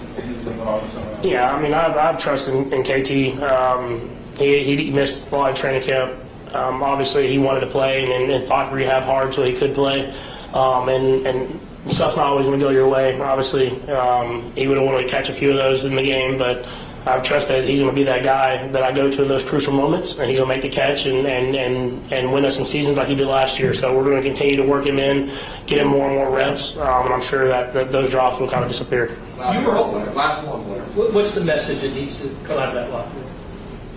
Yeah, 1.23 1.53
I 1.53 1.61
mean, 1.61 1.73
I've, 1.73 1.95
I've 1.95 2.17
trusted 2.17 2.53
in, 2.53 2.73
in 2.73 2.83
KT. 2.83 3.41
Um, 3.41 4.09
he, 4.37 4.63
he 4.63 4.91
missed 4.91 5.31
a 5.31 5.35
lot 5.35 5.51
of 5.51 5.57
training 5.57 5.83
camp. 5.83 6.19
Um, 6.53 6.83
obviously, 6.83 7.27
he 7.27 7.37
wanted 7.37 7.61
to 7.61 7.67
play 7.67 8.03
and, 8.03 8.31
and 8.31 8.43
fought 8.43 8.71
rehab 8.73 9.03
hard 9.03 9.33
so 9.33 9.43
he 9.43 9.53
could 9.53 9.73
play. 9.73 10.13
Um, 10.53 10.89
and, 10.89 11.25
and 11.25 11.59
stuff's 11.91 12.15
not 12.15 12.27
always 12.27 12.45
going 12.45 12.59
to 12.59 12.65
go 12.65 12.71
your 12.71 12.87
way. 12.87 13.19
Obviously, 13.19 13.81
um, 13.89 14.51
he 14.55 14.67
would 14.67 14.77
have 14.77 14.85
wanted 14.85 15.03
to 15.03 15.09
catch 15.09 15.29
a 15.29 15.33
few 15.33 15.51
of 15.51 15.57
those 15.57 15.83
in 15.83 15.95
the 15.95 16.03
game, 16.03 16.37
but 16.37 16.67
I've 17.05 17.21
trusted 17.21 17.67
he's 17.67 17.79
going 17.79 17.91
to 17.91 17.95
be 17.95 18.03
that 18.03 18.23
guy 18.23 18.65
that 18.67 18.81
I 18.81 18.91
go 18.93 19.11
to 19.11 19.21
in 19.23 19.27
those 19.27 19.43
crucial 19.43 19.73
moments, 19.73 20.17
and 20.17 20.29
he's 20.29 20.39
going 20.39 20.49
to 20.49 20.55
make 20.55 20.61
the 20.61 20.69
catch 20.69 21.05
and, 21.05 21.27
and, 21.27 21.55
and, 21.55 22.13
and 22.13 22.31
win 22.31 22.45
us 22.45 22.55
some 22.55 22.65
seasons 22.65 22.97
like 22.97 23.07
he 23.07 23.15
did 23.15 23.27
last 23.27 23.59
year. 23.59 23.73
So 23.73 23.95
we're 23.95 24.05
going 24.05 24.21
to 24.21 24.23
continue 24.23 24.55
to 24.55 24.63
work 24.63 24.85
him 24.85 24.99
in, 24.99 25.29
get 25.67 25.79
him 25.79 25.87
more 25.87 26.07
and 26.07 26.15
more 26.15 26.31
reps, 26.31 26.77
um, 26.77 27.05
and 27.05 27.13
I'm 27.13 27.21
sure 27.21 27.47
that, 27.49 27.73
that 27.73 27.91
those 27.91 28.09
drops 28.09 28.39
will 28.39 28.49
kind 28.49 28.63
of 28.63 28.69
disappear. 28.69 29.17
You 29.37 29.67
were 29.67 29.91
winner, 29.91 30.11
last 30.13 30.47
one 30.47 30.67
winner. 30.69 30.83
What's 31.11 31.33
the 31.33 31.43
message 31.43 31.81
that 31.81 31.93
needs 31.93 32.17
to 32.21 32.35
come 32.45 32.57
out 32.57 32.69
of 32.69 32.75
that 32.75 32.89
locker 32.89 33.13
room? 33.17 33.29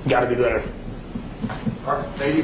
Got 0.09 0.20
to 0.20 0.26
be 0.26 0.34
better. 0.34 0.62
All 1.86 1.98
right, 1.98 2.07
Thank 2.16 2.36
you. 2.36 2.42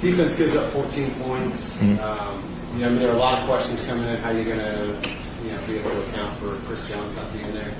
Defense 0.00 0.36
gives 0.36 0.54
up 0.54 0.68
14 0.68 1.10
points. 1.12 1.80
Um, 1.80 1.88
you 1.88 1.94
know, 1.94 2.86
I 2.86 2.90
mean, 2.90 2.98
there 2.98 3.08
are 3.08 3.14
a 3.14 3.18
lot 3.18 3.38
of 3.38 3.48
questions 3.48 3.86
coming 3.86 4.06
in. 4.06 4.16
How 4.18 4.30
you're 4.30 4.44
going 4.44 4.58
to, 4.58 5.10
you 5.44 5.52
know, 5.52 5.66
be 5.66 5.78
able 5.78 5.90
to 5.90 6.02
account 6.08 6.38
for 6.38 6.56
Chris 6.66 6.86
Jones 6.88 7.16
not 7.16 7.32
being 7.32 7.52
there. 7.52 7.72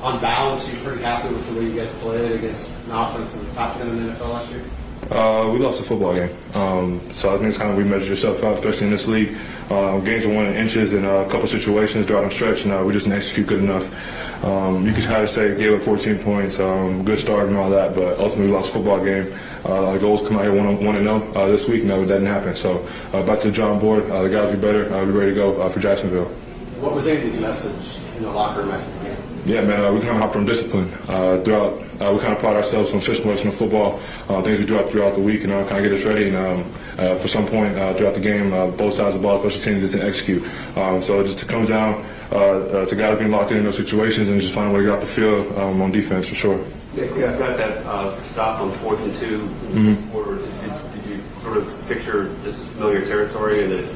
On 0.00 0.20
balance, 0.20 0.68
you're 0.68 0.82
pretty 0.82 1.02
happy 1.02 1.28
with 1.28 1.46
the 1.48 1.58
way 1.58 1.66
you 1.66 1.76
guys 1.76 1.90
played 2.00 2.32
against 2.32 2.76
an 2.86 2.90
offense 2.90 3.32
that 3.32 3.40
was 3.40 3.52
top 3.54 3.76
10 3.78 3.88
in 3.88 4.06
the 4.06 4.12
NFL 4.12 4.30
last 4.30 4.50
year. 4.50 4.64
Uh, 5.10 5.50
we 5.50 5.58
lost 5.58 5.80
a 5.80 5.84
football 5.84 6.14
game. 6.14 6.34
Um, 6.54 7.00
so 7.12 7.34
I 7.34 7.36
think 7.36 7.48
it's 7.48 7.58
kind 7.58 7.70
of 7.70 7.76
we 7.76 7.84
measure 7.84 8.06
yourself 8.06 8.42
out, 8.42 8.54
especially 8.54 8.86
in 8.86 8.92
this 8.92 9.06
league. 9.06 9.36
Uh, 9.70 9.98
games 10.00 10.24
are 10.24 10.32
won 10.32 10.46
in 10.46 10.54
inches 10.54 10.92
in 10.92 11.04
a 11.04 11.28
couple 11.28 11.46
situations 11.46 12.06
throughout 12.06 12.24
the 12.24 12.30
stretch, 12.30 12.64
and 12.64 12.72
uh, 12.72 12.82
we 12.84 12.92
just 12.92 13.04
didn't 13.04 13.18
execute 13.18 13.46
good 13.46 13.60
enough. 13.60 14.44
Um, 14.44 14.86
you 14.86 14.92
could 14.92 15.04
kind 15.04 15.22
of 15.22 15.30
say 15.30 15.56
gave 15.56 15.74
up 15.74 15.82
14 15.82 16.18
points, 16.18 16.58
um, 16.58 17.04
good 17.04 17.18
start 17.18 17.48
and 17.48 17.56
all 17.56 17.70
that, 17.70 17.94
but 17.94 18.18
ultimately 18.18 18.46
we 18.46 18.52
lost 18.52 18.70
a 18.70 18.74
football 18.74 19.02
game. 19.02 19.32
Uh, 19.64 19.96
goals 19.98 20.26
come 20.26 20.36
out 20.36 20.44
here 20.44 20.54
one 20.54 20.84
one 20.84 20.96
and 20.96 21.04
zero 21.04 21.32
uh, 21.34 21.48
this 21.48 21.66
week. 21.66 21.84
No, 21.84 22.02
it 22.02 22.06
didn't 22.06 22.26
happen. 22.26 22.54
So 22.54 22.86
uh, 23.12 23.22
back 23.22 23.40
to 23.40 23.48
the 23.48 23.52
drawing 23.52 23.80
board. 23.80 24.08
Uh, 24.10 24.22
the 24.22 24.28
guys 24.28 24.50
be 24.50 24.60
better. 24.60 24.92
Uh, 24.92 25.04
be 25.04 25.12
ready 25.12 25.30
to 25.30 25.34
go 25.34 25.60
uh, 25.60 25.68
for 25.68 25.80
Jacksonville. 25.80 26.30
What 26.80 26.94
was 26.94 27.06
Andy's 27.06 27.36
message 27.38 28.00
in 28.16 28.24
the 28.24 28.30
locker 28.30 28.60
room 28.60 28.70
after 28.70 28.90
the 28.98 29.04
game? 29.04 29.16
Yeah, 29.46 29.60
man, 29.60 29.84
uh, 29.84 29.92
we 29.92 30.00
kind 30.00 30.12
of 30.16 30.22
hop 30.22 30.32
from 30.32 30.46
discipline 30.46 30.90
uh, 31.08 31.38
throughout. 31.42 31.74
Uh, 32.00 32.12
we 32.14 32.18
kind 32.18 32.32
of 32.32 32.38
pride 32.38 32.56
ourselves 32.56 32.92
on 32.94 33.00
system 33.00 33.28
of 33.30 33.54
football, 33.54 34.00
uh, 34.28 34.40
things 34.42 34.58
we 34.58 34.64
do 34.64 34.78
out 34.78 34.90
throughout 34.90 35.14
the 35.14 35.20
week, 35.20 35.44
and 35.44 35.52
uh, 35.52 35.62
kind 35.68 35.84
of 35.84 35.90
get 35.92 35.98
us 35.98 36.04
ready. 36.06 36.28
And 36.28 36.36
um, 36.36 36.72
uh, 36.98 37.16
for 37.16 37.28
some 37.28 37.46
point 37.46 37.76
uh, 37.76 37.92
throughout 37.94 38.14
the 38.14 38.20
game, 38.20 38.52
uh, 38.54 38.68
both 38.68 38.94
sides 38.94 39.14
of 39.14 39.20
the 39.22 39.28
ball, 39.28 39.38
special 39.40 39.60
teams, 39.60 39.82
just 39.82 39.92
didn't 39.94 40.08
execute. 40.08 40.42
Um, 40.76 41.02
so 41.02 41.20
it 41.20 41.24
just 41.26 41.46
comes 41.46 41.68
down 41.68 42.04
uh, 42.32 42.36
uh, 42.36 42.86
to 42.86 42.96
guys 42.96 43.18
being 43.18 43.30
locked 43.30 43.50
in 43.52 43.58
in 43.58 43.64
those 43.64 43.76
situations 43.76 44.30
and 44.30 44.40
just 44.40 44.54
finding 44.54 44.74
a 44.74 44.78
way 44.78 44.80
to 44.82 44.86
get 44.88 44.94
out 44.96 45.00
the 45.00 45.06
field 45.06 45.56
um, 45.58 45.82
on 45.82 45.92
defense 45.92 46.28
for 46.28 46.34
sure. 46.34 46.64
Yeah, 46.96 47.04
you 47.04 47.20
got 47.20 47.38
that 47.38 47.84
uh, 47.86 48.22
stop 48.24 48.60
on 48.60 48.72
fourth 48.78 49.02
and 49.04 49.12
2 49.14 49.38
Mhm. 49.72 50.14
Or 50.14 50.36
did, 50.36 51.02
did 51.02 51.10
you 51.10 51.22
sort 51.40 51.58
of 51.58 51.86
picture 51.88 52.28
this 52.44 52.58
is 52.58 52.68
familiar 52.70 53.04
territory 53.04 53.64
and 53.64 53.72
that 53.72 53.94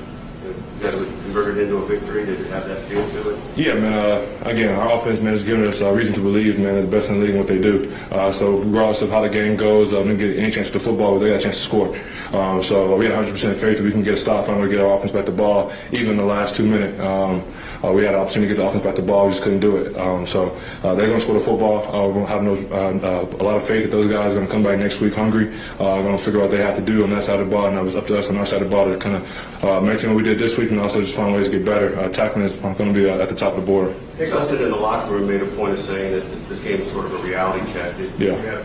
Guys 0.80 0.94
converted 0.94 1.58
into 1.58 1.76
a 1.76 1.86
victory. 1.86 2.24
Did 2.24 2.40
it 2.40 2.46
have 2.48 2.68
that 2.68 2.80
feel 2.84 3.08
to 3.10 3.30
it? 3.30 3.38
Yeah, 3.56 3.74
man. 3.74 3.92
Uh, 3.92 4.48
again, 4.48 4.74
our 4.74 4.96
offense, 4.96 5.20
man, 5.20 5.32
has 5.32 5.42
given 5.42 5.66
us 5.66 5.82
uh, 5.82 5.92
reason 5.92 6.14
to 6.14 6.20
believe, 6.20 6.58
man, 6.58 6.74
they're 6.74 6.82
the 6.82 6.88
best 6.88 7.10
in 7.10 7.18
the 7.18 7.24
league 7.24 7.34
in 7.34 7.38
what 7.38 7.48
they 7.48 7.60
do. 7.60 7.92
Uh, 8.12 8.30
so 8.30 8.58
regardless 8.58 9.02
of 9.02 9.10
how 9.10 9.20
the 9.20 9.28
game 9.28 9.56
goes, 9.56 9.92
um, 9.92 10.06
they 10.06 10.16
get 10.16 10.38
any 10.38 10.52
chance 10.52 10.70
to 10.70 10.78
football, 10.78 11.18
they 11.18 11.30
got 11.30 11.36
a 11.36 11.42
chance 11.42 11.56
to 11.56 11.62
score. 11.62 11.96
Um, 12.32 12.62
so 12.62 12.94
we 12.94 13.06
had 13.06 13.14
100% 13.14 13.56
faith 13.56 13.78
that 13.78 13.82
we 13.82 13.90
can 13.90 14.04
get 14.04 14.14
a 14.14 14.16
stop, 14.16 14.46
finally 14.46 14.68
get 14.68 14.80
our 14.80 14.96
offense 14.96 15.10
back 15.10 15.26
the 15.26 15.32
ball, 15.32 15.72
even 15.90 16.12
in 16.12 16.16
the 16.16 16.24
last 16.24 16.54
two 16.54 16.64
minutes. 16.64 17.00
Um, 17.00 17.42
uh, 17.84 17.92
we 17.92 18.04
had 18.04 18.14
an 18.14 18.20
opportunity 18.20 18.50
to 18.50 18.54
get 18.56 18.62
the 18.62 18.66
offense 18.66 18.84
back 18.84 18.94
the 18.94 19.02
ball, 19.02 19.26
we 19.26 19.30
just 19.30 19.42
couldn't 19.42 19.60
do 19.60 19.76
it. 19.76 19.96
Um, 19.96 20.26
so 20.26 20.56
uh, 20.82 20.94
they're 20.94 21.06
going 21.06 21.18
to 21.18 21.20
score 21.20 21.34
the 21.34 21.40
football. 21.40 21.86
Uh, 21.86 22.06
we're 22.08 22.14
going 22.14 22.26
to 22.26 22.32
have 22.32 22.42
no, 22.42 22.54
uh, 22.74 22.98
uh, 23.06 23.36
a 23.40 23.44
lot 23.44 23.56
of 23.56 23.66
faith 23.66 23.84
that 23.84 23.90
those 23.90 24.08
guys 24.08 24.32
are 24.32 24.36
going 24.36 24.46
to 24.46 24.52
come 24.52 24.62
back 24.62 24.78
next 24.78 25.00
week 25.00 25.14
hungry. 25.14 25.54
Uh, 25.78 26.02
going 26.02 26.16
to 26.16 26.22
figure 26.22 26.40
out 26.40 26.44
what 26.44 26.50
they 26.50 26.62
have 26.62 26.76
to 26.76 26.82
do 26.82 27.02
on 27.04 27.10
that 27.10 27.24
side 27.24 27.40
of 27.40 27.48
the 27.48 27.54
ball, 27.54 27.66
and 27.66 27.76
it 27.76 27.82
was 27.82 27.96
up 27.96 28.06
to 28.06 28.18
us 28.18 28.28
on 28.28 28.36
our 28.36 28.46
side 28.46 28.62
of 28.62 28.68
the 28.68 28.74
ball 28.74 28.84
to 28.86 28.96
kind 28.96 29.16
of 29.16 29.64
uh, 29.64 29.80
maintain 29.80 30.10
what 30.10 30.16
we 30.16 30.22
did 30.22 30.38
this 30.38 30.58
week, 30.58 30.70
and 30.70 30.80
also 30.80 31.00
just 31.00 31.14
find 31.14 31.34
ways 31.34 31.46
to 31.46 31.52
get 31.52 31.64
better. 31.64 31.96
Uh, 31.98 32.08
tackling 32.08 32.44
is 32.44 32.52
going 32.52 32.76
to 32.76 32.92
be 32.92 33.08
at 33.08 33.28
the 33.28 33.34
top 33.34 33.54
of 33.54 33.60
the 33.60 33.66
board. 33.66 33.94
Justin 34.18 34.62
in 34.62 34.70
the 34.70 34.76
locker 34.76 35.12
room 35.12 35.28
made 35.28 35.42
a 35.42 35.46
point 35.56 35.72
of 35.72 35.78
saying 35.78 36.12
that 36.12 36.48
this 36.48 36.60
game 36.60 36.80
is 36.80 36.90
sort 36.90 37.06
of 37.06 37.14
a 37.14 37.18
reality 37.18 37.72
check. 37.72 37.96
Did, 37.96 38.20
Yeah. 38.20 38.64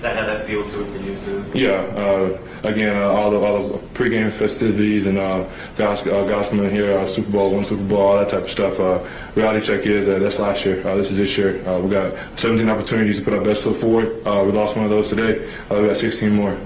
Did 0.00 0.08
you 0.08 0.16
have- 0.16 0.16
does 0.16 0.16
that 0.16 0.16
have 0.16 0.26
that 0.26 0.46
feel 0.46 0.64
to 0.64 0.80
it 0.80 0.86
for 0.86 0.98
you 0.98 1.16
too? 1.24 1.44
Yeah, 1.58 1.70
uh, 2.00 2.38
again, 2.68 2.96
uh, 2.96 3.06
all 3.08 3.30
the 3.30 3.38
all 3.38 3.68
the 3.68 3.78
pregame 3.94 4.30
festivities 4.30 5.06
and 5.06 5.18
uh, 5.18 5.44
uh, 5.78 6.50
in 6.52 6.70
here, 6.70 6.96
uh, 6.96 7.06
Super 7.06 7.30
Bowl, 7.30 7.50
one 7.54 7.64
Super 7.64 7.82
Bowl, 7.82 8.00
all 8.00 8.16
that 8.18 8.28
type 8.28 8.42
of 8.44 8.50
stuff. 8.50 8.80
Uh, 8.80 8.98
reality 9.34 9.60
check 9.66 9.86
is 9.86 10.08
uh, 10.08 10.18
that's 10.18 10.38
last 10.38 10.64
year. 10.64 10.86
Uh, 10.86 10.96
this 10.96 11.10
is 11.10 11.18
this 11.18 11.36
year. 11.36 11.60
Uh, 11.68 11.80
we 11.80 11.90
got 11.90 12.14
17 12.36 12.68
opportunities 12.68 13.18
to 13.18 13.24
put 13.24 13.34
our 13.34 13.40
best 13.42 13.62
foot 13.62 13.76
forward. 13.76 14.26
Uh, 14.26 14.42
we 14.46 14.52
lost 14.52 14.76
one 14.76 14.84
of 14.84 14.90
those 14.90 15.08
today. 15.08 15.46
Uh, 15.70 15.80
we 15.80 15.88
got 15.88 15.96
16 15.96 16.30
more. 16.30 16.56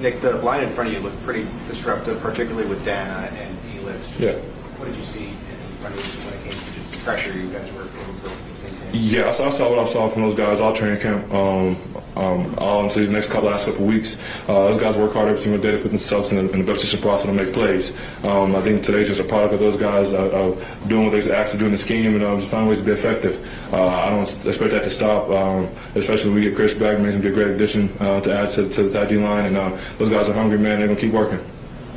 Nick, 0.00 0.20
the 0.20 0.32
line 0.38 0.62
in 0.62 0.70
front 0.70 0.88
of 0.88 0.94
you 0.96 1.00
looked 1.00 1.22
pretty 1.24 1.46
disruptive, 1.68 2.20
particularly 2.20 2.66
with 2.68 2.84
Danna 2.84 3.30
and 3.32 3.58
Felix. 3.70 4.08
Just 4.08 4.20
Yeah. 4.20 4.32
What 4.78 4.86
did 4.86 4.96
you 4.96 5.02
see 5.02 5.24
in 5.28 5.78
front 5.80 5.94
of 5.96 6.04
you 6.04 6.20
when 6.30 6.34
it 6.34 6.44
came 6.44 6.52
to 6.52 6.80
just 6.80 6.92
the 6.92 6.98
pressure 6.98 7.32
you 7.32 7.48
guys 7.48 7.72
were 7.72 7.82
able 7.82 8.14
to 8.20 8.28
maintain? 8.62 8.90
Yeah, 8.92 9.28
I 9.28 9.32
saw, 9.32 9.46
I 9.46 9.50
saw 9.50 9.70
what 9.70 9.78
I 9.78 9.84
saw 9.84 10.08
from 10.10 10.22
those 10.22 10.34
guys 10.34 10.60
all 10.60 10.74
training 10.74 11.00
camp, 11.00 11.32
um, 11.32 11.76
um, 12.16 12.54
all 12.58 12.82
into 12.82 12.98
these 12.98 13.10
next 13.10 13.28
couple 13.28 13.48
last 13.48 13.66
couple 13.66 13.84
weeks. 13.84 14.16
Uh, 14.48 14.68
those 14.68 14.78
guys 14.78 14.96
work 14.96 15.12
hard 15.12 15.28
every 15.28 15.40
single 15.40 15.60
day 15.60 15.70
to 15.72 15.78
put 15.78 15.88
themselves 15.88 16.32
in 16.32 16.38
in 16.38 16.46
the 16.46 16.64
best 16.64 16.80
position 16.80 17.00
possible 17.00 17.34
to 17.34 17.44
make 17.44 17.52
plays. 17.52 17.92
Um, 18.24 18.56
I 18.56 18.62
think 18.62 18.82
today's 18.82 19.08
just 19.08 19.20
a 19.20 19.24
product 19.24 19.54
of 19.54 19.60
those 19.60 19.76
guys 19.76 20.12
uh, 20.12 20.26
uh, 20.26 20.88
doing 20.88 21.10
what 21.10 21.22
they're 21.22 21.34
asked 21.34 21.52
to 21.52 21.58
do 21.58 21.66
in 21.66 21.72
the 21.72 21.78
scheme 21.78 22.14
and 22.14 22.24
uh, 22.24 22.36
just 22.36 22.50
finding 22.50 22.68
ways 22.68 22.78
to 22.78 22.84
be 22.84 22.92
effective. 22.92 23.40
Uh, 23.72 23.86
I 23.86 24.10
don't 24.10 24.22
expect 24.22 24.70
that 24.70 24.84
to 24.84 24.90
stop, 24.90 25.28
um, 25.30 25.68
especially 25.94 26.30
when 26.30 26.36
we 26.36 26.42
get 26.42 26.56
Chris 26.56 26.74
back. 26.74 26.98
Makes 26.98 27.14
him 27.14 27.22
be 27.22 27.28
a 27.28 27.32
great 27.32 27.48
addition 27.48 27.92
uh, 28.00 28.20
to 28.20 28.34
add 28.34 28.50
to, 28.52 28.68
to 28.68 28.82
the 28.84 28.90
tight 28.90 29.08
D 29.08 29.16
line, 29.16 29.46
and 29.46 29.56
uh, 29.56 29.76
those 29.98 30.08
guys 30.08 30.28
are 30.28 30.34
hungry, 30.34 30.58
man. 30.58 30.78
They're 30.78 30.88
gonna 30.88 31.00
keep 31.00 31.12
working. 31.12 31.38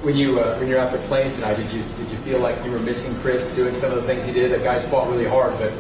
When 0.02 0.16
you 0.16 0.38
when 0.38 0.68
you're 0.68 0.80
out 0.80 0.92
there 0.92 1.02
playing 1.08 1.34
tonight, 1.34 1.56
did 1.56 1.72
you 1.74 1.84
did 1.98 2.10
you 2.12 2.18
feel 2.20 2.40
like 2.40 2.64
you 2.64 2.72
were 2.72 2.80
missing 2.80 3.14
Chris 3.16 3.54
doing 3.56 3.76
some 3.76 3.92
of 3.92 3.98
the 3.98 4.04
things 4.04 4.26
he 4.26 4.32
did? 4.32 4.52
That 4.52 4.64
guys 4.64 4.88
fought 4.88 5.10
really 5.10 5.28
hard, 5.28 5.58
but 5.58 5.74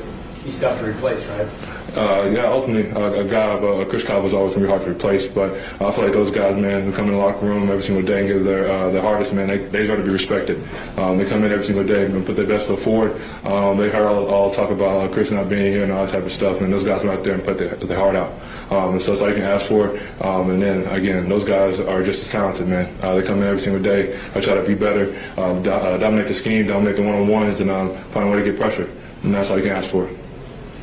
he's 0.43 0.59
tough 0.59 0.79
to 0.79 0.85
replace, 0.85 1.25
right? 1.27 1.47
Uh, 1.95 2.29
yeah, 2.33 2.45
ultimately, 2.45 2.91
uh, 2.91 3.11
a 3.11 3.23
guy 3.23 3.51
of 3.51 3.63
uh, 3.63 3.85
Chris 3.85 4.03
Cobb 4.03 4.23
was 4.23 4.33
always 4.33 4.53
going 4.53 4.67
to 4.67 4.67
be 4.67 4.71
hard 4.71 4.83
to 4.83 4.91
replace. 4.91 5.27
But 5.27 5.51
I 5.81 5.91
feel 5.91 6.03
like 6.03 6.13
those 6.13 6.31
guys, 6.31 6.55
man, 6.55 6.83
who 6.83 6.91
come 6.91 7.07
in 7.07 7.13
the 7.13 7.17
locker 7.17 7.45
room 7.45 7.69
every 7.69 7.81
single 7.81 8.05
day 8.05 8.19
and 8.19 8.27
give 8.27 8.43
their 8.43 8.67
uh, 8.67 8.89
their 8.89 9.01
hardest, 9.01 9.33
man, 9.33 9.47
they, 9.47 9.57
they 9.57 9.79
deserve 9.79 9.99
to 9.99 10.05
be 10.05 10.11
respected. 10.11 10.63
Um, 10.97 11.17
they 11.17 11.25
come 11.25 11.43
in 11.43 11.51
every 11.51 11.65
single 11.65 11.83
day 11.83 12.05
and 12.05 12.25
put 12.25 12.35
their 12.35 12.47
best 12.47 12.67
foot 12.67 12.79
forward. 12.79 13.19
Um, 13.43 13.77
they 13.77 13.89
heard 13.89 14.05
all, 14.05 14.27
all 14.27 14.51
talk 14.51 14.69
about 14.69 15.01
uh, 15.01 15.13
Chris 15.13 15.31
not 15.31 15.49
being 15.49 15.71
here 15.71 15.83
and 15.83 15.91
all 15.91 16.05
that 16.05 16.11
type 16.11 16.23
of 16.23 16.31
stuff, 16.31 16.61
and 16.61 16.71
those 16.71 16.83
guys 16.83 17.03
went 17.03 17.17
out 17.17 17.23
there 17.23 17.33
and 17.33 17.43
put 17.43 17.57
their, 17.57 17.75
their 17.75 17.97
heart 17.97 18.15
out. 18.15 18.31
Um, 18.71 18.93
and 18.93 19.01
so 19.01 19.11
that's 19.11 19.21
all 19.21 19.29
you 19.29 19.35
can 19.35 19.43
ask 19.43 19.67
for. 19.67 19.97
Um, 20.21 20.51
and 20.51 20.61
then, 20.61 20.87
again, 20.87 21.27
those 21.27 21.43
guys 21.43 21.79
are 21.79 22.03
just 22.03 22.21
as 22.21 22.29
talented, 22.29 22.67
man. 22.67 22.95
Uh, 23.01 23.15
they 23.15 23.23
come 23.23 23.37
in 23.37 23.43
every 23.43 23.59
single 23.59 23.81
day, 23.81 24.17
I 24.35 24.41
try 24.41 24.53
to 24.55 24.63
be 24.63 24.75
better, 24.75 25.15
uh, 25.37 25.57
do, 25.59 25.71
uh, 25.71 25.97
dominate 25.97 26.27
the 26.27 26.33
scheme, 26.33 26.67
dominate 26.67 26.97
the 26.97 27.03
one-on-ones, 27.03 27.61
and 27.61 27.71
um, 27.71 27.93
find 28.11 28.27
a 28.27 28.31
way 28.31 28.37
to 28.37 28.43
get 28.43 28.59
pressure. 28.59 28.89
And 29.23 29.33
that's 29.33 29.49
all 29.49 29.57
you 29.57 29.63
can 29.63 29.73
ask 29.73 29.89
for. 29.89 30.07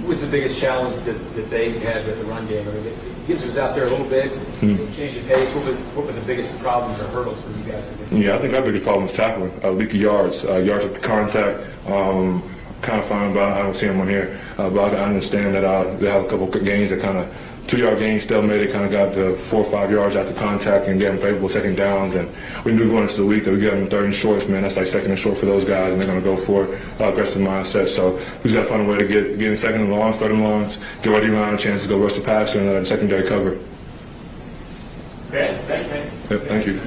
What 0.00 0.08
was 0.08 0.20
the 0.20 0.26
biggest 0.28 0.58
challenge 0.58 0.96
that, 1.04 1.34
that 1.34 1.50
they 1.50 1.70
had 1.78 2.04
with 2.06 2.18
the 2.18 2.24
run 2.24 2.46
game? 2.46 2.68
I 2.68 2.72
mean, 2.72 2.94
Gibbs 3.26 3.44
was 3.44 3.56
out 3.58 3.74
there 3.74 3.86
a 3.86 3.90
little 3.90 4.06
bit, 4.06 4.30
Hmm. 4.60 4.76
changed 4.92 5.20
the 5.22 5.28
pace. 5.34 5.48
What 5.54 5.64
were, 5.64 5.72
what 5.94 6.06
were 6.06 6.12
the 6.12 6.20
biggest 6.20 6.58
problems 6.60 7.00
or 7.00 7.04
hurdles 7.08 7.40
for 7.40 7.50
you 7.50 7.64
guys? 7.72 7.90
Yeah, 8.12 8.36
I 8.36 8.38
think 8.38 8.54
our 8.54 8.62
biggest 8.62 8.84
problem 8.84 9.06
is 9.06 9.14
tackling. 9.14 9.52
Uh, 9.64 9.70
leaky 9.70 9.98
yards, 9.98 10.44
uh, 10.44 10.56
yards 10.58 10.84
with 10.84 10.94
the 10.94 11.00
contact. 11.00 11.66
Um, 11.88 12.42
kind 12.82 13.00
of 13.00 13.06
fine, 13.06 13.32
but 13.32 13.42
I 13.52 13.62
don't 13.62 13.74
see 13.74 13.86
them 13.86 14.00
on 14.00 14.08
here. 14.08 14.38
Uh, 14.58 14.68
but 14.70 14.94
I 14.94 15.04
understand 15.04 15.54
that 15.54 15.64
uh, 15.64 15.96
they 15.96 16.08
have 16.10 16.24
a 16.24 16.28
couple 16.28 16.46
of 16.54 16.64
gains 16.64 16.90
that 16.90 17.00
kind 17.00 17.18
of 17.18 17.34
two 17.66 17.78
yard 17.78 17.98
gains 17.98 18.22
still 18.22 18.42
made 18.42 18.60
it 18.60 18.72
kind 18.72 18.84
of 18.84 18.92
got 18.92 19.12
to 19.14 19.34
four 19.34 19.60
or 19.60 19.70
five 19.70 19.90
yards 19.90 20.16
after 20.16 20.32
contact 20.34 20.86
and 20.86 21.00
getting 21.00 21.20
favorable 21.20 21.48
second 21.48 21.76
downs. 21.76 22.14
And 22.14 22.30
we 22.64 22.72
knew 22.72 22.88
going 22.88 23.02
into 23.02 23.16
the 23.16 23.26
week 23.26 23.44
that 23.44 23.52
we 23.52 23.60
got 23.60 23.72
them 23.72 23.86
third 23.86 24.04
and 24.04 24.14
shorts, 24.14 24.46
man. 24.46 24.62
That's 24.62 24.76
like 24.76 24.86
second 24.86 25.10
and 25.10 25.18
short 25.18 25.38
for 25.38 25.46
those 25.46 25.64
guys, 25.64 25.92
and 25.92 26.00
they're 26.00 26.08
going 26.08 26.22
to 26.22 26.24
go 26.24 26.36
for 26.36 26.64
it, 26.64 26.80
uh, 27.00 27.12
aggressive 27.12 27.42
mindset. 27.42 27.88
So 27.88 28.14
we 28.14 28.50
just 28.50 28.54
got 28.54 28.60
to 28.60 28.66
find 28.66 28.82
a 28.82 28.84
way 28.84 28.98
to 28.98 29.06
get, 29.06 29.38
get 29.38 29.50
in 29.50 29.56
second 29.56 29.82
and 29.82 29.90
longs, 29.90 30.16
third 30.16 30.32
and 30.32 30.42
longs, 30.42 30.78
give 31.02 31.12
our 31.12 31.20
D 31.20 31.28
line 31.28 31.54
a 31.54 31.58
chance 31.58 31.82
to 31.82 31.88
go 31.88 31.98
rush 31.98 32.14
the 32.14 32.20
passer 32.20 32.60
and 32.60 32.68
uh, 32.68 32.84
secondary 32.84 33.26
cover. 33.26 33.58
Yes, 35.32 35.60
thanks, 35.64 35.90
man. 35.90 36.10
Yep, 36.30 36.48
thank 36.48 36.66
you. 36.66 36.80